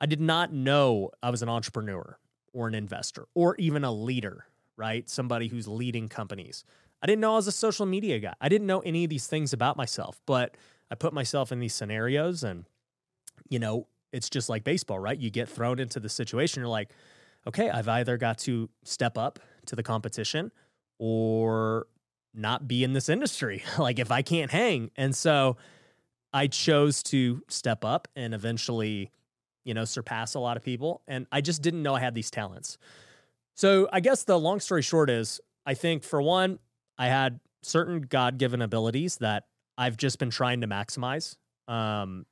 I 0.00 0.06
did 0.06 0.20
not 0.20 0.52
know 0.52 1.10
I 1.22 1.30
was 1.30 1.42
an 1.42 1.48
entrepreneur 1.48 2.18
or 2.52 2.68
an 2.68 2.74
investor 2.74 3.26
or 3.34 3.56
even 3.56 3.84
a 3.84 3.92
leader, 3.92 4.46
right? 4.76 5.08
Somebody 5.08 5.48
who's 5.48 5.66
leading 5.66 6.08
companies. 6.08 6.64
I 7.02 7.06
didn't 7.06 7.20
know 7.20 7.32
I 7.32 7.36
was 7.36 7.46
a 7.46 7.52
social 7.52 7.86
media 7.86 8.18
guy. 8.18 8.34
I 8.40 8.48
didn't 8.48 8.66
know 8.66 8.80
any 8.80 9.04
of 9.04 9.10
these 9.10 9.26
things 9.26 9.52
about 9.52 9.76
myself, 9.76 10.20
but 10.26 10.56
I 10.90 10.94
put 10.94 11.12
myself 11.12 11.52
in 11.52 11.60
these 11.60 11.74
scenarios 11.74 12.42
and, 12.42 12.64
you 13.48 13.58
know, 13.58 13.86
it's 14.12 14.30
just 14.30 14.48
like 14.48 14.64
baseball, 14.64 14.98
right? 14.98 15.18
You 15.18 15.30
get 15.30 15.48
thrown 15.48 15.78
into 15.78 16.00
the 16.00 16.08
situation. 16.08 16.60
You're 16.60 16.68
like, 16.68 16.90
okay, 17.46 17.70
I've 17.70 17.88
either 17.88 18.16
got 18.16 18.38
to 18.38 18.68
step 18.84 19.16
up 19.16 19.38
to 19.66 19.76
the 19.76 19.82
competition 19.82 20.52
or 20.98 21.86
not 22.34 22.68
be 22.68 22.84
in 22.84 22.92
this 22.92 23.08
industry. 23.08 23.62
like 23.78 23.98
if 23.98 24.10
I 24.10 24.22
can't 24.22 24.50
hang. 24.50 24.90
And 24.96 25.14
so 25.14 25.56
I 26.32 26.46
chose 26.48 27.02
to 27.04 27.42
step 27.48 27.84
up 27.84 28.08
and 28.14 28.34
eventually, 28.34 29.10
you 29.64 29.74
know, 29.74 29.84
surpass 29.84 30.34
a 30.34 30.40
lot 30.40 30.56
of 30.56 30.62
people. 30.62 31.02
And 31.08 31.26
I 31.32 31.40
just 31.40 31.62
didn't 31.62 31.82
know 31.82 31.94
I 31.94 32.00
had 32.00 32.14
these 32.14 32.30
talents. 32.30 32.78
So 33.54 33.88
I 33.92 34.00
guess 34.00 34.24
the 34.24 34.38
long 34.38 34.60
story 34.60 34.82
short 34.82 35.08
is 35.08 35.40
I 35.64 35.74
think 35.74 36.04
for 36.04 36.20
one, 36.20 36.58
I 36.98 37.06
had 37.08 37.40
certain 37.62 38.02
God 38.02 38.38
given 38.38 38.62
abilities 38.62 39.16
that 39.18 39.44
I've 39.78 39.96
just 39.96 40.18
been 40.18 40.30
trying 40.30 40.60
to 40.60 40.66
maximize. 40.66 41.36
Um, 41.68 42.26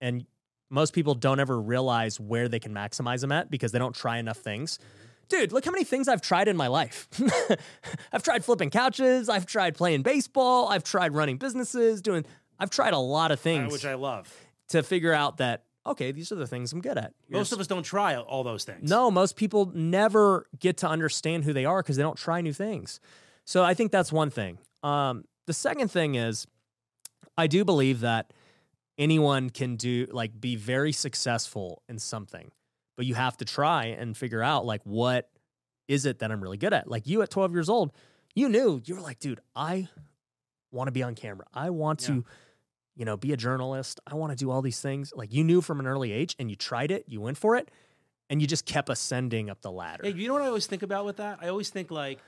and 0.00 0.24
most 0.72 0.94
people 0.94 1.14
don't 1.14 1.38
ever 1.38 1.60
realize 1.60 2.18
where 2.18 2.48
they 2.48 2.58
can 2.58 2.72
maximize 2.72 3.20
them 3.20 3.30
at 3.30 3.50
because 3.50 3.72
they 3.72 3.78
don't 3.78 3.94
try 3.94 4.16
enough 4.16 4.38
things. 4.38 4.78
Dude, 5.28 5.52
look 5.52 5.66
how 5.66 5.70
many 5.70 5.84
things 5.84 6.08
I've 6.08 6.22
tried 6.22 6.48
in 6.48 6.56
my 6.56 6.66
life. 6.66 7.08
I've 8.12 8.22
tried 8.22 8.42
flipping 8.42 8.70
couches. 8.70 9.28
I've 9.28 9.44
tried 9.44 9.74
playing 9.74 10.02
baseball. 10.02 10.68
I've 10.68 10.82
tried 10.82 11.14
running 11.14 11.36
businesses, 11.36 12.00
doing, 12.00 12.24
I've 12.58 12.70
tried 12.70 12.94
a 12.94 12.98
lot 12.98 13.30
of 13.32 13.38
uh, 13.38 13.42
things 13.42 13.72
which 13.72 13.84
I 13.84 13.94
love. 13.94 14.34
to 14.70 14.82
figure 14.82 15.12
out 15.12 15.36
that, 15.36 15.64
okay, 15.86 16.10
these 16.10 16.32
are 16.32 16.36
the 16.36 16.46
things 16.46 16.72
I'm 16.72 16.80
good 16.80 16.96
at. 16.96 17.12
Most 17.28 17.52
of 17.52 17.60
us 17.60 17.66
don't 17.66 17.82
try 17.82 18.16
all 18.16 18.42
those 18.42 18.64
things. 18.64 18.88
No, 18.88 19.10
most 19.10 19.36
people 19.36 19.70
never 19.74 20.46
get 20.58 20.78
to 20.78 20.88
understand 20.88 21.44
who 21.44 21.52
they 21.52 21.66
are 21.66 21.82
because 21.82 21.96
they 21.96 22.02
don't 22.02 22.18
try 22.18 22.40
new 22.40 22.54
things. 22.54 22.98
So 23.44 23.62
I 23.62 23.74
think 23.74 23.92
that's 23.92 24.10
one 24.10 24.30
thing. 24.30 24.58
Um, 24.82 25.24
the 25.46 25.52
second 25.52 25.90
thing 25.90 26.14
is, 26.14 26.46
I 27.36 27.46
do 27.46 27.64
believe 27.64 28.00
that 28.00 28.32
anyone 28.98 29.50
can 29.50 29.76
do 29.76 30.06
like 30.10 30.40
be 30.40 30.56
very 30.56 30.92
successful 30.92 31.82
in 31.88 31.98
something, 31.98 32.50
but 32.96 33.06
you 33.06 33.14
have 33.14 33.36
to 33.38 33.44
try 33.44 33.86
and 33.86 34.16
figure 34.16 34.42
out 34.42 34.64
like 34.64 34.82
what 34.84 35.30
is 35.88 36.06
it 36.06 36.20
that 36.20 36.30
I'm 36.30 36.42
really 36.42 36.56
good 36.56 36.72
at. 36.72 36.88
Like 36.88 37.06
you 37.06 37.22
at 37.22 37.30
12 37.30 37.52
years 37.52 37.68
old, 37.68 37.92
you 38.34 38.48
knew 38.48 38.80
you 38.84 38.94
were 38.94 39.00
like, 39.00 39.18
dude, 39.18 39.40
I 39.54 39.88
want 40.70 40.88
to 40.88 40.92
be 40.92 41.02
on 41.02 41.14
camera. 41.14 41.46
I 41.52 41.70
want 41.70 42.00
to, 42.00 42.24
you 42.96 43.04
know, 43.04 43.16
be 43.16 43.32
a 43.32 43.36
journalist. 43.36 44.00
I 44.06 44.14
want 44.14 44.32
to 44.32 44.36
do 44.36 44.50
all 44.50 44.62
these 44.62 44.80
things. 44.80 45.12
Like 45.14 45.32
you 45.32 45.44
knew 45.44 45.60
from 45.60 45.80
an 45.80 45.86
early 45.86 46.12
age 46.12 46.34
and 46.38 46.48
you 46.50 46.56
tried 46.56 46.90
it, 46.90 47.04
you 47.08 47.20
went 47.20 47.36
for 47.36 47.56
it, 47.56 47.70
and 48.30 48.40
you 48.40 48.46
just 48.46 48.64
kept 48.64 48.88
ascending 48.88 49.50
up 49.50 49.60
the 49.60 49.70
ladder. 49.70 50.04
Hey, 50.04 50.12
you 50.12 50.28
know 50.28 50.34
what 50.34 50.42
I 50.42 50.46
always 50.46 50.66
think 50.66 50.82
about 50.82 51.04
with 51.04 51.18
that? 51.18 51.38
I 51.42 51.48
always 51.48 51.68
think 51.68 51.90
like, 51.90 52.18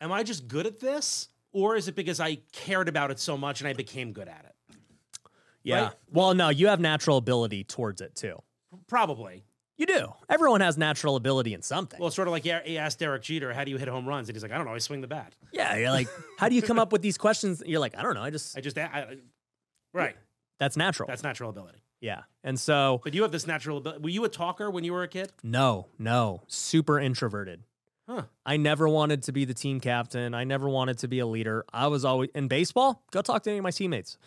am 0.00 0.12
I 0.12 0.22
just 0.22 0.46
good 0.46 0.66
at 0.66 0.78
this, 0.78 1.28
or 1.52 1.74
is 1.76 1.88
it 1.88 1.96
because 1.96 2.20
I 2.20 2.38
cared 2.52 2.88
about 2.88 3.10
it 3.10 3.18
so 3.18 3.36
much 3.36 3.60
and 3.60 3.68
I 3.68 3.72
became 3.72 4.12
good 4.12 4.28
at 4.28 4.44
it? 4.44 4.54
Yeah. 5.64 5.82
right? 5.84 5.92
Well, 6.10 6.34
no, 6.34 6.48
you 6.48 6.68
have 6.68 6.80
natural 6.80 7.16
ability 7.16 7.64
towards 7.64 8.00
it 8.00 8.14
too. 8.14 8.40
Probably. 8.88 9.44
You 9.78 9.86
do. 9.86 10.12
Everyone 10.28 10.60
has 10.60 10.76
natural 10.78 11.16
ability 11.16 11.54
in 11.54 11.62
something. 11.62 11.98
Well, 11.98 12.08
it's 12.08 12.16
sort 12.16 12.28
of 12.28 12.32
like 12.32 12.44
yeah, 12.44 12.60
he 12.64 12.78
asked 12.78 12.98
Derek 12.98 13.22
Jeter, 13.22 13.52
"How 13.52 13.64
do 13.64 13.70
you 13.70 13.78
hit 13.78 13.88
home 13.88 14.06
runs?" 14.06 14.28
And 14.28 14.36
he's 14.36 14.42
like, 14.42 14.52
"I 14.52 14.56
don't 14.56 14.66
know. 14.66 14.74
I 14.74 14.78
swing 14.78 15.00
the 15.00 15.06
bat. 15.08 15.34
yeah, 15.52 15.76
you're 15.76 15.90
like, 15.90 16.08
how 16.38 16.48
do 16.48 16.54
you 16.54 16.62
come 16.62 16.78
up 16.78 16.92
with 16.92 17.02
these 17.02 17.18
questions? 17.18 17.62
You're 17.66 17.80
like, 17.80 17.96
I 17.96 18.02
don't 18.02 18.14
know. 18.14 18.22
I 18.22 18.30
just 18.30 18.56
I 18.56 18.60
just, 18.60 18.78
I, 18.78 18.82
I, 18.84 19.16
right. 19.94 20.14
that's 20.60 20.76
natural. 20.76 21.06
That's 21.08 21.22
natural 21.22 21.50
ability. 21.50 21.82
yeah. 22.00 22.22
And 22.44 22.60
so, 22.60 23.00
But 23.02 23.14
you 23.14 23.22
have 23.22 23.32
this 23.32 23.46
natural 23.46 23.78
ability. 23.78 24.02
Were 24.02 24.08
you 24.10 24.24
a 24.24 24.28
talker 24.28 24.70
when 24.70 24.84
you 24.84 24.92
were 24.92 25.02
a 25.04 25.08
kid? 25.08 25.32
no, 25.42 25.86
no, 25.98 26.42
super 26.48 27.00
introverted. 27.00 27.62
Huh. 28.08 28.22
I 28.44 28.56
never 28.58 28.88
wanted 28.88 29.22
to 29.24 29.32
be 29.32 29.44
the 29.44 29.54
team 29.54 29.80
captain. 29.80 30.34
I 30.34 30.44
never 30.44 30.68
wanted 30.68 30.98
to 30.98 31.08
be 31.08 31.20
a 31.20 31.26
leader. 31.26 31.64
I 31.72 31.86
was 31.86 32.04
always 32.04 32.30
in 32.34 32.46
baseball. 32.48 33.02
Go 33.10 33.22
talk 33.22 33.42
to 33.44 33.50
any 33.50 33.58
of 33.58 33.62
my 33.62 33.70
teammates. 33.70 34.18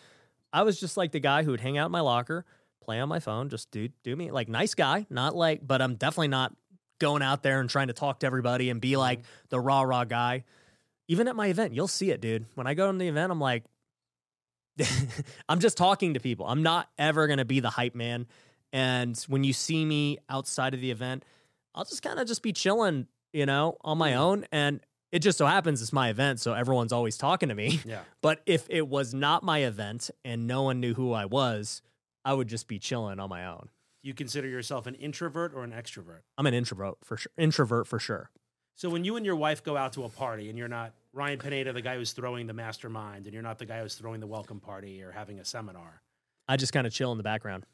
I 0.52 0.62
was 0.62 0.78
just 0.78 0.96
like 0.96 1.12
the 1.12 1.20
guy 1.20 1.42
who 1.42 1.50
would 1.50 1.60
hang 1.60 1.78
out 1.78 1.86
in 1.86 1.92
my 1.92 2.00
locker, 2.00 2.44
play 2.82 3.00
on 3.00 3.08
my 3.08 3.20
phone, 3.20 3.48
just 3.48 3.70
do 3.70 3.88
do 4.02 4.14
me 4.14 4.30
like 4.30 4.48
nice 4.48 4.74
guy, 4.74 5.06
not 5.10 5.34
like, 5.34 5.66
but 5.66 5.82
I'm 5.82 5.96
definitely 5.96 6.28
not 6.28 6.54
going 6.98 7.22
out 7.22 7.42
there 7.42 7.60
and 7.60 7.68
trying 7.68 7.88
to 7.88 7.92
talk 7.92 8.20
to 8.20 8.26
everybody 8.26 8.70
and 8.70 8.80
be 8.80 8.92
mm-hmm. 8.92 9.00
like 9.00 9.20
the 9.50 9.60
rah 9.60 9.82
rah 9.82 10.04
guy. 10.04 10.44
Even 11.08 11.28
at 11.28 11.36
my 11.36 11.48
event, 11.48 11.74
you'll 11.74 11.88
see 11.88 12.10
it, 12.10 12.20
dude. 12.20 12.46
When 12.54 12.66
I 12.66 12.74
go 12.74 12.90
to 12.90 12.98
the 12.98 13.08
event, 13.08 13.30
I'm 13.30 13.40
like, 13.40 13.64
I'm 15.48 15.60
just 15.60 15.76
talking 15.76 16.14
to 16.14 16.20
people. 16.20 16.46
I'm 16.46 16.62
not 16.62 16.88
ever 16.98 17.26
gonna 17.26 17.44
be 17.44 17.60
the 17.60 17.70
hype 17.70 17.94
man. 17.94 18.26
And 18.72 19.16
when 19.28 19.44
you 19.44 19.52
see 19.52 19.84
me 19.84 20.18
outside 20.28 20.74
of 20.74 20.80
the 20.80 20.90
event, 20.90 21.24
I'll 21.74 21.84
just 21.84 22.02
kind 22.02 22.18
of 22.18 22.26
just 22.26 22.42
be 22.42 22.52
chilling, 22.52 23.06
you 23.32 23.46
know, 23.46 23.76
on 23.82 23.98
my 23.98 24.12
mm. 24.12 24.16
own. 24.16 24.46
And 24.50 24.80
it 25.12 25.20
just 25.20 25.38
so 25.38 25.46
happens 25.46 25.80
it's 25.82 25.92
my 25.92 26.08
event, 26.10 26.40
so 26.40 26.52
everyone's 26.52 26.92
always 26.92 27.16
talking 27.16 27.48
to 27.48 27.54
me. 27.54 27.80
Yeah. 27.86 28.00
But 28.20 28.40
if 28.46 28.66
it 28.68 28.88
was 28.88 29.14
not 29.14 29.42
my 29.44 29.60
event 29.60 30.10
and 30.24 30.46
no 30.46 30.62
one 30.62 30.80
knew 30.80 30.94
who 30.94 31.12
I 31.12 31.24
was, 31.26 31.82
I 32.24 32.32
would 32.34 32.48
just 32.48 32.66
be 32.66 32.78
chilling 32.78 33.20
on 33.20 33.28
my 33.28 33.46
own. 33.46 33.68
You 34.02 34.14
consider 34.14 34.48
yourself 34.48 34.86
an 34.86 34.94
introvert 34.96 35.52
or 35.54 35.62
an 35.64 35.72
extrovert? 35.72 36.20
I'm 36.36 36.46
an 36.46 36.54
introvert 36.54 36.96
for 37.04 37.16
sure. 37.16 37.30
Introvert 37.38 37.86
for 37.86 37.98
sure. 37.98 38.30
So 38.74 38.90
when 38.90 39.04
you 39.04 39.16
and 39.16 39.24
your 39.24 39.36
wife 39.36 39.62
go 39.62 39.76
out 39.76 39.92
to 39.94 40.04
a 40.04 40.08
party 40.08 40.48
and 40.50 40.58
you're 40.58 40.68
not 40.68 40.92
Ryan 41.12 41.38
Pineda, 41.38 41.72
the 41.72 41.80
guy 41.80 41.96
who's 41.96 42.12
throwing 42.12 42.46
the 42.46 42.52
mastermind, 42.52 43.26
and 43.26 43.32
you're 43.32 43.42
not 43.42 43.58
the 43.58 43.66
guy 43.66 43.80
who's 43.80 43.94
throwing 43.94 44.20
the 44.20 44.26
welcome 44.26 44.60
party 44.60 45.02
or 45.02 45.12
having 45.12 45.38
a 45.38 45.44
seminar, 45.44 46.02
I 46.48 46.56
just 46.56 46.72
kind 46.72 46.86
of 46.86 46.92
chill 46.92 47.10
in 47.12 47.18
the 47.18 47.24
background. 47.24 47.64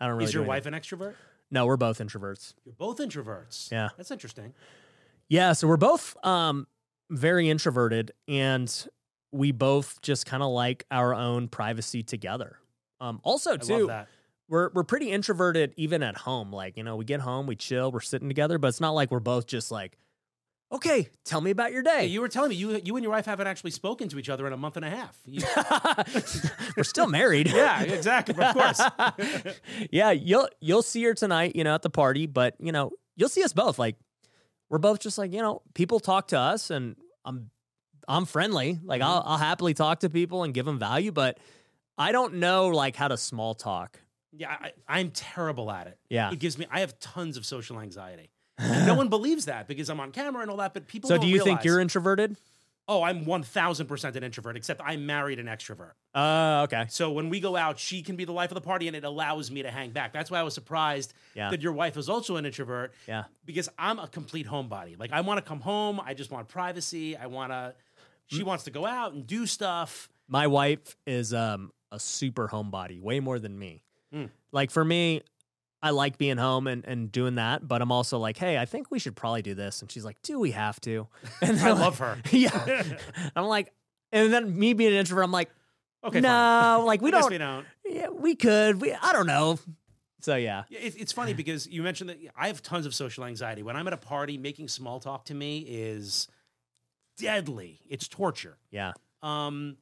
I 0.00 0.06
don't 0.06 0.16
really. 0.16 0.24
is 0.24 0.34
your 0.34 0.42
do 0.44 0.48
wife 0.48 0.66
anything. 0.66 0.74
an 0.74 0.80
extrovert? 0.98 1.14
No, 1.50 1.66
we're 1.66 1.76
both 1.76 1.98
introverts. 1.98 2.54
You're 2.64 2.74
both 2.74 2.98
introverts. 2.98 3.70
Yeah. 3.70 3.90
That's 3.96 4.10
interesting. 4.10 4.54
Yeah, 5.34 5.52
so 5.52 5.66
we're 5.66 5.76
both 5.76 6.16
um 6.24 6.68
very 7.10 7.50
introverted 7.50 8.12
and 8.28 8.72
we 9.32 9.50
both 9.50 10.00
just 10.00 10.26
kind 10.26 10.44
of 10.44 10.50
like 10.50 10.86
our 10.92 11.12
own 11.12 11.48
privacy 11.48 12.04
together. 12.04 12.58
Um 13.00 13.20
also 13.24 13.56
too 13.56 13.86
we're 14.48 14.70
we're 14.74 14.84
pretty 14.84 15.10
introverted 15.10 15.74
even 15.76 16.04
at 16.04 16.16
home. 16.16 16.52
Like, 16.52 16.76
you 16.76 16.84
know, 16.84 16.94
we 16.94 17.04
get 17.04 17.18
home, 17.20 17.48
we 17.48 17.56
chill, 17.56 17.90
we're 17.90 17.98
sitting 17.98 18.28
together, 18.28 18.58
but 18.58 18.68
it's 18.68 18.80
not 18.80 18.90
like 18.92 19.10
we're 19.10 19.18
both 19.18 19.46
just 19.48 19.72
like, 19.72 19.98
"Okay, 20.70 21.08
tell 21.24 21.40
me 21.40 21.50
about 21.50 21.72
your 21.72 21.82
day." 21.82 22.02
Hey, 22.02 22.06
you 22.06 22.20
were 22.20 22.28
telling 22.28 22.50
me 22.50 22.54
you 22.54 22.80
you 22.84 22.94
and 22.94 23.02
your 23.02 23.10
wife 23.10 23.26
haven't 23.26 23.48
actually 23.48 23.72
spoken 23.72 24.08
to 24.10 24.20
each 24.20 24.28
other 24.28 24.46
in 24.46 24.52
a 24.52 24.56
month 24.56 24.76
and 24.76 24.84
a 24.84 24.90
half. 24.90 25.18
You- 25.24 25.42
we're 26.76 26.84
still 26.84 27.08
married. 27.08 27.48
yeah, 27.48 27.82
exactly. 27.82 28.36
Of 28.38 28.54
course. 28.54 28.80
yeah, 29.90 30.12
you'll 30.12 30.48
you'll 30.60 30.82
see 30.82 31.02
her 31.04 31.14
tonight, 31.14 31.56
you 31.56 31.64
know, 31.64 31.74
at 31.74 31.82
the 31.82 31.90
party, 31.90 32.26
but 32.26 32.54
you 32.60 32.70
know, 32.70 32.92
you'll 33.16 33.28
see 33.28 33.42
us 33.42 33.52
both. 33.52 33.80
Like 33.80 33.96
we're 34.74 34.78
both 34.78 34.98
just 34.98 35.18
like, 35.18 35.32
you 35.32 35.40
know, 35.40 35.62
people 35.74 36.00
talk 36.00 36.26
to 36.28 36.36
us 36.36 36.70
and 36.70 36.96
I'm 37.24 37.48
I'm 38.08 38.24
friendly. 38.24 38.80
Like 38.82 39.00
mm-hmm. 39.00 39.08
I'll 39.08 39.22
I'll 39.24 39.38
happily 39.38 39.72
talk 39.72 40.00
to 40.00 40.10
people 40.10 40.42
and 40.42 40.52
give 40.52 40.66
them 40.66 40.80
value, 40.80 41.12
but 41.12 41.38
I 41.96 42.10
don't 42.10 42.34
know 42.34 42.66
like 42.66 42.96
how 42.96 43.06
to 43.06 43.16
small 43.16 43.54
talk. 43.54 44.00
Yeah, 44.36 44.50
I, 44.50 44.72
I'm 44.88 45.12
terrible 45.12 45.70
at 45.70 45.86
it. 45.86 45.96
Yeah. 46.08 46.32
it 46.32 46.40
gives 46.40 46.58
me. 46.58 46.66
I 46.72 46.80
have 46.80 46.98
tons 46.98 47.36
of 47.36 47.46
social 47.46 47.78
anxiety. 47.78 48.30
No 48.84 48.94
one 48.94 49.08
believes 49.08 49.44
that 49.44 49.68
because 49.68 49.88
I'm 49.88 50.00
on 50.00 50.10
camera 50.10 50.42
and 50.42 50.50
all 50.50 50.56
that. 50.56 50.74
But 50.74 50.88
people. 50.88 51.06
So 51.08 51.18
do 51.18 51.28
you 51.28 51.44
think 51.44 51.62
you're 51.62 51.78
introverted? 51.78 52.36
Oh, 52.86 53.02
I'm 53.02 53.24
1,000 53.24 53.86
percent 53.86 54.14
an 54.16 54.22
introvert. 54.24 54.56
Except 54.56 54.80
I'm 54.84 55.06
married 55.06 55.38
an 55.38 55.46
extrovert. 55.46 55.92
Uh 56.14 56.62
okay. 56.64 56.84
So 56.88 57.10
when 57.12 57.30
we 57.30 57.40
go 57.40 57.56
out, 57.56 57.78
she 57.78 58.02
can 58.02 58.16
be 58.16 58.24
the 58.24 58.32
life 58.32 58.50
of 58.50 58.54
the 58.56 58.60
party, 58.60 58.86
and 58.88 58.96
it 58.96 59.04
allows 59.04 59.50
me 59.50 59.62
to 59.62 59.70
hang 59.70 59.90
back. 59.90 60.12
That's 60.12 60.30
why 60.30 60.38
I 60.38 60.42
was 60.42 60.52
surprised 60.54 61.14
Yeah. 61.34 61.50
that 61.50 61.62
your 61.62 61.72
wife 61.72 61.96
is 61.96 62.08
also 62.08 62.36
an 62.36 62.44
introvert. 62.46 62.92
Yeah. 63.08 63.24
because 63.46 63.68
I'm 63.78 63.98
a 63.98 64.06
complete 64.08 64.46
homebody. 64.46 64.98
Like 64.98 65.12
I 65.12 65.20
want 65.22 65.38
to 65.38 65.42
come 65.42 65.60
home. 65.60 66.00
I 66.00 66.14
just 66.14 66.30
want 66.30 66.48
privacy. 66.48 67.16
I 67.16 67.26
want 67.26 67.52
to. 67.52 67.74
She 68.26 68.40
Mm. 68.42 68.46
wants 68.46 68.64
to 68.64 68.70
go 68.70 68.86
out 68.86 69.12
and 69.12 69.26
do 69.26 69.46
stuff. 69.46 70.08
My 70.28 70.46
wife 70.46 70.96
is 71.06 71.32
um 71.34 71.70
a 71.92 71.98
super 72.00 72.48
homebody, 72.48 73.00
way 73.00 73.20
more 73.20 73.38
than 73.38 73.58
me. 73.58 73.82
Mm. 74.14 74.30
Like 74.52 74.70
for 74.70 74.84
me, 74.84 75.22
I 75.84 75.90
like 75.90 76.16
being 76.18 76.38
home 76.38 76.66
and, 76.66 76.84
and 76.86 77.12
doing 77.12 77.34
that, 77.34 77.68
but 77.68 77.82
I'm 77.82 77.92
also 77.92 78.18
like, 78.18 78.36
hey, 78.38 78.58
I 78.58 78.64
think 78.64 78.90
we 78.90 78.98
should 78.98 79.14
probably 79.14 79.42
do 79.42 79.54
this. 79.54 79.82
And 79.82 79.90
she's 79.92 80.04
like, 80.04 80.20
do 80.22 80.40
we 80.40 80.50
have 80.52 80.80
to? 80.80 81.06
And 81.42 81.52
I 81.60 81.64
then, 81.66 81.78
love 81.78 81.98
her. 81.98 82.16
yeah. 82.30 82.82
I'm 83.36 83.44
like, 83.44 83.72
and 84.10 84.32
then 84.32 84.58
me 84.58 84.72
being 84.72 84.92
an 84.92 84.98
introvert, 84.98 85.24
I'm 85.24 85.30
like, 85.32 85.50
Okay, 86.02 86.20
no, 86.20 86.28
fine. 86.28 86.84
like 86.86 87.00
we 87.02 87.10
don't, 87.10 87.30
we 87.30 87.38
don't. 87.38 87.64
yeah, 87.84 88.08
we 88.08 88.34
could, 88.34 88.80
we, 88.80 88.92
I 88.92 89.12
don't 89.12 89.26
know. 89.26 89.58
So 90.20 90.36
yeah, 90.36 90.64
Yeah, 90.70 90.78
It, 90.80 90.94
it's 91.00 91.12
funny 91.12 91.34
because 91.34 91.66
you 91.66 91.82
mentioned 91.82 92.08
that 92.10 92.18
I 92.36 92.46
have 92.48 92.62
tons 92.62 92.86
of 92.86 92.94
social 92.94 93.24
anxiety. 93.24 93.62
When 93.62 93.76
I'm 93.76 93.86
at 93.86 93.92
a 93.92 93.98
party, 93.98 94.38
making 94.38 94.68
small 94.68 95.00
talk 95.00 95.26
to 95.26 95.34
me 95.34 95.58
is 95.68 96.28
deadly. 97.18 97.80
It's 97.88 98.08
torture. 98.08 98.58
yeah, 98.70 98.92
Um, 99.22 99.76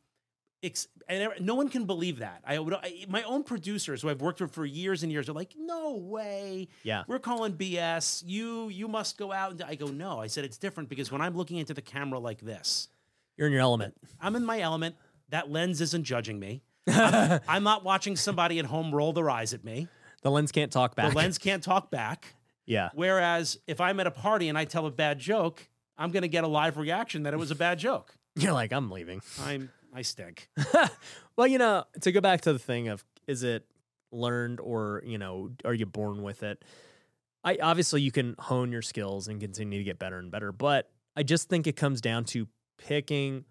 ex- 0.62 0.88
and 1.08 1.30
no 1.40 1.54
one 1.54 1.68
can 1.68 1.84
believe 1.84 2.18
that. 2.20 2.42
I 2.46 2.58
would, 2.58 2.74
I, 2.74 3.04
my 3.08 3.22
own 3.24 3.42
producers 3.44 4.02
who 4.02 4.08
I've 4.08 4.20
worked 4.20 4.40
with 4.40 4.52
for 4.52 4.64
years 4.64 5.02
and 5.02 5.10
years 5.12 5.28
are 5.28 5.32
like, 5.32 5.54
"No 5.58 5.94
way, 5.96 6.68
yeah, 6.82 7.04
we're 7.06 7.18
calling 7.18 7.52
BS. 7.54 8.22
You, 8.26 8.68
you 8.68 8.88
must 8.88 9.18
go 9.18 9.32
out." 9.32 9.52
And 9.52 9.62
I 9.62 9.74
go, 9.74 9.86
"No." 9.86 10.20
I 10.20 10.26
said 10.26 10.44
it's 10.44 10.58
different 10.58 10.88
because 10.88 11.10
when 11.12 11.20
I'm 11.20 11.36
looking 11.36 11.58
into 11.58 11.74
the 11.74 11.82
camera 11.82 12.18
like 12.18 12.40
this, 12.40 12.88
you're 13.36 13.46
in 13.46 13.52
your 13.52 13.62
element. 13.62 13.94
I'm 14.20 14.36
in 14.36 14.44
my 14.44 14.60
element. 14.60 14.96
That 15.30 15.50
lens 15.50 15.80
isn't 15.80 16.04
judging 16.04 16.38
me. 16.38 16.62
I'm, 16.88 17.40
I'm 17.48 17.62
not 17.62 17.84
watching 17.84 18.16
somebody 18.16 18.58
at 18.58 18.66
home 18.66 18.94
roll 18.94 19.12
their 19.12 19.30
eyes 19.30 19.54
at 19.54 19.64
me. 19.64 19.88
The 20.22 20.30
lens 20.30 20.52
can't 20.52 20.70
talk 20.70 20.94
back. 20.94 21.10
The 21.10 21.16
lens 21.16 21.38
can't 21.38 21.62
talk 21.62 21.90
back. 21.90 22.34
yeah, 22.66 22.90
Whereas 22.94 23.58
if 23.66 23.80
I'm 23.80 23.98
at 24.00 24.06
a 24.06 24.10
party 24.10 24.48
and 24.48 24.56
I 24.58 24.64
tell 24.64 24.86
a 24.86 24.90
bad 24.90 25.18
joke, 25.18 25.68
I'm 25.98 26.10
going 26.10 26.22
to 26.22 26.28
get 26.28 26.44
a 26.44 26.48
live 26.48 26.76
reaction 26.76 27.24
that 27.24 27.34
it 27.34 27.38
was 27.38 27.50
a 27.50 27.54
bad 27.54 27.78
joke. 27.78 28.14
you're 28.36 28.52
like, 28.52 28.72
I'm 28.72 28.90
leaving. 28.90 29.20
I'm 29.40 29.70
I 29.92 30.02
stink. 30.02 30.48
well, 31.36 31.46
you 31.46 31.58
know, 31.58 31.84
to 32.00 32.12
go 32.12 32.20
back 32.20 32.42
to 32.42 32.52
the 32.52 32.58
thing 32.58 32.88
of 32.88 33.04
is 33.26 33.42
it 33.42 33.64
learned 34.10 34.60
or, 34.60 35.02
you 35.04 35.18
know, 35.18 35.50
are 35.64 35.74
you 35.74 35.86
born 35.86 36.22
with 36.22 36.42
it? 36.42 36.64
I 37.44 37.58
obviously 37.60 38.00
you 38.02 38.12
can 38.12 38.34
hone 38.38 38.72
your 38.72 38.82
skills 38.82 39.28
and 39.28 39.40
continue 39.40 39.78
to 39.78 39.84
get 39.84 39.98
better 39.98 40.18
and 40.18 40.30
better, 40.30 40.52
but 40.52 40.90
I 41.16 41.22
just 41.22 41.48
think 41.48 41.66
it 41.66 41.76
comes 41.76 42.00
down 42.00 42.24
to 42.26 42.46
picking 42.78 43.44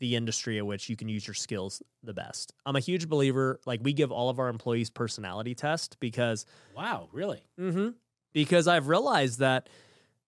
the 0.00 0.16
industry 0.16 0.58
at 0.58 0.66
which 0.66 0.88
you 0.88 0.96
can 0.96 1.08
use 1.08 1.26
your 1.26 1.34
skills 1.34 1.82
the 2.02 2.14
best. 2.14 2.52
I'm 2.66 2.76
a 2.76 2.80
huge 2.80 3.08
believer 3.08 3.60
like 3.66 3.80
we 3.82 3.92
give 3.92 4.12
all 4.12 4.28
of 4.28 4.38
our 4.38 4.48
employees 4.48 4.90
personality 4.90 5.54
test 5.54 5.98
because 6.00 6.46
Wow, 6.76 7.08
really? 7.12 7.44
Mm-hmm. 7.58 7.90
Because 8.32 8.66
I've 8.66 8.88
realized 8.88 9.38
that 9.38 9.68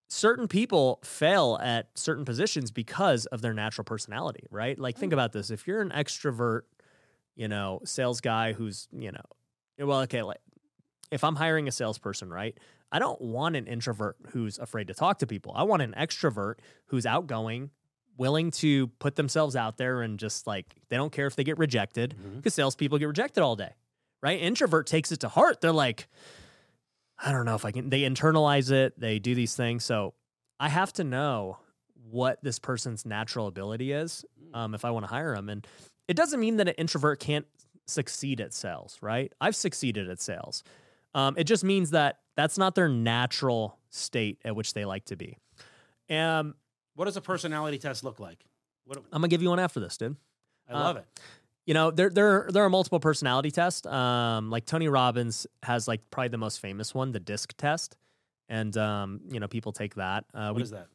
certain 0.09 0.49
people 0.49 1.01
fail 1.03 1.59
at 1.63 1.89
certain 1.95 2.25
positions 2.25 2.71
because 2.71 3.27
of 3.27 3.43
their 3.43 3.55
natural 3.55 3.85
personality, 3.85 4.47
right? 4.51 4.79
Like, 4.79 4.97
think 4.97 5.11
mm. 5.11 5.15
about 5.15 5.33
this. 5.33 5.51
If 5.51 5.67
you're 5.67 5.81
an 5.81 5.91
extrovert, 5.91 6.63
you 7.35 7.49
know, 7.49 7.81
sales 7.85 8.21
guy 8.21 8.53
who's, 8.53 8.89
you 8.93 9.13
know, 9.13 9.87
well, 9.87 10.01
okay, 10.03 10.23
like 10.23 10.39
if 11.11 11.25
I'm 11.25 11.37
hiring 11.37 11.69
a 11.69 11.73
salesperson, 11.73 12.31
right? 12.31 12.59
I 12.91 12.99
don't 12.99 13.21
want 13.21 13.57
an 13.57 13.67
introvert 13.67 14.17
who's 14.31 14.59
afraid 14.59 14.89
to 14.89 14.95
talk 14.95 15.19
to 15.19 15.27
people. 15.27 15.53
I 15.55 15.65
want 15.65 15.83
an 15.83 15.95
extrovert 15.99 16.57
who's 16.87 17.05
outgoing, 17.05 17.71
willing 18.17 18.51
to 18.51 18.87
put 18.99 19.17
themselves 19.17 19.57
out 19.57 19.77
there 19.77 20.03
and 20.03 20.19
just 20.19 20.47
like 20.47 20.75
they 20.89 20.97
don't 20.97 21.13
care 21.13 21.27
if 21.27 21.37
they 21.37 21.45
get 21.45 21.59
rejected 21.59 22.15
mm-hmm. 22.19 22.37
because 22.37 22.55
salespeople 22.55 22.99
get 22.99 23.07
rejected 23.07 23.43
all 23.43 23.57
day, 23.57 23.73
right? 24.23 24.41
Introvert 24.41 24.87
takes 24.87 25.13
it 25.13 25.21
to 25.21 25.29
heart. 25.29 25.61
They're 25.61 25.73
like, 25.73 26.09
I 27.19 27.33
don't 27.33 27.45
know 27.45 27.55
if 27.55 27.65
I 27.65 27.71
can. 27.73 27.89
They 27.91 28.03
internalize 28.03 28.71
it. 28.71 28.99
They 28.99 29.19
do 29.19 29.35
these 29.35 29.57
things. 29.57 29.85
So 29.85 30.15
I 30.61 30.69
have 30.69 30.93
to 30.95 31.05
know 31.05 31.59
what 32.11 32.43
this 32.43 32.59
person's 32.59 33.05
natural 33.07 33.47
ability 33.47 33.93
is 33.93 34.25
um, 34.55 34.75
if 34.75 34.85
I 34.85 34.91
want 34.91 35.05
to 35.05 35.11
hire 35.11 35.35
them. 35.35 35.49
And 35.49 35.67
it 36.09 36.17
doesn't 36.17 36.39
mean 36.39 36.57
that 36.59 36.69
an 36.69 36.75
introvert 36.75 37.19
can't 37.21 37.47
succeed 37.87 38.41
at 38.41 38.53
sales, 38.53 38.99
right? 39.01 39.33
I've 39.41 39.57
succeeded 39.57 40.09
at 40.11 40.21
sales. 40.21 40.63
Um, 41.15 41.35
it 41.39 41.45
just 41.45 41.65
means 41.65 41.91
that 41.91 42.19
that's 42.37 42.59
not 42.59 42.75
their 42.75 42.89
natural 42.89 43.79
state 43.91 44.39
at 44.45 44.55
which 44.55 44.75
they 44.75 44.85
like 44.85 45.07
to 45.07 45.17
be. 45.17 45.39
Um, 46.11 46.55
What 46.95 47.07
does 47.07 47.17
a 47.17 47.21
personality 47.21 47.79
test 47.79 48.05
look 48.05 48.21
like? 48.21 48.45
What 48.85 48.99
I'm 48.99 49.05
gonna 49.21 49.29
give 49.29 49.43
you 49.43 49.49
one 49.49 49.59
after 49.59 49.81
this, 49.81 49.97
dude. 49.97 50.17
I 50.69 50.73
love 50.75 50.97
it. 50.97 51.07
You 51.67 51.75
know 51.75 51.91
there 51.91 52.11
there 52.11 52.49
there 52.51 52.65
are 52.65 52.71
multiple 52.71 53.01
personality 53.01 53.51
tests 53.51 53.85
um 53.87 54.51
like 54.51 54.65
tony 54.67 54.89
robbins 54.89 55.47
has 55.63 55.87
like 55.89 56.01
probably 56.11 56.29
the 56.29 56.39
most 56.39 56.61
famous 56.61 56.95
one 56.95 57.13
the 57.13 57.21
disc 57.21 57.53
test 57.57 57.97
and 58.49 58.77
um 58.77 59.21
you 59.31 59.41
know 59.41 59.49
people 59.49 59.73
take 59.73 59.95
that 59.97 60.25
uh 60.35 60.47
What 60.49 60.57
we- 60.57 60.63
is 60.63 60.71
that? 60.71 60.87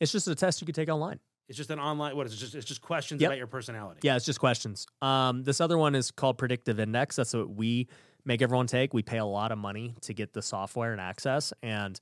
it's 0.00 0.12
just 0.12 0.28
a 0.28 0.34
test 0.34 0.60
you 0.60 0.66
could 0.66 0.74
take 0.74 0.88
online 0.88 1.18
It's 1.48 1.56
just 1.56 1.70
an 1.70 1.78
online. 1.78 2.16
What 2.16 2.26
is 2.26 2.32
it? 2.34 2.36
Just 2.36 2.54
it's 2.54 2.66
just 2.66 2.82
questions 2.82 3.20
Yep. 3.20 3.28
about 3.30 3.38
your 3.38 3.46
personality. 3.46 4.00
yeah 4.02 4.16
it's 4.16 4.24
just 4.26 4.40
questions 4.40 4.86
um 5.02 5.42
this 5.44 5.60
other 5.60 5.78
one 5.78 5.94
is 5.94 6.10
called 6.10 6.38
predictive 6.38 6.78
index 6.80 7.16
that's 7.16 7.34
what 7.34 7.50
we 7.50 7.88
make 8.24 8.42
everyone 8.42 8.66
take 8.66 8.92
we 8.94 9.02
pay 9.02 9.18
a 9.18 9.24
lot 9.24 9.52
of 9.52 9.58
money 9.58 9.94
to 10.02 10.12
get 10.14 10.32
the 10.32 10.42
software 10.42 10.92
and 10.92 11.00
access 11.00 11.52
and 11.62 11.98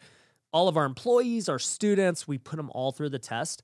all 0.53 0.69
of 0.69 0.77
our 0.77 0.85
employees 0.85 1.49
our 1.49 1.59
students 1.59 2.27
we 2.29 2.37
put 2.39 2.57
them 2.57 2.71
all 2.75 2.93
through 2.93 3.11
the 3.11 3.19
test 3.19 3.63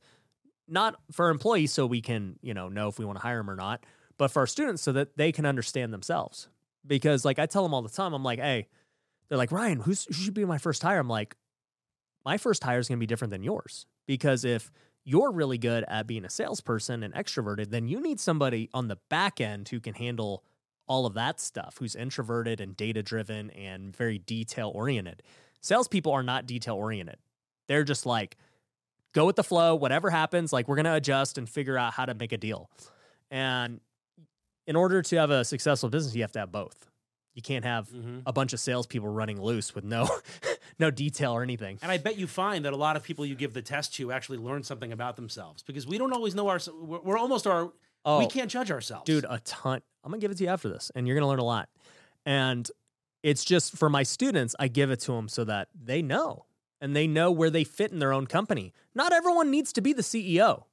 not 0.69 0.95
for 1.11 1.31
employees 1.31 1.73
so 1.73 1.85
we 1.87 2.01
can 2.01 2.39
you 2.43 2.55
know 2.55 2.69
know 2.69 2.89
if 2.89 2.99
we 2.99 3.05
want 3.05 3.19
to 3.19 3.23
hire 3.23 3.39
them 3.39 3.51
or 3.51 3.57
not 3.57 3.85
but 4.21 4.31
for 4.31 4.41
our 4.41 4.47
students 4.47 4.83
so 4.83 4.93
that 4.93 5.17
they 5.17 5.33
can 5.33 5.47
understand 5.47 5.95
themselves. 5.95 6.49
Because 6.87 7.25
like 7.25 7.39
i 7.39 7.47
tell 7.47 7.63
them 7.63 7.75
all 7.75 7.83
the 7.83 7.89
time 7.89 8.13
i'm 8.13 8.23
like 8.23 8.39
hey 8.39 8.69
they're 9.29 9.39
like 9.39 9.51
ryan 9.51 9.81
who 9.81 9.95
should 9.95 10.35
be 10.35 10.45
my 10.45 10.59
first 10.59 10.83
hire? 10.83 11.01
I'm 11.01 11.09
like 11.09 11.37
my 12.25 12.37
first 12.37 12.63
hire 12.63 12.79
is 12.79 12.87
going 12.87 12.99
to 12.99 13.01
be 13.01 13.07
different 13.07 13.31
than 13.31 13.43
yours. 13.43 13.87
Because 14.07 14.45
if 14.45 14.71
you're 15.05 15.33
really 15.33 15.57
good 15.57 15.85
at 15.89 16.07
being 16.07 16.27
a 16.27 16.31
salesperson 16.31 17.03
and 17.03 17.15
extroverted 17.15 17.71
then 17.71 17.89
you 17.89 18.01
need 18.01 18.21
somebody 18.21 18.69
on 18.75 18.89
the 18.89 18.99
back 19.09 19.41
end 19.41 19.69
who 19.71 19.81
can 19.81 19.95
handle 19.95 20.45
all 20.87 21.07
of 21.07 21.15
that 21.15 21.41
stuff 21.41 21.77
who's 21.79 21.95
introverted 21.95 22.61
and 22.61 22.77
data 22.77 23.03
driven 23.03 23.51
and 23.51 23.97
very 23.97 24.19
detail 24.19 24.71
oriented 24.75 25.23
salespeople 25.63 26.13
are 26.13 26.23
not 26.23 26.47
detail 26.47 26.75
oriented 26.75 27.17
they're 27.69 27.85
just 27.85 28.05
like 28.05 28.37
go 29.13 29.27
with 29.27 29.37
the 29.37 29.45
flow. 29.45 29.75
Whatever 29.75 30.11
happens 30.11 30.53
like 30.53 30.69
we're 30.69 30.77
going 30.77 30.85
to 30.85 30.95
adjust 30.95 31.39
and 31.39 31.49
figure 31.49 31.79
out 31.79 31.93
how 31.93 32.05
to 32.05 32.15
make 32.15 32.33
a 32.33 32.39
deal. 32.39 32.71
And 33.31 33.81
in 34.71 34.77
order 34.77 35.03
to 35.03 35.17
have 35.17 35.31
a 35.31 35.45
successful 35.45 35.89
business 35.91 36.15
you 36.15 36.23
have 36.23 36.33
to 36.33 36.39
have 36.39 36.53
both 36.53 36.87
you 37.35 37.43
can't 37.43 37.65
have 37.65 37.89
Mhm. 37.91 38.23
a 38.27 38.33
bunch 38.33 38.53
of 38.53 38.61
salespeople 38.61 39.09
running 39.09 39.41
loose 39.41 39.75
with 39.75 39.85
no 39.85 40.03
no 40.85 40.91
detail 40.91 41.33
or 41.33 41.43
anything. 41.43 41.79
And 41.83 41.91
I 41.93 41.99
bet 41.99 42.17
you 42.19 42.27
find 42.27 42.65
that 42.65 42.73
a 42.73 42.77
lot 42.87 42.97
of 42.97 43.03
people 43.03 43.25
you 43.25 43.35
give 43.35 43.53
the 43.55 43.63
test 43.63 43.95
to 43.97 44.11
actually 44.13 44.39
learn 44.39 44.63
something 44.65 44.93
about 44.93 45.15
themselves 45.17 45.63
because 45.63 45.87
we 45.87 45.97
don't 45.99 46.13
always 46.13 46.35
know 46.35 46.49
our. 46.49 46.59
We're, 46.91 47.01
we're 47.07 47.19
almost 47.19 47.47
our. 47.47 47.67
we 47.67 47.71
Oh. 48.05 48.27
can't 48.29 48.51
judge 48.51 48.71
ourselves, 48.71 49.05
dude 49.07 49.27
a 49.29 49.39
ton 49.41 49.81
i'm 50.05 50.11
gonna 50.11 50.21
give 50.21 50.31
it 50.33 50.39
to 50.39 50.45
you 50.45 50.51
after 50.51 50.69
this 50.69 50.91
and 50.95 51.07
you're 51.07 51.15
gonna 51.17 51.29
learn 51.29 51.39
a 51.39 51.45
lot 51.45 51.69
and 52.27 52.71
it's 53.23 53.45
just 53.45 53.77
for 53.77 53.89
my 53.91 54.03
students 54.03 54.57
i 54.59 54.67
give 54.69 54.91
it 54.91 55.01
to 55.01 55.13
them 55.13 55.29
so 55.29 55.45
that 55.45 55.69
they 55.91 56.01
know 56.03 56.47
and 56.81 56.97
they 56.97 57.07
know 57.07 57.31
where 57.31 57.51
they 57.51 57.63
fit 57.65 57.93
in 57.93 57.99
their 57.99 58.13
own 58.13 58.27
company 58.27 58.73
not 58.95 59.13
everyone 59.13 59.51
needs 59.51 59.73
to 59.73 59.81
be 59.83 59.93
the 59.93 60.03
ceo 60.03 60.65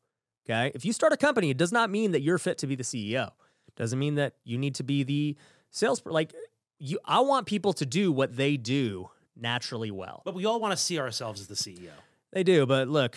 okay 0.49 0.71
if 0.73 0.85
you 0.85 0.93
start 0.93 1.11
a 1.13 1.17
company 1.17 1.49
it 1.49 1.57
does 1.57 1.71
not 1.73 1.89
mean 1.89 2.11
that 2.13 2.21
you're 2.21 2.37
fit 2.37 2.57
to 2.57 2.65
be 2.67 2.75
the 2.75 2.83
ceo 2.83 3.31
doesn't 3.77 3.97
mean 3.97 4.15
that 4.15 4.33
you 4.43 4.57
need 4.57 4.75
to 4.75 4.83
be 4.83 5.03
the 5.03 5.35
sales 5.71 6.01
like 6.05 6.33
you 6.79 6.99
i 7.05 7.19
want 7.21 7.45
people 7.45 7.71
to 7.73 7.85
do 7.85 8.11
what 8.11 8.35
they 8.35 8.57
do 8.57 9.09
naturally 9.35 9.91
well 9.91 10.21
But 10.25 10.33
we 10.35 10.45
all 10.45 10.59
want 10.59 10.71
to 10.73 10.77
see 10.77 10.99
ourselves 10.99 11.39
as 11.41 11.47
the 11.47 11.55
CEO. 11.55 11.91
they 12.33 12.43
do 12.43 12.65
but 12.65 12.87
look 12.89 13.15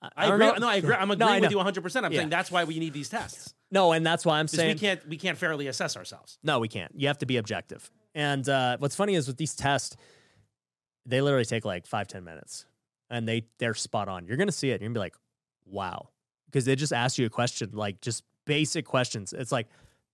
I, 0.00 0.26
don't 0.26 0.34
agree. 0.34 0.46
know. 0.46 0.54
No, 0.58 0.68
I 0.68 0.76
agree. 0.76 0.94
I'm 0.94 1.10
agreeing 1.10 1.28
I 1.32 1.40
with 1.40 1.50
you 1.50 1.56
100. 1.56 1.82
percent 1.82 2.06
I'm 2.06 2.12
Yeah. 2.12 2.20
saying 2.20 2.28
that's 2.30 2.50
why 2.52 2.62
we 2.64 2.78
need 2.78 2.92
these 2.92 3.08
tests 3.08 3.52
no 3.70 3.90
and 3.92 4.06
that's 4.06 4.24
why 4.24 4.38
i'm 4.38 4.46
saying 4.48 4.74
we 4.76 4.78
can't 4.80 5.08
we 5.08 5.16
can't 5.16 5.36
fairly 5.36 5.66
assess 5.66 5.96
ourselves. 5.96 6.38
No, 6.42 6.58
we 6.60 6.68
can't. 6.68 6.92
You 6.94 7.08
have 7.08 7.18
to 7.18 7.26
be 7.26 7.36
objective. 7.36 7.90
And 8.14 8.48
uh, 8.48 8.76
what's 8.78 8.94
funny 8.96 9.14
is 9.16 9.26
with 9.28 9.36
these 9.36 9.54
tests, 9.54 9.96
they 11.04 11.20
literally 11.20 11.44
take 11.44 11.64
like 11.64 11.86
five, 11.86 12.06
ten 12.06 12.24
minutes 12.24 12.64
and 13.10 13.26
they 13.28 13.46
they're 13.58 13.74
spot 13.74 14.08
on. 14.08 14.26
You're 14.26 14.36
gonna 14.36 14.52
see 14.52 14.70
it 14.70 14.80
you're 14.80 14.88
gonna 14.88 14.94
be 14.94 15.00
like, 15.00 15.16
wow. 15.66 16.08
Because 16.46 16.64
they 16.64 16.76
just 16.76 16.92
ask 16.92 17.18
you 17.18 17.26
a 17.26 17.30
question, 17.30 17.70
like 17.72 18.00
just 18.00 18.22
basic 18.46 18.86
questions. 18.86 19.32
It's 19.32 19.52
like, 19.52 19.66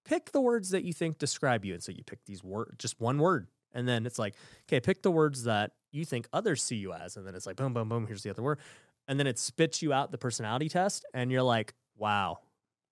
pick 0.04 0.32
the 0.32 0.40
words 0.40 0.70
that 0.70 0.84
you 0.84 0.92
think 0.92 1.18
describe 1.18 1.64
you. 1.64 1.74
And 1.74 1.82
so 1.82 1.92
you 1.92 2.04
pick 2.04 2.24
these 2.24 2.42
words, 2.42 2.76
just 2.78 3.00
one 3.00 3.18
word. 3.18 3.48
And 3.72 3.88
then 3.88 4.06
it's 4.06 4.18
like, 4.18 4.34
okay, 4.68 4.80
pick 4.80 5.02
the 5.02 5.10
words 5.10 5.44
that 5.44 5.72
you 5.90 6.04
think 6.04 6.28
others 6.32 6.62
see 6.62 6.76
you 6.76 6.92
as. 6.92 7.16
And 7.16 7.26
then 7.26 7.34
it's 7.34 7.46
like, 7.46 7.56
boom, 7.56 7.74
boom, 7.74 7.88
boom, 7.88 8.06
here's 8.06 8.22
the 8.22 8.30
other 8.30 8.42
word. 8.42 8.58
And 9.08 9.18
then 9.18 9.26
it 9.26 9.38
spits 9.38 9.82
you 9.82 9.92
out 9.92 10.12
the 10.12 10.18
personality 10.18 10.68
test, 10.68 11.04
and 11.12 11.30
you're 11.30 11.42
like, 11.42 11.74
wow, 11.96 12.38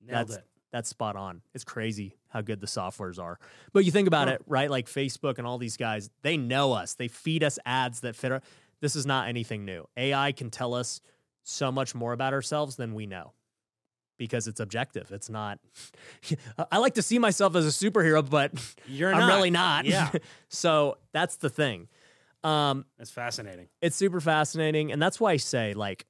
Nailed 0.04 0.28
that's 0.28 0.36
it. 0.38 0.44
that's 0.70 0.88
spot 0.90 1.16
on. 1.16 1.40
It's 1.54 1.64
crazy 1.64 2.18
how 2.28 2.42
good 2.42 2.60
the 2.60 2.66
softwares 2.66 3.18
are. 3.18 3.38
But 3.72 3.84
you 3.84 3.92
think 3.92 4.08
about 4.08 4.28
it, 4.28 4.42
right? 4.46 4.70
Like 4.70 4.86
Facebook 4.86 5.38
and 5.38 5.46
all 5.46 5.58
these 5.58 5.76
guys, 5.76 6.10
they 6.22 6.36
know 6.36 6.72
us. 6.72 6.94
They 6.94 7.08
feed 7.08 7.42
us 7.42 7.58
ads 7.64 8.00
that 8.00 8.16
fit 8.16 8.32
our 8.32 8.42
this 8.80 8.96
is 8.96 9.06
not 9.06 9.28
anything 9.28 9.64
new. 9.64 9.86
AI 9.96 10.32
can 10.32 10.50
tell 10.50 10.74
us 10.74 11.00
so 11.44 11.70
much 11.72 11.94
more 11.94 12.12
about 12.12 12.32
ourselves 12.32 12.76
than 12.76 12.94
we 12.94 13.06
know. 13.06 13.32
Because 14.22 14.46
it's 14.46 14.60
objective. 14.60 15.10
It's 15.10 15.28
not 15.28 15.58
I 16.70 16.78
like 16.78 16.94
to 16.94 17.02
see 17.02 17.18
myself 17.18 17.56
as 17.56 17.66
a 17.66 17.70
superhero, 17.70 18.22
but 18.28 18.52
You're 18.86 19.12
I'm 19.12 19.18
not. 19.18 19.26
really 19.34 19.50
not. 19.50 19.84
Yeah. 19.84 20.10
so 20.48 20.98
that's 21.12 21.36
the 21.38 21.50
thing. 21.50 21.88
Um, 22.44 22.84
That's 22.98 23.10
fascinating. 23.10 23.66
it's 23.80 23.96
super 23.96 24.20
fascinating 24.20 24.90
and 24.92 25.00
that's 25.02 25.20
why 25.20 25.30
i 25.32 25.36
say 25.36 25.74
like 25.74 26.06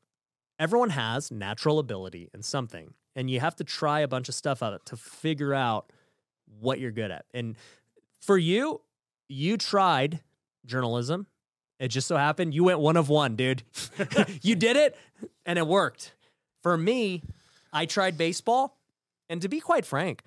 everyone 0.59 0.89
has 0.91 1.31
natural 1.31 1.79
ability 1.79 2.31
in 2.35 2.43
something 2.43 2.95
and 3.15 3.31
you 3.31 3.39
have 3.41 3.55
to 3.57 3.65
try 3.65 4.01
a 4.01 4.09
bunch 4.09 4.31
of 4.31 4.35
stuff 4.35 4.63
out 4.63 4.85
to 4.87 4.97
figure 4.97 5.53
out 5.55 5.91
what 6.61 6.81
you're 6.81 6.91
good 6.91 7.11
at 7.11 7.27
and 7.35 7.57
for 8.21 8.39
you 8.39 8.81
you 9.29 9.59
tried 9.59 10.21
journalism 10.65 11.27
it 11.79 11.89
just 11.89 12.09
so 12.09 12.17
happened 12.17 12.55
you 12.55 12.65
went 12.65 12.79
one 12.79 12.97
of 12.97 13.11
one 13.11 13.37
dude 13.37 13.63
you 14.43 14.55
did 14.55 14.77
it 14.77 14.97
and 15.45 15.59
it 15.59 15.67
worked 15.67 16.15
for 16.63 16.79
me 16.79 17.23
i 17.73 17.87
tried 17.87 18.17
baseball 18.19 18.79
and 19.29 19.43
to 19.43 19.49
be 19.49 19.61
quite 19.61 19.85
frank 19.87 20.23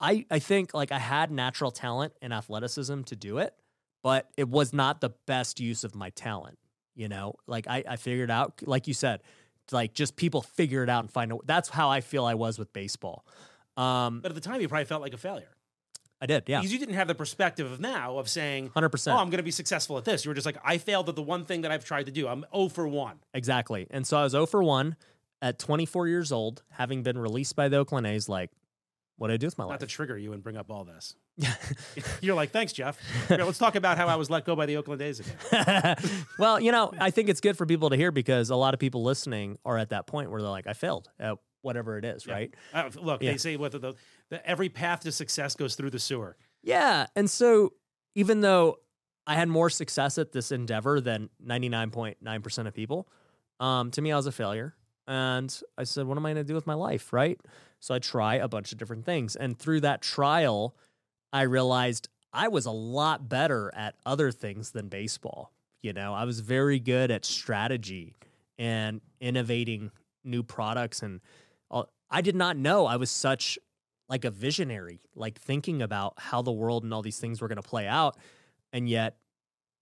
i 0.00 0.24
i 0.30 0.38
think 0.38 0.74
like 0.74 0.92
i 0.92 0.98
had 0.98 1.30
natural 1.30 1.70
talent 1.70 2.12
and 2.22 2.32
athleticism 2.32 3.02
to 3.02 3.16
do 3.16 3.38
it 3.38 3.54
but 4.02 4.28
it 4.36 4.48
was 4.48 4.72
not 4.72 5.00
the 5.00 5.10
best 5.26 5.60
use 5.60 5.84
of 5.84 5.94
my 5.94 6.10
talent. 6.10 6.58
You 6.94 7.08
know, 7.08 7.34
like 7.46 7.66
I, 7.68 7.84
I 7.88 7.96
figured 7.96 8.30
out, 8.30 8.60
like 8.66 8.88
you 8.88 8.94
said, 8.94 9.20
like 9.70 9.94
just 9.94 10.16
people 10.16 10.42
figure 10.42 10.82
it 10.82 10.88
out 10.88 11.00
and 11.04 11.10
find 11.10 11.32
out. 11.32 11.46
That's 11.46 11.68
how 11.68 11.90
I 11.90 12.00
feel 12.00 12.24
I 12.24 12.34
was 12.34 12.58
with 12.58 12.72
baseball. 12.72 13.24
Um, 13.76 14.20
But 14.20 14.32
at 14.32 14.34
the 14.34 14.40
time, 14.40 14.60
you 14.60 14.68
probably 14.68 14.86
felt 14.86 15.02
like 15.02 15.14
a 15.14 15.18
failure 15.18 15.50
I 16.20 16.26
did, 16.26 16.44
yeah, 16.48 16.58
because 16.58 16.72
you 16.72 16.80
didn't 16.80 16.96
have 16.96 17.06
the 17.06 17.14
perspective 17.14 17.70
of 17.70 17.78
now 17.78 18.18
of 18.18 18.28
saying, 18.28 18.70
100%. 18.70 19.12
"Oh, 19.12 19.18
I'm 19.18 19.30
going 19.30 19.36
to 19.38 19.44
be 19.44 19.52
successful 19.52 19.98
at 19.98 20.04
this." 20.04 20.24
You 20.24 20.30
were 20.30 20.34
just 20.34 20.46
like, 20.46 20.58
"I 20.64 20.78
failed 20.78 21.08
at 21.08 21.14
the 21.14 21.22
one 21.22 21.44
thing 21.44 21.60
that 21.60 21.70
I've 21.70 21.84
tried 21.84 22.06
to 22.06 22.12
do. 22.12 22.26
I'm 22.26 22.44
0 22.52 22.70
for 22.70 22.88
one." 22.88 23.20
exactly. 23.32 23.86
And 23.90 24.04
so 24.04 24.16
I 24.16 24.24
was 24.24 24.32
0 24.32 24.46
for 24.46 24.60
one 24.60 24.96
at 25.40 25.58
24 25.58 26.08
years 26.08 26.32
old, 26.32 26.62
having 26.70 27.02
been 27.02 27.18
released 27.18 27.56
by 27.56 27.68
the 27.68 27.76
Oakland 27.76 28.06
A's. 28.06 28.28
Like, 28.28 28.50
what 29.16 29.28
do 29.28 29.34
I 29.34 29.36
do 29.36 29.46
with 29.46 29.58
my 29.58 29.64
Not 29.64 29.68
life? 29.70 29.80
Not 29.80 29.88
to 29.88 29.94
trigger 29.94 30.16
you 30.16 30.32
and 30.32 30.42
bring 30.42 30.56
up 30.56 30.70
all 30.70 30.84
this. 30.84 31.14
You're 32.20 32.34
like, 32.36 32.50
"Thanks, 32.50 32.72
Jeff." 32.72 32.98
Here, 33.28 33.38
let's 33.44 33.58
talk 33.58 33.74
about 33.74 33.96
how 33.98 34.06
I 34.06 34.16
was 34.16 34.30
let 34.30 34.44
go 34.44 34.54
by 34.56 34.66
the 34.66 34.76
Oakland 34.76 35.02
A's 35.02 35.20
again. 35.20 35.96
well, 36.38 36.60
you 36.60 36.72
know, 36.72 36.92
I 37.00 37.10
think 37.10 37.28
it's 37.28 37.40
good 37.40 37.56
for 37.56 37.66
people 37.66 37.90
to 37.90 37.96
hear 37.96 38.10
because 38.10 38.50
a 38.50 38.56
lot 38.56 38.74
of 38.74 38.80
people 38.80 39.02
listening 39.02 39.58
are 39.64 39.76
at 39.78 39.90
that 39.90 40.06
point 40.06 40.30
where 40.30 40.40
they're 40.40 40.50
like, 40.50 40.66
I 40.66 40.72
failed 40.72 41.10
at 41.18 41.36
whatever 41.62 41.98
it 41.98 42.04
is, 42.04 42.26
right? 42.26 42.54
Uh, 42.72 42.90
look, 43.00 43.22
Yeah. 43.22 43.32
they 43.32 43.38
say 43.38 43.56
what 43.56 43.72
the, 43.72 43.78
the, 43.80 43.94
the 44.30 44.48
every 44.48 44.68
path 44.68 45.00
to 45.00 45.12
success 45.12 45.56
goes 45.56 45.74
through 45.74 45.90
the 45.90 45.98
sewer. 45.98 46.36
Yeah. 46.62 47.06
And 47.16 47.28
so 47.28 47.72
even 48.14 48.40
though 48.40 48.76
I 49.26 49.34
had 49.34 49.48
more 49.48 49.68
success 49.68 50.18
at 50.18 50.30
this 50.32 50.52
endeavor 50.52 51.00
than 51.00 51.30
99.9% 51.44 52.66
of 52.66 52.74
people, 52.74 53.08
um, 53.60 53.90
to 53.90 54.00
me, 54.02 54.12
I 54.12 54.16
was 54.16 54.26
a 54.26 54.32
failure. 54.32 54.74
And 55.08 55.60
I 55.78 55.84
said, 55.84 56.06
what 56.06 56.18
am 56.18 56.26
I 56.26 56.34
going 56.34 56.44
to 56.44 56.48
do 56.48 56.54
with 56.54 56.66
my 56.66 56.74
life? 56.74 57.12
Right. 57.12 57.40
So 57.80 57.94
I 57.94 57.98
try 57.98 58.34
a 58.36 58.46
bunch 58.46 58.72
of 58.72 58.78
different 58.78 59.06
things. 59.06 59.34
And 59.34 59.58
through 59.58 59.80
that 59.80 60.02
trial, 60.02 60.76
I 61.32 61.42
realized 61.42 62.08
I 62.32 62.48
was 62.48 62.66
a 62.66 62.70
lot 62.70 63.28
better 63.28 63.72
at 63.74 63.94
other 64.04 64.30
things 64.30 64.72
than 64.72 64.88
baseball. 64.88 65.50
You 65.82 65.94
know, 65.94 66.12
I 66.12 66.24
was 66.24 66.40
very 66.40 66.78
good 66.78 67.10
at 67.10 67.24
strategy 67.24 68.16
and 68.58 69.00
innovating 69.20 69.92
new 70.24 70.42
products. 70.42 71.02
And 71.02 71.20
all, 71.70 71.88
I 72.10 72.20
did 72.20 72.36
not 72.36 72.56
know 72.58 72.84
I 72.84 72.96
was 72.96 73.10
such 73.10 73.58
like 74.10 74.26
a 74.26 74.30
visionary, 74.30 75.00
like 75.14 75.40
thinking 75.40 75.80
about 75.80 76.14
how 76.18 76.42
the 76.42 76.52
world 76.52 76.84
and 76.84 76.92
all 76.92 77.02
these 77.02 77.18
things 77.18 77.40
were 77.40 77.48
going 77.48 77.62
to 77.62 77.68
play 77.68 77.86
out. 77.86 78.18
And 78.72 78.88
yet, 78.88 79.16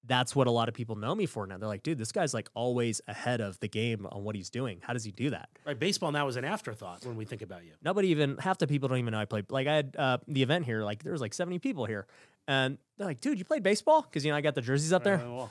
that's 0.06 0.36
what 0.36 0.46
a 0.46 0.50
lot 0.50 0.68
of 0.68 0.74
people 0.74 0.96
know 0.96 1.14
me 1.14 1.26
for 1.26 1.46
now. 1.46 1.58
They're 1.58 1.68
like, 1.68 1.82
dude, 1.82 1.98
this 1.98 2.12
guy's 2.12 2.32
like 2.34 2.48
always 2.54 3.00
ahead 3.08 3.40
of 3.40 3.58
the 3.60 3.68
game 3.68 4.06
on 4.10 4.24
what 4.24 4.36
he's 4.36 4.50
doing. 4.50 4.80
How 4.82 4.92
does 4.92 5.04
he 5.04 5.12
do 5.12 5.30
that? 5.30 5.48
Right? 5.64 5.78
Baseball 5.78 6.12
now 6.12 6.28
is 6.28 6.36
an 6.36 6.44
afterthought 6.44 7.04
when 7.04 7.16
we 7.16 7.24
think 7.24 7.42
about 7.42 7.64
you. 7.64 7.72
Nobody 7.82 8.08
even, 8.08 8.38
half 8.38 8.58
the 8.58 8.66
people 8.66 8.88
don't 8.88 8.98
even 8.98 9.12
know 9.12 9.20
I 9.20 9.24
played. 9.24 9.50
Like, 9.50 9.66
I 9.66 9.74
had 9.74 9.96
uh, 9.98 10.18
the 10.28 10.42
event 10.42 10.64
here, 10.64 10.82
like, 10.82 11.02
there 11.02 11.12
was 11.12 11.20
like 11.20 11.34
70 11.34 11.58
people 11.58 11.86
here. 11.86 12.06
And 12.48 12.78
they're 12.96 13.06
like, 13.06 13.20
dude, 13.20 13.38
you 13.38 13.44
played 13.44 13.62
baseball? 13.62 14.02
Because, 14.02 14.24
you 14.24 14.30
know, 14.30 14.36
I 14.36 14.40
got 14.40 14.54
the 14.54 14.62
jerseys 14.62 14.92
up 14.92 15.02
there. 15.02 15.20
I'm 15.20 15.48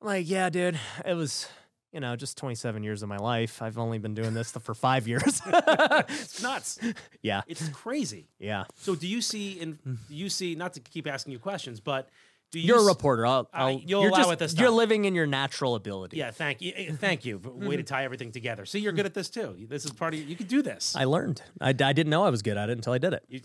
like, 0.00 0.28
yeah, 0.28 0.50
dude, 0.50 0.78
it 1.04 1.14
was, 1.14 1.48
you 1.92 2.00
know, 2.00 2.14
just 2.14 2.36
27 2.38 2.84
years 2.84 3.02
of 3.02 3.08
my 3.08 3.16
life. 3.16 3.62
I've 3.62 3.78
only 3.78 3.98
been 3.98 4.14
doing 4.14 4.34
this 4.34 4.52
for 4.52 4.74
five 4.74 5.08
years. 5.08 5.40
it's 5.46 6.42
nuts. 6.42 6.78
yeah. 7.22 7.42
It's 7.48 7.68
crazy. 7.70 8.28
Yeah. 8.38 8.64
So, 8.76 8.94
do 8.94 9.08
you 9.08 9.20
see? 9.20 9.60
In 9.60 9.78
do 9.84 9.96
you 10.08 10.28
see? 10.28 10.54
Not 10.54 10.74
to 10.74 10.80
keep 10.80 11.06
asking 11.06 11.32
you 11.32 11.38
questions, 11.38 11.80
but 11.80 12.10
do 12.50 12.60
you? 12.60 12.66
You're 12.68 12.80
a 12.80 12.84
reporter. 12.84 13.26
I'll, 13.26 13.40
Uh, 13.52 13.56
I'll 13.56 13.70
you'll 13.72 14.02
you're 14.02 14.10
allow 14.10 14.18
just, 14.18 14.32
it 14.32 14.38
this 14.38 14.54
You're 14.58 14.70
living 14.70 15.04
in 15.06 15.14
your 15.14 15.26
natural 15.26 15.74
ability. 15.74 16.16
Yeah, 16.16 16.30
thank 16.30 16.60
you. 16.62 16.72
eh, 16.76 16.92
Thank 16.92 17.24
you. 17.24 17.38
Way 17.38 17.76
to 17.76 17.82
tie 17.82 18.04
everything 18.04 18.30
together. 18.32 18.64
See, 18.66 18.78
you're 18.78 18.92
good 18.92 19.06
at 19.06 19.14
this 19.14 19.28
too. 19.28 19.56
This 19.68 19.84
is 19.84 19.90
part 19.92 20.14
of 20.14 20.20
you. 20.20 20.26
You 20.26 20.36
can 20.36 20.46
do 20.46 20.62
this. 20.62 20.94
I 20.96 21.04
learned. 21.04 21.42
I, 21.60 21.70
I 21.70 21.72
didn't 21.72 22.08
know 22.10 22.24
I 22.24 22.30
was 22.30 22.42
good 22.42 22.56
at 22.56 22.70
it 22.70 22.72
until 22.78 22.92
I 22.92 22.98
did 22.98 23.12
it. 23.12 23.24
You, 23.28 23.40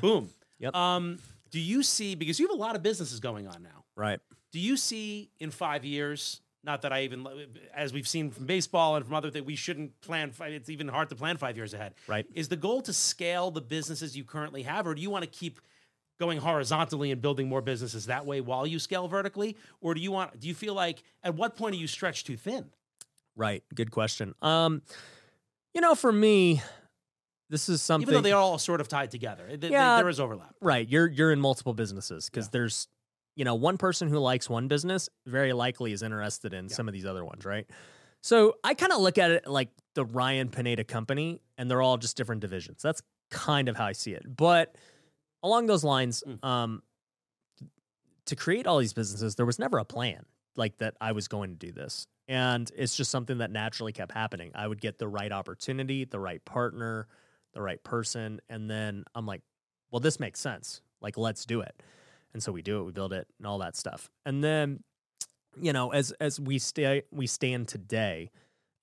boom. 0.00 0.30
Yep. 0.60 0.74
Um, 0.74 1.18
do 1.52 1.60
you 1.60 1.84
see? 1.84 2.16
Because 2.16 2.40
you 2.40 2.48
have 2.48 2.56
a 2.56 2.60
lot 2.60 2.74
of 2.74 2.82
businesses 2.82 3.20
going 3.20 3.46
on 3.46 3.62
now. 3.62 3.84
Right. 3.94 4.18
Do 4.50 4.58
you 4.58 4.76
see 4.76 5.30
in 5.38 5.52
five 5.52 5.84
years? 5.84 6.40
Not 6.64 6.82
that 6.82 6.92
I 6.92 7.02
even, 7.02 7.24
as 7.72 7.92
we've 7.92 8.08
seen 8.08 8.32
from 8.32 8.46
baseball 8.46 8.96
and 8.96 9.04
from 9.04 9.14
other 9.14 9.30
things, 9.30 9.46
we 9.46 9.54
shouldn't 9.54 10.00
plan. 10.00 10.32
It's 10.40 10.68
even 10.68 10.88
hard 10.88 11.10
to 11.10 11.14
plan 11.14 11.36
five 11.36 11.56
years 11.56 11.72
ahead. 11.74 11.94
Right. 12.08 12.26
Is 12.34 12.48
the 12.48 12.56
goal 12.56 12.82
to 12.82 12.92
scale 12.92 13.52
the 13.52 13.60
businesses 13.60 14.16
you 14.16 14.24
currently 14.24 14.64
have, 14.64 14.84
or 14.88 14.96
do 14.96 15.00
you 15.00 15.10
want 15.10 15.22
to 15.22 15.30
keep 15.30 15.60
going 16.18 16.38
horizontally 16.38 17.10
and 17.12 17.20
building 17.22 17.48
more 17.48 17.62
businesses 17.62 18.06
that 18.06 18.26
way 18.26 18.40
while 18.40 18.66
you 18.66 18.78
scale 18.78 19.08
vertically, 19.08 19.56
or 19.80 19.94
do 19.94 20.00
you 20.00 20.10
want? 20.12 20.38
Do 20.40 20.48
you 20.48 20.54
feel 20.54 20.74
like 20.74 21.02
at 21.22 21.34
what 21.34 21.56
point 21.56 21.74
are 21.74 21.78
you 21.78 21.86
stretched 21.86 22.26
too 22.26 22.36
thin? 22.36 22.66
Right. 23.36 23.62
Good 23.74 23.90
question. 23.90 24.34
Um, 24.42 24.82
you 25.74 25.80
know, 25.80 25.94
for 25.94 26.10
me, 26.10 26.60
this 27.50 27.68
is 27.68 27.80
something. 27.80 28.02
Even 28.08 28.14
though 28.14 28.20
they 28.20 28.32
are 28.32 28.40
all 28.40 28.58
sort 28.58 28.80
of 28.80 28.88
tied 28.88 29.10
together, 29.10 29.46
Th- 29.46 29.60
th- 29.60 29.72
Yeah. 29.72 29.96
there 29.96 30.08
is 30.08 30.18
overlap. 30.20 30.54
right. 30.60 30.88
You're 30.88 31.06
you're 31.08 31.32
in 31.32 31.40
multiple 31.40 31.72
businesses 31.74 32.28
because 32.28 32.46
Yeah. 32.46 32.50
there's, 32.52 32.88
you 33.36 33.44
know, 33.44 33.54
one 33.54 33.78
person 33.78 34.08
who 34.08 34.18
likes 34.18 34.50
one 34.50 34.66
business 34.68 35.08
very 35.26 35.52
likely 35.52 35.92
is 35.92 36.02
interested 36.02 36.52
in 36.52 36.68
some 36.68 36.88
of 36.88 36.94
these 36.94 37.06
other 37.06 37.24
ones, 37.24 37.44
right? 37.44 37.66
So 38.20 38.56
I 38.64 38.74
kind 38.74 38.90
of 38.92 39.00
look 39.00 39.16
at 39.18 39.30
it 39.30 39.46
like 39.46 39.68
the 39.94 40.04
Ryan 40.04 40.48
Pineda 40.48 40.82
company, 40.82 41.40
and 41.56 41.70
they're 41.70 41.80
all 41.80 41.96
just 41.96 42.16
different 42.16 42.40
divisions. 42.40 42.82
That's 42.82 43.00
kind 43.30 43.68
of 43.68 43.76
how 43.76 43.84
I 43.86 43.92
see 43.92 44.10
it. 44.12 44.24
But 44.36 44.74
along 45.42 45.66
those 45.66 45.84
lines, 45.84 46.22
Mm. 46.26 46.44
um, 46.44 46.82
to 48.26 48.36
create 48.36 48.66
all 48.66 48.78
these 48.78 48.92
businesses, 48.92 49.36
there 49.36 49.46
was 49.46 49.58
never 49.58 49.78
a 49.78 49.84
plan 49.84 50.24
like 50.56 50.78
that 50.78 50.96
I 51.00 51.12
was 51.12 51.28
going 51.28 51.50
to 51.50 51.56
do 51.56 51.72
this. 51.72 52.06
And 52.26 52.70
it's 52.76 52.94
just 52.96 53.10
something 53.10 53.38
that 53.38 53.50
naturally 53.50 53.92
kept 53.92 54.12
happening. 54.12 54.50
I 54.54 54.66
would 54.66 54.80
get 54.80 54.98
the 54.98 55.08
right 55.08 55.32
opportunity, 55.32 56.04
the 56.04 56.18
right 56.18 56.44
partner, 56.44 57.08
the 57.54 57.62
right 57.62 57.82
person. 57.82 58.40
And 58.50 58.70
then 58.70 59.04
I'm 59.14 59.24
like, 59.24 59.40
well, 59.90 60.00
this 60.00 60.20
makes 60.20 60.40
sense. 60.40 60.82
Like, 61.00 61.16
let's 61.16 61.46
do 61.46 61.60
it. 61.62 61.82
And 62.34 62.42
so 62.42 62.52
we 62.52 62.60
do 62.60 62.80
it, 62.80 62.84
we 62.84 62.92
build 62.92 63.14
it, 63.14 63.26
and 63.38 63.46
all 63.46 63.58
that 63.58 63.76
stuff. 63.76 64.10
And 64.26 64.44
then 64.44 64.82
you 65.60 65.72
know, 65.72 65.90
as 65.90 66.12
as 66.20 66.38
we 66.38 66.58
stay 66.58 67.02
we 67.10 67.26
stand 67.26 67.66
today, 67.68 68.30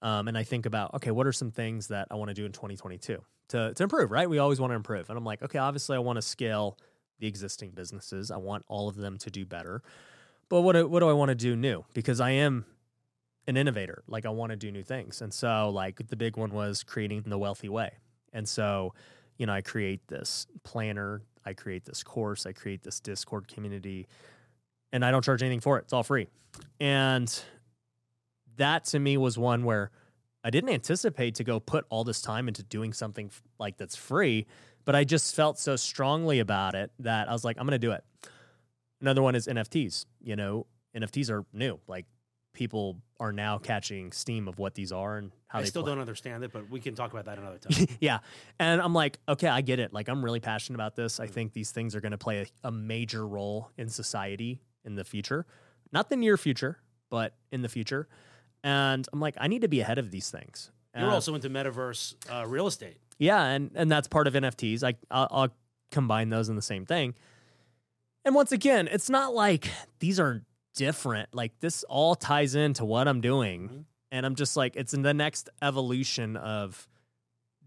um, 0.06 0.28
and 0.28 0.38
I 0.38 0.43
think 0.43 0.68
about 0.68 0.93
okay, 0.93 1.10
what 1.10 1.26
are 1.26 1.34
some 1.34 1.49
things 1.49 1.88
that 1.88 2.08
I 2.12 2.16
want 2.16 2.30
to 2.30 2.36
do 2.36 2.45
in 2.45 2.51
2022 2.51 3.22
to 3.49 3.74
to 3.74 3.84
improve? 3.84 4.12
Right, 4.12 4.30
we 4.30 4.38
always 4.38 4.60
want 4.60 4.70
to 4.70 4.76
improve, 4.76 5.10
and 5.10 5.18
I'm 5.18 5.26
like, 5.26 5.41
okay, 5.41 5.58
obviously 5.58 5.95
I 5.95 5.99
want 5.99 6.18
to 6.18 6.22
scale 6.22 6.78
the 7.20 7.26
existing 7.26 7.72
businesses. 7.72 8.30
I 8.30 8.38
want 8.38 8.64
all 8.68 8.88
of 8.88 8.95
them 8.95 9.18
to 9.18 9.32
do 9.32 9.45
better, 9.45 9.82
but 10.47 10.62
what 10.62 10.89
what 10.91 10.99
do 10.99 11.10
I 11.10 11.14
want 11.14 11.30
to 11.30 11.36
do 11.36 11.56
new? 11.56 11.84
Because 11.95 12.22
I 12.22 12.30
am 12.30 12.66
an 13.47 13.58
innovator. 13.58 14.03
Like 14.08 14.28
I 14.28 14.30
want 14.30 14.51
to 14.51 14.56
do 14.56 14.72
new 14.72 14.84
things, 14.84 15.22
and 15.24 15.34
so 15.34 15.72
like 15.74 16.08
the 16.08 16.16
big 16.16 16.38
one 16.38 16.51
was 16.51 16.84
creating 16.84 17.24
the 17.26 17.39
wealthy 17.39 17.70
way, 17.70 17.93
and 18.32 18.47
so 18.47 18.93
you 19.39 19.47
know 19.47 19.53
I 19.53 19.62
create 19.62 20.08
this 20.08 20.45
planner, 20.64 21.24
I 21.47 21.53
create 21.53 21.86
this 21.86 22.03
course, 22.03 22.45
I 22.45 22.51
create 22.51 22.84
this 22.84 22.99
Discord 22.99 23.47
community 23.47 24.08
and 24.91 25.03
I 25.03 25.12
don't 25.12 25.26
charge 25.26 25.43
anything 25.43 25.60
for 25.60 25.78
it. 25.78 25.82
It's 25.82 25.93
all 25.93 26.03
free. 26.03 26.28
And 26.80 27.43
that 28.58 28.86
to 28.86 28.99
me 28.99 29.18
was 29.18 29.38
one 29.38 29.64
where 29.64 29.91
I 30.43 30.49
didn't 30.49 30.70
anticipate 30.70 31.36
to 31.36 31.43
go 31.43 31.60
put 31.60 31.86
all 31.89 32.03
this 32.03 32.22
time 32.22 32.47
into 32.47 32.62
doing 32.64 32.93
something 32.93 33.28
f- 33.28 33.41
like 33.60 33.78
that's 33.78 33.95
free, 33.95 34.45
but 34.86 34.95
I 34.95 35.03
just 35.03 35.36
felt 35.36 35.58
so 35.58 35.76
strongly 35.76 36.39
about 36.39 36.76
it 36.76 36.91
that 36.99 37.28
I 37.28 37.34
was 37.34 37.43
like, 37.43 37.58
I'm 37.60 37.66
going 37.66 37.80
to 37.80 37.80
do 37.80 37.91
it. 37.91 38.03
Another 39.01 39.22
one 39.22 39.36
is 39.36 39.47
NFTs. 39.47 40.06
You 40.22 40.36
know, 40.36 40.68
NFTs 40.95 41.32
are 41.32 41.45
new. 41.51 41.80
Like 41.88 42.06
people 42.53 43.01
are 43.20 43.32
now 43.32 43.58
catching 43.58 44.12
steam 44.12 44.47
of 44.47 44.60
what 44.60 44.74
these 44.76 44.91
are 44.91 45.18
and 45.18 45.32
how 45.47 45.60
I 45.60 45.62
they 45.64 45.68
still 45.68 45.84
play. 45.84 45.91
don't 45.91 45.99
understand 45.99 46.43
it, 46.43 46.51
but 46.51 46.70
we 46.70 46.80
can 46.80 46.95
talk 46.95 47.12
about 47.12 47.26
that 47.26 47.38
another 47.38 47.58
time. 47.60 47.88
yeah. 47.99 48.20
And 48.60 48.82
I'm 48.82 48.93
like, 48.93 49.20
okay, 49.28 49.47
I 49.47 49.62
get 49.62 49.80
it. 49.80 49.93
Like, 49.93 50.08
I'm 50.08 50.24
really 50.24 50.39
passionate 50.39 50.78
about 50.78 50.95
this. 50.95 51.20
I 51.20 51.28
mm. 51.28 51.32
think 51.32 51.53
these 51.53 51.72
things 51.72 51.95
are 51.95 52.01
going 52.01 52.12
to 52.12 52.18
play 52.18 52.41
a, 52.41 52.68
a 52.68 52.72
major 52.72 53.28
role 53.28 53.72
in 53.78 53.89
society 53.89 54.62
in 54.84 54.95
the 54.95 55.03
future. 55.03 55.45
Not 55.91 56.10
the 56.10 56.16
near 56.16 56.38
future, 56.38 56.80
but 57.10 57.36
in 57.51 57.62
the 57.62 57.70
future. 57.70 58.08
And 58.66 59.07
I'm 59.13 59.20
like, 59.20 59.36
I 59.39 59.47
need 59.47 59.61
to 59.61 59.68
be 59.68 59.80
ahead 59.82 59.99
of 59.99 60.09
these 60.09 60.32
things. 60.32 60.72
You're 60.97 61.09
Uh, 61.09 61.13
also 61.13 61.36
into 61.36 61.49
metaverse 61.49 62.16
uh, 62.32 62.47
real 62.47 62.66
estate. 62.68 62.97
yeah, 63.20 63.43
and 63.45 63.70
and 63.76 63.91
that's 63.91 64.07
part 64.07 64.26
of 64.28 64.34
NFTs. 64.34 64.84
I 64.84 64.95
I'll, 65.11 65.28
I'll 65.32 65.53
combine 65.91 66.30
those 66.30 66.49
in 66.49 66.55
the 66.55 66.61
same 66.63 66.86
thing. 66.86 67.13
And 68.26 68.34
once 68.34 68.51
again, 68.51 68.88
it's 68.91 69.09
not 69.09 69.36
like 69.36 69.70
these 69.99 70.20
are 70.20 70.41
different. 70.74 71.30
Like 71.34 71.59
this 71.59 71.84
all 71.84 72.16
ties 72.16 72.55
into 72.55 72.84
what 72.86 73.07
I'm 73.07 73.22
doing, 73.22 73.86
and 74.11 74.26
I'm 74.26 74.34
just 74.36 74.57
like 74.57 74.76
it's 74.76 74.93
in 74.95 75.03
the 75.03 75.13
next 75.13 75.47
evolution 75.61 76.36
of 76.38 76.88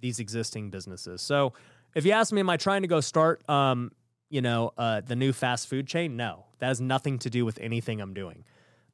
these 0.01 0.19
existing 0.19 0.71
businesses. 0.71 1.23
So, 1.23 1.53
if 1.95 2.05
you 2.05 2.13
ask 2.13 2.33
me, 2.33 2.41
am 2.41 2.51
I 2.51 2.57
trying 2.57 2.83
to 2.83 2.89
go 2.89 3.01
start, 3.01 3.49
um, 3.49 3.93
you 4.31 4.41
know, 4.43 4.73
uh, 4.77 5.01
the 5.03 5.17
new 5.17 5.33
fast 5.33 5.69
food 5.69 5.87
chain? 5.87 6.17
No, 6.17 6.47
that 6.59 6.67
has 6.69 6.81
nothing 6.81 7.19
to 7.21 7.31
do 7.31 7.45
with 7.45 7.59
anything 7.61 8.01
I'm 8.01 8.15
doing. 8.15 8.45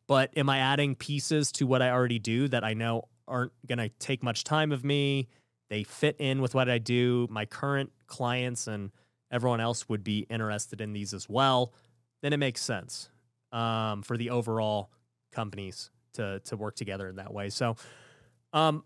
But 0.06 0.36
am 0.36 0.48
I 0.50 0.58
adding 0.58 0.94
pieces 0.94 1.50
to 1.52 1.66
what 1.66 1.80
I 1.82 1.90
already 1.90 2.18
do 2.18 2.48
that 2.48 2.62
I 2.64 2.74
know 2.74 3.04
aren't 3.26 3.52
going 3.66 3.78
to 3.78 3.88
take 3.88 4.22
much 4.22 4.44
time 4.44 4.70
of 4.72 4.84
me? 4.84 5.28
They 5.70 5.82
fit 5.82 6.16
in 6.18 6.42
with 6.42 6.54
what 6.54 6.68
I 6.68 6.78
do. 6.78 7.26
My 7.30 7.46
current 7.46 7.90
clients 8.06 8.66
and 8.66 8.90
everyone 9.32 9.60
else 9.60 9.88
would 9.88 10.04
be 10.04 10.26
interested 10.28 10.80
in 10.80 10.92
these 10.92 11.14
as 11.14 11.28
well. 11.28 11.72
Then 12.22 12.32
it 12.32 12.36
makes 12.36 12.60
sense 12.60 13.08
um, 13.52 14.02
for 14.02 14.16
the 14.16 14.30
overall 14.30 14.90
companies 15.32 15.90
to 16.14 16.40
to 16.44 16.56
work 16.56 16.76
together 16.76 17.08
in 17.08 17.16
that 17.16 17.32
way. 17.32 17.48
So, 17.50 17.76
um, 18.52 18.84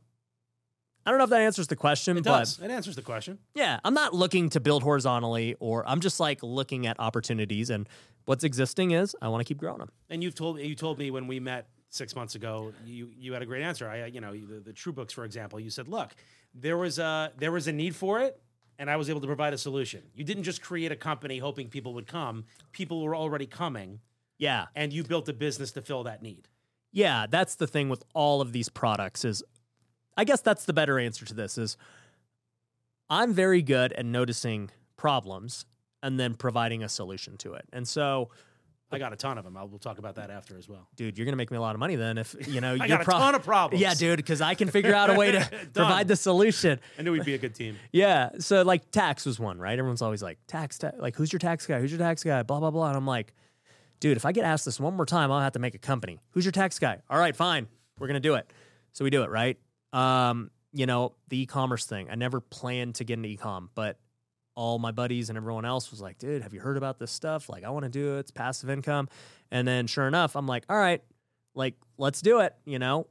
I 1.05 1.11
don't 1.11 1.19
know 1.19 1.25
if 1.25 1.31
that 1.31 1.41
answers 1.41 1.66
the 1.69 1.77
question, 1.77 2.16
It 2.19 2.25
but 2.25 2.39
does. 2.41 2.59
It 2.61 2.71
answers 2.71 2.95
the 2.97 3.03
question. 3.03 3.39
yeah, 3.55 3.81
I'm 3.85 3.95
not 3.95 4.14
looking 4.14 4.51
to 4.51 4.61
build 4.61 4.83
horizontally, 4.83 5.57
or 5.59 5.87
I'm 5.89 6.01
just 6.01 6.21
like 6.21 6.43
looking 6.43 6.87
at 6.87 6.99
opportunities 7.01 7.71
and 7.71 7.89
what's 8.29 8.45
existing 8.45 8.91
is 8.91 9.16
I 9.22 9.29
want 9.29 9.41
to 9.41 9.45
keep 9.45 9.59
growing 9.59 9.79
them. 9.79 9.89
And 10.11 10.22
you've 10.22 10.35
told 10.35 10.61
you 10.61 10.74
told 10.74 10.99
me 10.99 11.11
when 11.11 11.26
we 11.26 11.41
met 11.41 11.68
six 11.89 12.14
months 12.14 12.35
ago, 12.35 12.72
you 12.87 13.11
you 13.16 13.33
had 13.33 13.43
a 13.43 13.47
great 13.47 13.62
answer. 13.62 13.89
I 13.89 14.07
you 14.07 14.20
know 14.20 14.33
the, 14.33 14.61
the 14.61 14.72
True 14.72 14.93
Books, 14.93 15.12
for 15.12 15.24
example, 15.24 15.59
you 15.59 15.70
said, 15.70 15.89
look, 15.89 16.11
there 16.55 16.76
was 16.76 16.99
a 16.99 17.33
there 17.39 17.51
was 17.53 17.66
a 17.68 17.72
need 17.72 17.97
for 17.97 18.20
it, 18.20 18.39
and 18.79 18.91
I 18.91 18.97
was 18.97 19.09
able 19.09 19.20
to 19.22 19.26
provide 19.26 19.55
a 19.55 19.59
solution. 19.59 20.03
You 20.14 20.24
didn't 20.24 20.45
just 20.45 20.61
create 20.62 20.93
a 20.93 20.97
company 20.97 21.39
hoping 21.39 21.68
people 21.68 21.95
would 21.95 22.07
come. 22.07 22.45
People 22.72 23.03
were 23.03 23.16
already 23.16 23.47
coming, 23.47 24.01
Yeah, 24.39 24.66
and 24.76 24.93
you 24.93 25.03
built 25.05 25.29
a 25.29 25.33
business 25.33 25.72
to 25.72 25.83
fill 25.83 26.05
that 26.05 26.22
need. 26.22 26.49
yeah, 26.93 27.26
that's 27.29 27.55
the 27.57 27.66
thing 27.66 27.89
with 27.89 28.03
all 28.14 28.41
of 28.43 28.53
these 28.53 28.68
products 28.68 29.24
is 29.24 29.43
I 30.16 30.24
guess 30.24 30.41
that's 30.43 30.64
the 30.66 30.72
better 30.74 30.99
answer 30.99 31.24
to 31.24 31.35
this 31.35 31.57
is 31.57 31.76
I'm 33.09 33.33
very 33.33 33.62
good 33.62 33.93
at 33.95 34.05
noticing 34.05 34.70
problems 34.97 35.64
and 36.03 36.19
then 36.19 36.35
providing 36.35 36.83
a 36.83 36.89
solution 36.89 37.37
to 37.39 37.55
it. 37.55 37.65
And 37.73 37.87
so, 37.87 38.31
I 38.91 38.99
got 38.99 39.13
a 39.13 39.17
ton 39.17 39.37
of 39.37 39.45
them. 39.45 39.57
I'll, 39.57 39.69
we'll 39.69 39.79
talk 39.79 39.99
about 39.99 40.15
that 40.15 40.31
after 40.31 40.57
as 40.57 40.67
well. 40.67 40.89
dude, 40.97 41.19
you're 41.19 41.27
going 41.27 41.35
to 41.35 41.37
make 41.37 41.51
me 41.51 41.59
a 41.59 41.61
lot 41.61 41.75
of 41.75 41.79
money 41.79 41.97
then 41.97 42.17
if, 42.17 42.35
you 42.49 42.61
know, 42.63 42.73
I 42.81 42.87
you're 42.87 42.89
got 42.89 43.03
a 43.03 43.05
ton 43.05 43.35
of 43.35 43.43
problems. 43.43 43.83
Yeah, 43.83 43.93
dude, 43.93 44.25
cuz 44.25 44.41
I 44.41 44.55
can 44.55 44.71
figure 44.71 44.95
out 44.95 45.11
a 45.11 45.15
way 45.15 45.33
to 45.33 45.51
provide 45.75 46.09
the 46.09 46.17
solution. 46.17 46.81
I 46.99 47.03
knew 47.03 47.13
we'd 47.13 47.25
be 47.25 47.35
a 47.35 47.39
good 47.39 47.55
team. 47.55 47.77
Yeah. 47.93 48.31
So 48.39 48.63
like 48.63 48.91
tax 48.91 49.27
was 49.27 49.39
one, 49.39 49.59
right? 49.59 49.79
Everyone's 49.79 50.01
always 50.01 50.23
like, 50.23 50.39
tax, 50.47 50.79
ta- 50.79 50.93
like, 50.99 51.17
who's 51.17 51.33
your 51.33 51.39
tax 51.39 51.67
guy? 51.67 51.81
Who's 51.81 51.91
your 51.93 51.99
tax 51.99 52.25
guy? 52.25 52.43
Blah, 52.43 52.61
blah, 52.61 52.71
blah. 52.71 52.89
And 52.89 52.97
I'm 52.97 53.07
like, 53.07 53.35
dude, 54.01 54.17
if 54.17 54.25
I 54.25 54.33
get 54.33 54.45
asked 54.45 54.65
this 54.65 54.81
one 54.81 54.95
more 54.95 55.07
time, 55.07 55.31
I'll 55.31 55.41
have 55.41 55.53
to 55.53 55.59
make 55.59 55.75
a 55.75 55.79
company. 55.79 56.21
Who's 56.31 56.47
your 56.47 56.53
tax 56.53 56.79
guy? 56.79 57.03
All 57.11 57.19
right, 57.19 57.37
fine. 57.37 57.67
We're 57.99 58.07
going 58.07 58.15
to 58.23 58.27
do 58.27 58.37
it. 58.37 58.51
So 58.93 59.05
we 59.05 59.11
do 59.11 59.23
it, 59.23 59.31
right? 59.31 59.59
Um, 59.93 60.51
you 60.73 60.87
know, 60.87 61.15
the 61.29 61.43
e-commerce 61.43 61.85
thing. 61.85 62.09
I 62.11 62.15
never 62.15 62.41
planned 62.41 62.95
to 62.97 63.05
get 63.05 63.15
into 63.15 63.29
e-com, 63.29 63.71
but 63.75 63.99
all 64.59 64.81
my 64.81 64.91
buddies 64.91 65.29
and 65.29 65.39
everyone 65.39 65.65
else 65.65 65.93
was 65.93 66.01
like, 66.01 66.19
dude, 66.19 66.43
have 66.43 66.53
you 66.53 66.59
heard 66.59 66.77
about 66.77 66.99
this 66.99 67.13
stuff? 67.13 67.49
Like, 67.49 67.63
I 67.63 67.71
want 67.71 67.85
to 67.85 67.89
do 67.89 68.17
it. 68.17 68.19
It's 68.19 68.33
passive 68.33 68.69
income. 68.69 69.09
And 69.53 69.69
then 69.69 69.87
sure 69.87 70.09
enough, 70.09 70.35
I'm 70.35 70.49
like, 70.49 70.65
all 70.69 70.77
right, 70.77 71.01
like, 71.55 71.77
let's 71.97 72.21
do 72.21 72.41
it. 72.41 72.57
You 72.65 72.81
know, 72.81 73.07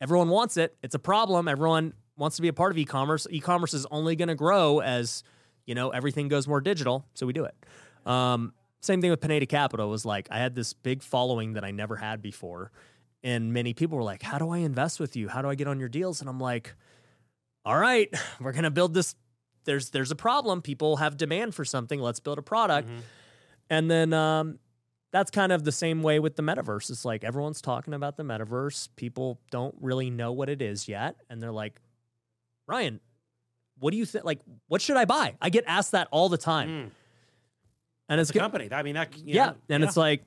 everyone 0.00 0.28
wants 0.28 0.56
it. 0.56 0.76
It's 0.80 0.94
a 0.94 1.00
problem. 1.00 1.48
Everyone 1.48 1.92
wants 2.16 2.36
to 2.36 2.42
be 2.42 2.46
a 2.46 2.52
part 2.52 2.70
of 2.70 2.78
e-commerce. 2.78 3.26
E-commerce 3.28 3.74
is 3.74 3.84
only 3.90 4.14
going 4.14 4.28
to 4.28 4.36
grow 4.36 4.78
as, 4.78 5.24
you 5.66 5.74
know, 5.74 5.90
everything 5.90 6.28
goes 6.28 6.46
more 6.46 6.60
digital. 6.60 7.04
So 7.14 7.26
we 7.26 7.32
do 7.32 7.46
it. 7.46 7.56
Um, 8.06 8.52
same 8.80 9.00
thing 9.00 9.10
with 9.10 9.20
Pineda 9.20 9.46
Capital 9.46 9.90
was 9.90 10.04
like, 10.04 10.28
I 10.30 10.38
had 10.38 10.54
this 10.54 10.72
big 10.72 11.02
following 11.02 11.54
that 11.54 11.64
I 11.64 11.72
never 11.72 11.96
had 11.96 12.22
before. 12.22 12.70
And 13.24 13.52
many 13.52 13.74
people 13.74 13.98
were 13.98 14.04
like, 14.04 14.22
how 14.22 14.38
do 14.38 14.50
I 14.50 14.58
invest 14.58 15.00
with 15.00 15.16
you? 15.16 15.26
How 15.28 15.42
do 15.42 15.48
I 15.48 15.56
get 15.56 15.66
on 15.66 15.80
your 15.80 15.88
deals? 15.88 16.20
And 16.20 16.30
I'm 16.30 16.38
like, 16.38 16.76
all 17.64 17.76
right, 17.76 18.08
we're 18.40 18.52
going 18.52 18.62
to 18.62 18.70
build 18.70 18.94
this. 18.94 19.16
There's, 19.64 19.90
there's 19.90 20.10
a 20.10 20.16
problem. 20.16 20.62
People 20.62 20.96
have 20.96 21.16
demand 21.16 21.54
for 21.54 21.64
something. 21.64 22.00
Let's 22.00 22.20
build 22.20 22.38
a 22.38 22.42
product. 22.42 22.88
And 23.70 23.90
then, 23.90 24.12
um, 24.12 24.58
that's 25.12 25.30
kind 25.30 25.52
of 25.52 25.62
the 25.64 25.72
same 25.72 26.02
way 26.02 26.18
with 26.20 26.36
the 26.36 26.42
metaverse. 26.42 26.88
It's 26.90 27.04
like 27.04 27.22
everyone's 27.22 27.60
talking 27.60 27.92
about 27.92 28.16
the 28.16 28.22
metaverse. 28.22 28.88
People 28.96 29.38
don't 29.50 29.74
really 29.80 30.08
know 30.08 30.32
what 30.32 30.48
it 30.48 30.62
is 30.62 30.88
yet. 30.88 31.16
And 31.28 31.40
they're 31.42 31.52
like, 31.52 31.78
Ryan, 32.66 32.98
what 33.78 33.90
do 33.90 33.98
you 33.98 34.06
think? 34.06 34.24
Like, 34.24 34.40
what 34.68 34.80
should 34.80 34.96
I 34.96 35.04
buy? 35.04 35.34
I 35.40 35.50
get 35.50 35.64
asked 35.66 35.92
that 35.92 36.08
all 36.10 36.28
the 36.30 36.38
time. 36.38 36.92
And 38.08 38.20
it's 38.20 38.30
It's 38.30 38.36
a 38.36 38.40
company. 38.40 38.68
I 38.72 38.82
mean, 38.82 38.94
that, 38.94 39.16
you 39.18 39.34
Yeah. 39.34 39.46
know, 39.46 39.56
And 39.68 39.82
yeah. 39.82 39.86
it's 39.88 39.96
like, 39.98 40.24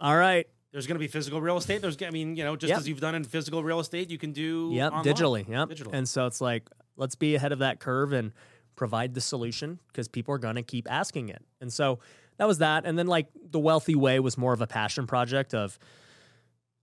all 0.00 0.16
right. 0.16 0.46
there's 0.72 0.86
going 0.86 0.94
to 0.96 1.00
be 1.00 1.08
physical 1.08 1.40
real 1.40 1.56
estate. 1.56 1.82
There's, 1.82 2.00
I 2.02 2.10
mean, 2.10 2.36
you 2.36 2.44
know, 2.44 2.54
just 2.56 2.70
Yep. 2.70 2.78
as 2.78 2.88
you've 2.88 3.00
done 3.00 3.14
in 3.14 3.24
physical 3.24 3.62
real 3.64 3.80
estate, 3.80 4.08
you 4.10 4.18
can 4.18 4.32
do 4.32 4.70
Yep. 4.72 4.92
online. 4.92 5.04
Digitally. 5.14 5.48
Yep. 5.48 5.68
Digitally. 5.68 5.94
And 5.94 6.08
so 6.08 6.26
it's 6.26 6.40
like, 6.40 6.68
let's 6.96 7.14
be 7.14 7.34
ahead 7.34 7.52
of 7.52 7.58
that 7.60 7.80
curve 7.80 8.12
and 8.12 8.32
provide 8.76 9.14
the 9.14 9.20
solution 9.20 9.78
because 9.88 10.08
people 10.08 10.34
are 10.34 10.38
going 10.38 10.56
to 10.56 10.62
keep 10.62 10.90
asking 10.90 11.28
it. 11.28 11.44
And 11.60 11.72
so 11.72 11.98
that 12.38 12.46
was 12.46 12.58
that. 12.58 12.84
And 12.84 12.98
then 12.98 13.06
like 13.06 13.28
the 13.50 13.58
wealthy 13.58 13.94
way 13.94 14.18
was 14.20 14.36
more 14.38 14.52
of 14.52 14.60
a 14.60 14.66
passion 14.66 15.06
project 15.06 15.54
of, 15.54 15.78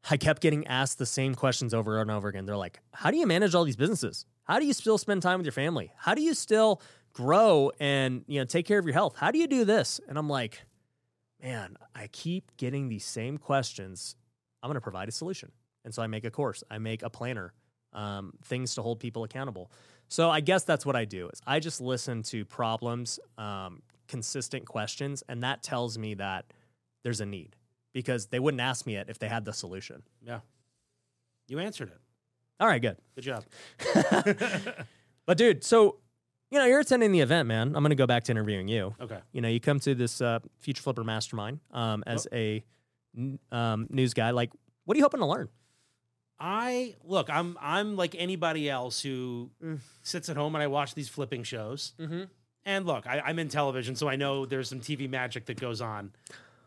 I 0.09 0.17
kept 0.17 0.41
getting 0.41 0.65
asked 0.67 0.97
the 0.97 1.05
same 1.05 1.35
questions 1.35 1.73
over 1.73 1.99
and 2.01 2.09
over 2.09 2.29
again. 2.29 2.45
They're 2.45 2.55
like, 2.55 2.79
how 2.93 3.11
do 3.11 3.17
you 3.17 3.27
manage 3.27 3.53
all 3.53 3.65
these 3.65 3.75
businesses? 3.75 4.25
How 4.45 4.59
do 4.59 4.65
you 4.65 4.73
still 4.73 4.97
spend 4.97 5.21
time 5.21 5.39
with 5.39 5.45
your 5.45 5.53
family? 5.53 5.91
How 5.97 6.15
do 6.15 6.21
you 6.21 6.33
still 6.33 6.81
grow 7.11 7.71
and, 7.79 8.23
you 8.27 8.39
know, 8.39 8.45
take 8.45 8.65
care 8.65 8.79
of 8.79 8.85
your 8.85 8.93
health? 8.93 9.15
How 9.17 9.31
do 9.31 9.37
you 9.37 9.47
do 9.47 9.65
this? 9.65 9.99
And 10.07 10.17
I'm 10.17 10.29
like, 10.29 10.61
man, 11.43 11.75
I 11.93 12.07
keep 12.07 12.55
getting 12.57 12.87
these 12.87 13.05
same 13.05 13.37
questions. 13.37 14.15
I'm 14.63 14.69
going 14.69 14.75
to 14.75 14.81
provide 14.81 15.09
a 15.09 15.11
solution. 15.11 15.51
And 15.83 15.93
so 15.93 16.01
I 16.01 16.07
make 16.07 16.23
a 16.23 16.31
course, 16.31 16.63
I 16.69 16.77
make 16.77 17.03
a 17.03 17.09
planner, 17.09 17.53
um, 17.93 18.33
things 18.43 18.75
to 18.75 18.81
hold 18.81 18.99
people 18.99 19.23
accountable. 19.23 19.71
So 20.09 20.29
I 20.29 20.41
guess 20.41 20.63
that's 20.63 20.85
what 20.85 20.95
I 20.95 21.05
do 21.05 21.29
is 21.29 21.41
I 21.47 21.59
just 21.59 21.79
listen 21.79 22.23
to 22.23 22.43
problems, 22.43 23.19
um, 23.37 23.81
consistent 24.07 24.65
questions, 24.65 25.23
and 25.29 25.43
that 25.43 25.63
tells 25.63 25.97
me 25.97 26.15
that 26.15 26.45
there's 27.03 27.21
a 27.21 27.25
need 27.25 27.55
because 27.93 28.27
they 28.27 28.39
wouldn't 28.39 28.61
ask 28.61 28.85
me 28.85 28.95
it 28.95 29.07
if 29.09 29.19
they 29.19 29.27
had 29.29 29.45
the 29.45 29.53
solution. 29.53 30.03
yeah. 30.25 30.39
You 31.47 31.57
answered 31.57 31.89
it. 31.89 31.97
All 32.59 32.67
right, 32.67 32.79
good. 32.79 32.97
Good 33.15 33.23
job. 33.23 33.43
But 35.29 35.37
dude, 35.37 35.63
so 35.63 35.97
you 36.49 36.57
know 36.57 36.65
you're 36.65 36.79
attending 36.79 37.11
the 37.11 37.19
event, 37.19 37.47
man. 37.47 37.67
I'm 37.67 37.83
going 37.83 37.91
to 37.91 37.95
go 37.95 38.07
back 38.07 38.23
to 38.23 38.31
interviewing 38.31 38.67
you. 38.67 38.95
Okay. 38.99 39.19
You 39.31 39.41
know, 39.41 39.47
you 39.47 39.59
come 39.59 39.79
to 39.81 39.93
this 39.93 40.21
uh, 40.21 40.39
Future 40.57 40.81
Flipper 40.81 41.03
Mastermind 41.03 41.59
um, 41.71 42.03
as 42.07 42.27
a 42.33 42.63
um, 43.51 43.85
news 43.91 44.15
guy. 44.15 44.31
Like, 44.31 44.49
what 44.85 44.95
are 44.95 44.97
you 44.97 45.03
hoping 45.03 45.19
to 45.19 45.27
learn? 45.27 45.49
I 46.39 46.95
look. 47.03 47.29
I'm 47.29 47.57
I'm 47.61 47.95
like 47.95 48.15
anybody 48.17 48.69
else 48.69 49.01
who 49.01 49.49
sits 50.03 50.29
at 50.29 50.37
home 50.37 50.55
and 50.55 50.63
I 50.63 50.67
watch 50.67 50.95
these 50.95 51.09
flipping 51.09 51.43
shows. 51.43 51.93
Mm-hmm. 51.99 52.23
And 52.65 52.85
look, 52.85 53.07
I, 53.07 53.19
I'm 53.21 53.39
in 53.39 53.49
television, 53.49 53.95
so 53.95 54.07
I 54.07 54.15
know 54.15 54.45
there's 54.45 54.69
some 54.69 54.79
TV 54.79 55.09
magic 55.09 55.45
that 55.47 55.59
goes 55.59 55.81
on 55.81 56.11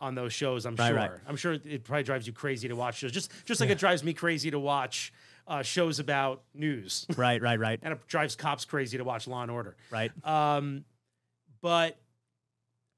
on 0.01 0.15
those 0.15 0.33
shows. 0.33 0.67
I'm 0.67 0.75
Right, 0.77 0.89
sure. 0.89 0.97
right. 0.97 1.11
I'm 1.27 1.37
sure 1.37 1.53
it 1.53 1.85
probably 1.85 2.03
drives 2.03 2.27
you 2.27 2.33
crazy 2.33 2.69
to 2.69 2.75
watch 2.75 2.99
shows. 2.99 3.13
Just 3.13 3.31
just 3.45 3.61
like 3.61 3.71
it 3.71 3.79
drives 3.79 4.03
me 4.05 4.13
crazy 4.13 4.51
to 4.51 4.59
watch 4.59 5.13
uh, 5.47 5.63
shows 5.63 5.99
about 5.99 6.43
news, 6.55 7.07
Right, 7.17 7.41
right, 7.41 7.59
right, 7.59 7.79
and 7.83 7.93
it 7.95 8.07
drives 8.07 8.37
cops 8.37 8.65
crazy 8.65 8.99
to 8.99 9.05
watch 9.05 9.27
Law 9.27 9.43
and 9.43 9.51
Order. 9.51 9.77
right. 9.91 10.11
Um, 10.27 10.85
but 11.61 11.99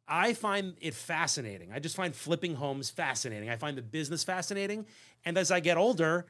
I 0.08 0.34
find 0.34 0.74
it 0.80 0.94
fascinating. 0.94 1.72
I 1.72 1.78
just 1.78 1.96
find 1.96 2.14
flipping 2.14 2.54
homes 2.54 2.90
fascinating. 2.90 3.48
I 3.48 3.56
find 3.56 3.76
the 3.78 3.82
business 3.82 4.24
fascinating. 4.24 4.86
And 5.24 5.38
as 5.38 5.50
I 5.50 5.60
get 5.60 5.76
older, 5.78 6.26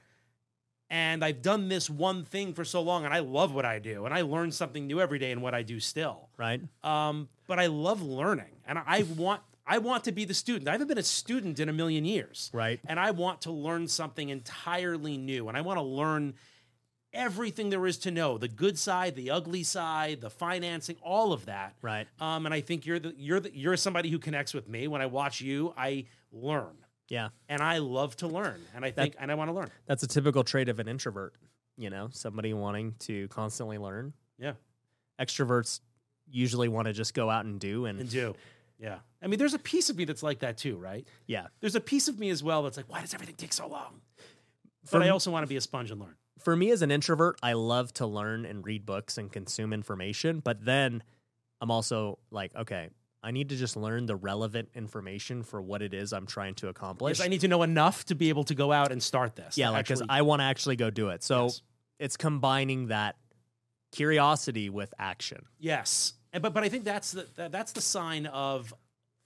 and 0.90 1.24
I've 1.24 1.42
done 1.42 1.68
this 1.68 1.88
one 1.88 2.24
thing 2.24 2.52
for 2.54 2.64
so 2.64 2.82
long, 2.82 3.04
and 3.04 3.12
I 3.12 3.20
love 3.20 3.54
what 3.54 3.64
I 3.64 3.78
do, 3.78 4.04
and 4.04 4.14
I 4.14 4.22
learn 4.22 4.52
something 4.52 4.86
new 4.86 5.00
every 5.00 5.18
day 5.18 5.30
in 5.30 5.40
what 5.40 5.54
I 5.54 5.62
do 5.62 5.80
still. 5.80 6.28
right. 6.36 6.60
Um, 6.82 7.28
but 7.46 7.58
I 7.58 7.66
love 7.66 8.02
learning, 8.02 8.56
and 8.66 8.78
I 8.78 9.04
want 9.16 9.42
I 9.66 9.78
want 9.78 10.04
to 10.04 10.12
be 10.12 10.24
the 10.24 10.34
student. 10.34 10.68
I 10.68 10.72
haven't 10.72 10.88
been 10.88 10.98
a 10.98 11.02
student 11.02 11.58
in 11.58 11.68
a 11.68 11.72
million 11.72 12.04
years, 12.04 12.50
Right. 12.52 12.80
And 12.86 13.00
I 13.00 13.12
want 13.12 13.42
to 13.42 13.50
learn 13.50 13.88
something 13.88 14.28
entirely 14.28 15.16
new, 15.16 15.48
and 15.48 15.56
I 15.56 15.62
want 15.62 15.78
to 15.78 15.82
learn 15.82 16.34
everything 17.12 17.70
there 17.70 17.86
is 17.86 17.98
to 17.98 18.10
know 18.10 18.36
the 18.38 18.48
good 18.48 18.78
side, 18.78 19.14
the 19.14 19.30
ugly 19.30 19.62
side, 19.62 20.20
the 20.20 20.30
financing, 20.30 20.96
all 21.02 21.32
of 21.32 21.46
that. 21.46 21.74
Right. 21.80 22.06
Um, 22.20 22.44
and 22.44 22.54
I 22.54 22.60
think 22.60 22.86
you're 22.86 22.98
the 22.98 23.14
you're 23.16 23.40
the, 23.40 23.56
you're 23.56 23.76
somebody 23.76 24.10
who 24.10 24.18
connects 24.18 24.52
with 24.52 24.68
me. 24.68 24.88
When 24.88 25.00
I 25.00 25.06
watch 25.06 25.40
you, 25.40 25.72
I 25.76 26.06
learn, 26.32 26.76
Yeah. 27.08 27.28
and 27.48 27.62
I 27.62 27.78
love 27.78 28.16
to 28.18 28.26
learn, 28.26 28.60
and 28.74 28.84
I 28.84 28.90
think 28.90 29.16
and 29.18 29.30
I 29.30 29.34
want 29.34 29.50
to 29.50 29.54
learn. 29.54 29.70
That's 29.86 30.02
a 30.02 30.06
typical 30.06 30.42
trait 30.44 30.68
of 30.68 30.78
an 30.80 30.88
introvert, 30.88 31.34
you 31.76 31.90
know, 31.90 32.08
somebody 32.12 32.54
wanting 32.54 32.94
to 33.00 33.28
constantly 33.28 33.78
learn. 33.78 34.14
Yeah, 34.38 34.54
Extroverts 35.20 35.80
usually 36.30 36.68
want 36.68 36.86
to 36.86 36.92
just 36.92 37.14
go 37.14 37.28
out 37.30 37.44
and 37.44 37.60
do 37.60 37.84
and, 37.84 38.00
and 38.00 38.10
do. 38.10 38.34
Yeah, 38.78 38.98
I 39.22 39.28
mean, 39.28 39.38
there's 39.38 39.54
a 39.54 39.58
piece 39.58 39.88
of 39.90 39.96
me 39.96 40.04
that's 40.04 40.22
like 40.22 40.40
that 40.40 40.58
too, 40.58 40.76
right? 40.76 41.06
yeah. 41.26 41.46
There's 41.60 41.74
a 41.76 41.80
piece 41.80 42.08
of 42.08 42.18
me 42.18 42.30
as 42.30 42.42
well 42.42 42.62
that's 42.62 42.76
like, 42.76 42.90
why 42.90 43.00
does 43.00 43.14
everything 43.14 43.36
take 43.36 43.52
so 43.52 43.66
long? 43.68 44.00
For 44.84 44.98
But 44.98 45.06
I 45.06 45.10
also 45.10 45.30
want 45.30 45.44
to 45.44 45.48
be 45.48 45.56
a 45.56 45.60
sponge 45.60 45.90
and 45.90 46.00
learn. 46.00 46.16
For 46.40 46.56
me 46.56 46.70
as 46.72 46.82
an 46.82 46.90
introvert, 46.90 47.38
I 47.42 47.52
love 47.52 47.92
to 47.94 48.06
learn 48.06 48.44
and 48.44 48.66
read 48.66 48.84
books 48.84 49.16
and 49.16 49.32
consume 49.32 49.72
information, 49.72 50.40
but 50.40 50.64
then 50.64 51.02
I'm 51.60 51.70
also 51.70 52.18
like, 52.30 52.54
okay, 52.54 52.90
I 53.24 53.30
need 53.30 53.48
to 53.48 53.56
just 53.56 53.74
learn 53.76 54.06
the 54.06 54.14
relevant 54.16 54.68
information 54.74 55.42
for 55.42 55.60
what 55.62 55.80
it 55.82 55.94
is 55.94 56.12
I'm 56.12 56.26
trying 56.26 56.54
to 56.56 56.68
accomplish. 56.68 57.18
Yes, 57.18 57.24
I 57.24 57.28
need 57.28 57.40
to 57.40 57.48
know 57.48 57.62
enough 57.62 58.04
to 58.06 58.14
be 58.14 58.28
able 58.28 58.44
to 58.44 58.54
go 58.54 58.70
out 58.70 58.92
and 58.92 59.02
start 59.02 59.34
this. 59.34 59.56
yeah, 59.56 59.70
like 59.70 59.86
because 59.86 60.02
I 60.08 60.22
want 60.22 60.40
to 60.40 60.44
actually 60.44 60.76
go 60.76 60.90
do 60.90 61.08
it. 61.08 61.22
So 61.24 61.44
Yes. 61.44 61.62
it's 61.98 62.16
combining 62.18 62.88
that 62.88 63.16
curiosity 63.92 64.70
with 64.70 64.92
action. 64.98 65.44
yes, 65.58 66.14
and, 66.32 66.42
but 66.42 66.52
but 66.52 66.64
I 66.64 66.68
think 66.68 66.84
that's 66.84 67.12
the 67.12 67.26
that's 67.50 67.72
the 67.72 67.80
sign 67.80 68.26
of 68.26 68.74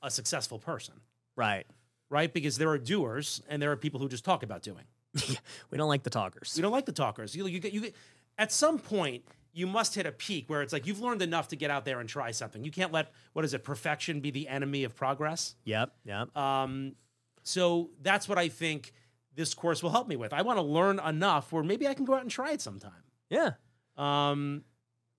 a 0.03 0.11
successful 0.11 0.59
person, 0.59 0.95
Right. 1.37 1.67
right? 2.11 2.33
Because 2.33 2.59
there 2.59 2.69
are 2.71 2.79
doers 2.79 3.43
and 3.49 3.61
there 3.61 3.73
are 3.73 3.77
people 3.77 3.99
who 4.01 4.09
just 4.09 4.25
talk 4.25 4.43
about 4.43 4.63
doing. 4.63 4.85
We 5.71 5.79
don't 5.79 5.89
like 5.89 6.03
the 6.03 6.11
talkers. 6.11 6.53
We 6.57 6.63
don't 6.63 6.73
like 6.73 6.87
the 6.87 6.93
talkers. 6.93 7.35
You 7.35 7.47
you 7.47 7.61
get 7.61 7.73
you 7.73 7.81
get 7.81 7.95
at 8.37 8.53
some 8.53 8.79
point 8.79 9.25
you 9.59 9.67
must 9.67 9.95
hit 9.95 10.07
a 10.07 10.13
peak 10.13 10.49
where 10.49 10.63
it's 10.63 10.73
like 10.73 10.87
you've 10.87 11.01
learned 11.01 11.21
enough 11.23 11.49
to 11.49 11.57
get 11.57 11.71
out 11.71 11.85
there 11.85 11.99
and 12.01 12.09
try 12.09 12.31
something. 12.31 12.63
You 12.65 12.71
can't 12.71 12.93
let 12.93 13.13
what 13.33 13.45
is 13.45 13.55
it 13.55 13.65
perfection 13.65 14.21
be 14.21 14.31
the 14.31 14.47
enemy 14.49 14.85
of 14.85 14.95
progress. 14.95 15.57
Yep. 15.65 15.93
Yep. 16.05 16.37
Um, 16.37 16.95
so 17.43 17.91
that's 18.03 18.29
what 18.29 18.39
I 18.39 18.49
think 18.49 18.93
this 19.35 19.55
course 19.55 19.83
will 19.83 19.91
help 19.91 20.07
me 20.09 20.17
with. 20.17 20.33
I 20.33 20.43
want 20.43 20.59
to 20.59 20.63
learn 20.63 21.01
enough 21.01 21.53
where 21.53 21.63
maybe 21.63 21.89
I 21.89 21.95
can 21.95 22.05
go 22.05 22.15
out 22.15 22.23
and 22.23 22.31
try 22.31 22.53
it 22.53 22.61
sometime. 22.61 23.03
yeah. 23.31 23.51
Um, 23.97 24.63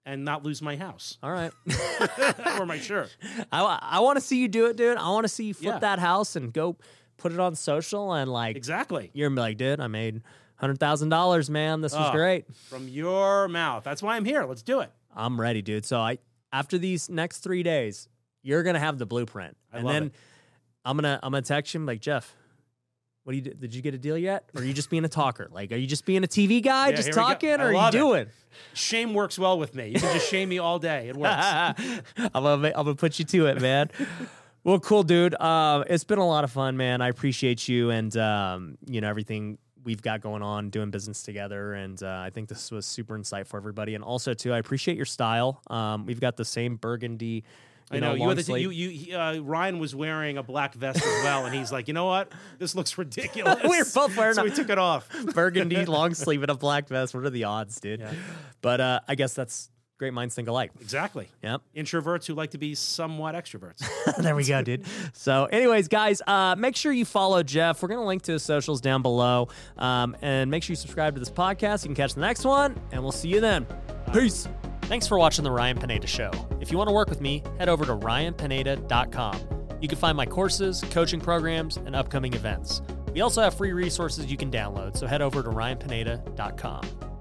and 0.05 0.23
not 0.25 0.43
lose 0.43 0.61
my 0.61 0.75
house 0.77 1.17
All 1.21 1.31
right. 1.31 1.51
or 2.59 2.65
my 2.65 2.79
shirt. 2.89 3.15
I, 3.51 3.79
I 3.81 3.99
want 3.99 4.15
to 4.17 4.21
see 4.21 4.37
you 4.39 4.47
do 4.47 4.65
it, 4.67 4.77
dude. 4.77 4.97
I 4.97 5.09
want 5.09 5.25
to 5.25 5.29
see 5.29 5.45
you 5.45 5.53
flip 5.53 5.73
Yeah. 5.75 5.79
that 5.79 5.99
house 5.99 6.35
and 6.37 6.51
go 6.53 6.77
put 7.17 7.33
it 7.33 7.39
on 7.39 7.53
social 7.55 8.13
and 8.13 8.31
like 8.31 8.55
Exactly. 8.55 9.11
you're 9.13 9.27
gonna 9.29 9.35
be 9.35 9.41
like, 9.41 9.57
dude, 9.57 9.79
I 9.81 9.87
made 9.87 10.21
hundred 10.59 10.79
thousand 10.79 11.09
dollars, 11.09 11.49
man. 11.49 11.81
This 11.81 11.93
was 11.93 12.09
Oh. 12.09 12.11
great. 12.11 12.45
From 12.69 12.87
your 12.87 13.47
mouth. 13.47 13.83
That's 13.83 14.01
why 14.03 14.15
I'm 14.15 14.25
here. 14.25 14.43
Let's 14.45 14.61
do 14.61 14.79
it. 14.81 14.91
I'm 15.15 15.39
ready, 15.39 15.61
dude. 15.61 15.85
So 15.85 15.99
I 15.99 16.19
after 16.51 16.77
these 16.77 17.09
next 17.09 17.39
three 17.39 17.63
days, 17.63 18.07
you're 18.43 18.63
gonna 18.63 18.79
have 18.79 18.97
the 18.97 19.05
blueprint, 19.05 19.55
I 19.73 19.77
and 19.79 19.87
then 19.87 20.03
it. 20.07 20.13
I'm 20.85 20.97
gonna 20.97 21.19
I'm 21.23 21.31
gonna 21.31 21.41
text 21.41 21.73
you 21.73 21.79
like 21.81 22.01
Jeff. 22.01 22.35
What 23.23 23.33
do 23.33 23.35
you 23.37 23.43
do? 23.43 23.53
Did 23.53 23.75
you 23.75 23.81
get 23.83 23.93
a 23.93 23.97
deal 23.97 24.17
yet? 24.17 24.49
Or 24.55 24.61
are 24.61 24.65
you 24.65 24.73
just 24.73 24.89
being 24.89 25.05
a 25.05 25.09
talker? 25.09 25.49
Like, 25.51 25.71
are 25.71 25.75
you 25.75 25.85
just 25.85 26.05
being 26.05 26.23
a 26.23 26.27
TV 26.27 26.63
guy, 26.63 26.89
Yeah, 26.89 26.95
just 26.95 27.09
here 27.09 27.15
we 27.15 27.21
go. 27.21 27.27
talking, 27.27 27.49
or 27.61 27.65
are 27.65 27.73
you 27.73 27.87
it. 27.87 27.91
doing? 27.91 28.25
Shame 28.73 29.13
works 29.13 29.37
well 29.37 29.59
with 29.59 29.75
me. 29.75 29.89
You 29.89 29.99
can 29.99 30.13
just 30.13 30.29
shame 30.31 30.49
me 30.49 30.57
all 30.57 30.79
day. 30.79 31.09
It 31.09 31.15
works. 31.15 31.35
I'm 31.37 32.03
gonna, 32.33 32.67
I'm 32.69 32.85
gonna 32.85 32.95
put 32.95 33.19
you 33.19 33.25
to 33.25 33.45
it, 33.47 33.61
man. 33.61 33.91
well, 34.63 34.79
cool, 34.79 35.03
dude. 35.03 35.35
Uh, 35.35 35.83
it's 35.87 36.05
been 36.05 36.17
a 36.17 36.27
lot 36.27 36.43
of 36.43 36.51
fun, 36.51 36.75
man. 36.77 37.01
I 37.01 37.09
appreciate 37.09 37.67
you 37.67 37.91
and 37.91 38.15
um, 38.17 38.77
you 38.87 38.99
know 39.01 39.09
everything 39.09 39.59
we've 39.83 40.01
got 40.01 40.21
going 40.21 40.41
on, 40.41 40.69
doing 40.69 40.91
business 40.91 41.23
together, 41.23 41.73
and 41.73 42.01
uh, 42.01 42.21
I 42.25 42.29
think 42.29 42.49
this 42.49 42.71
was 42.71 42.85
super 42.85 43.17
insightful 43.17 43.47
for 43.47 43.57
everybody. 43.57 43.95
And 43.95 44.03
also, 44.03 44.33
too, 44.33 44.53
I 44.53 44.57
appreciate 44.57 44.97
your 44.97 45.05
style. 45.05 45.61
Um, 45.67 46.05
we've 46.05 46.19
got 46.19 46.37
the 46.37 46.45
same 46.45 46.75
burgundy. 46.75 47.43
You 47.91 47.97
I 47.97 47.99
know, 48.01 48.13
you, 48.13 48.35
the, 48.35 48.59
you, 48.59 48.69
you, 48.69 49.17
uh, 49.17 49.39
Ryan 49.39 49.79
was 49.79 49.95
wearing 49.95 50.37
a 50.37 50.43
black 50.43 50.75
vest 50.75 50.97
as 50.97 51.23
well, 51.23 51.47
and 51.47 51.55
he's 51.55 51.71
like, 51.71 51.87
you 51.87 51.95
know 51.95 52.05
what? 52.05 52.31
This 52.59 52.75
looks 52.75 52.97
ridiculous. 52.99 53.63
We 53.63 53.79
were 53.79 53.85
both 53.93 54.15
wearing 54.15 54.35
so 54.35 54.43
we 54.43 54.51
took 54.51 54.69
it 54.69 54.77
off. 54.77 55.09
burgundy 55.33 55.85
long 55.87 56.13
sleeve 56.13 56.43
and 56.43 56.51
a 56.51 56.55
black 56.55 56.87
vest. 56.87 57.15
What 57.15 57.25
are 57.25 57.31
the 57.31 57.45
odds, 57.45 57.79
dude? 57.79 58.01
Yeah. 58.01 58.13
But 58.61 58.79
uh, 58.79 58.99
I 59.07 59.15
guess 59.15 59.33
that's 59.33 59.71
great 59.99 60.13
minds 60.13 60.33
think 60.33 60.47
alike. 60.47 60.71
Exactly. 60.81 61.29
Yep. 61.43 61.61
Introverts 61.75 62.25
who 62.25 62.33
like 62.33 62.51
to 62.51 62.57
be 62.57 62.73
somewhat 62.73 63.35
extroverts. 63.35 63.83
there 64.17 64.35
we 64.35 64.45
go, 64.45 64.61
dude. 64.63 64.85
So, 65.13 65.45
anyways, 65.45 65.89
guys, 65.89 66.21
uh, 66.25 66.55
make 66.57 66.75
sure 66.75 66.91
you 66.91 67.05
follow 67.05 67.43
Jeff. 67.43 67.83
We're 67.83 67.89
gonna 67.89 68.05
link 68.05 68.23
to 68.23 68.31
his 68.31 68.43
socials 68.43 68.81
down 68.81 69.01
below, 69.03 69.49
um, 69.77 70.17
and 70.21 70.49
make 70.49 70.63
sure 70.63 70.71
you 70.71 70.77
subscribe 70.77 71.13
to 71.13 71.19
this 71.19 71.29
podcast. 71.29 71.83
You 71.83 71.89
can 71.89 71.95
catch 71.95 72.15
the 72.15 72.21
next 72.21 72.45
one, 72.45 72.79
and 72.91 73.03
we'll 73.03 73.11
see 73.11 73.27
you 73.27 73.41
then. 73.41 73.67
Peace. 74.13 74.47
Thanks 74.83 75.05
for 75.05 75.19
watching 75.19 75.43
the 75.43 75.51
Ryan 75.51 75.77
Pineda 75.77 76.07
Show. 76.07 76.31
If 76.59 76.71
you 76.71 76.77
want 76.77 76.87
to 76.87 76.93
work 76.95 77.09
with 77.09 77.21
me, 77.21 77.43
head 77.59 77.69
over 77.69 77.85
to 77.85 77.95
ryanpineda.com. 77.95 79.39
You 79.81 79.87
can 79.87 79.97
find 79.97 80.17
my 80.17 80.25
courses, 80.25 80.83
coaching 80.89 81.21
programs, 81.21 81.77
and 81.77 81.95
upcoming 81.95 82.33
events. 82.33 82.81
We 83.13 83.21
also 83.21 83.41
have 83.41 83.53
free 83.53 83.71
resources 83.71 84.31
you 84.31 84.37
can 84.37 84.49
download, 84.49 84.97
so 84.97 85.05
head 85.05 85.21
over 85.21 85.43
to 85.43 85.49
ryanpineda.com. 85.49 87.18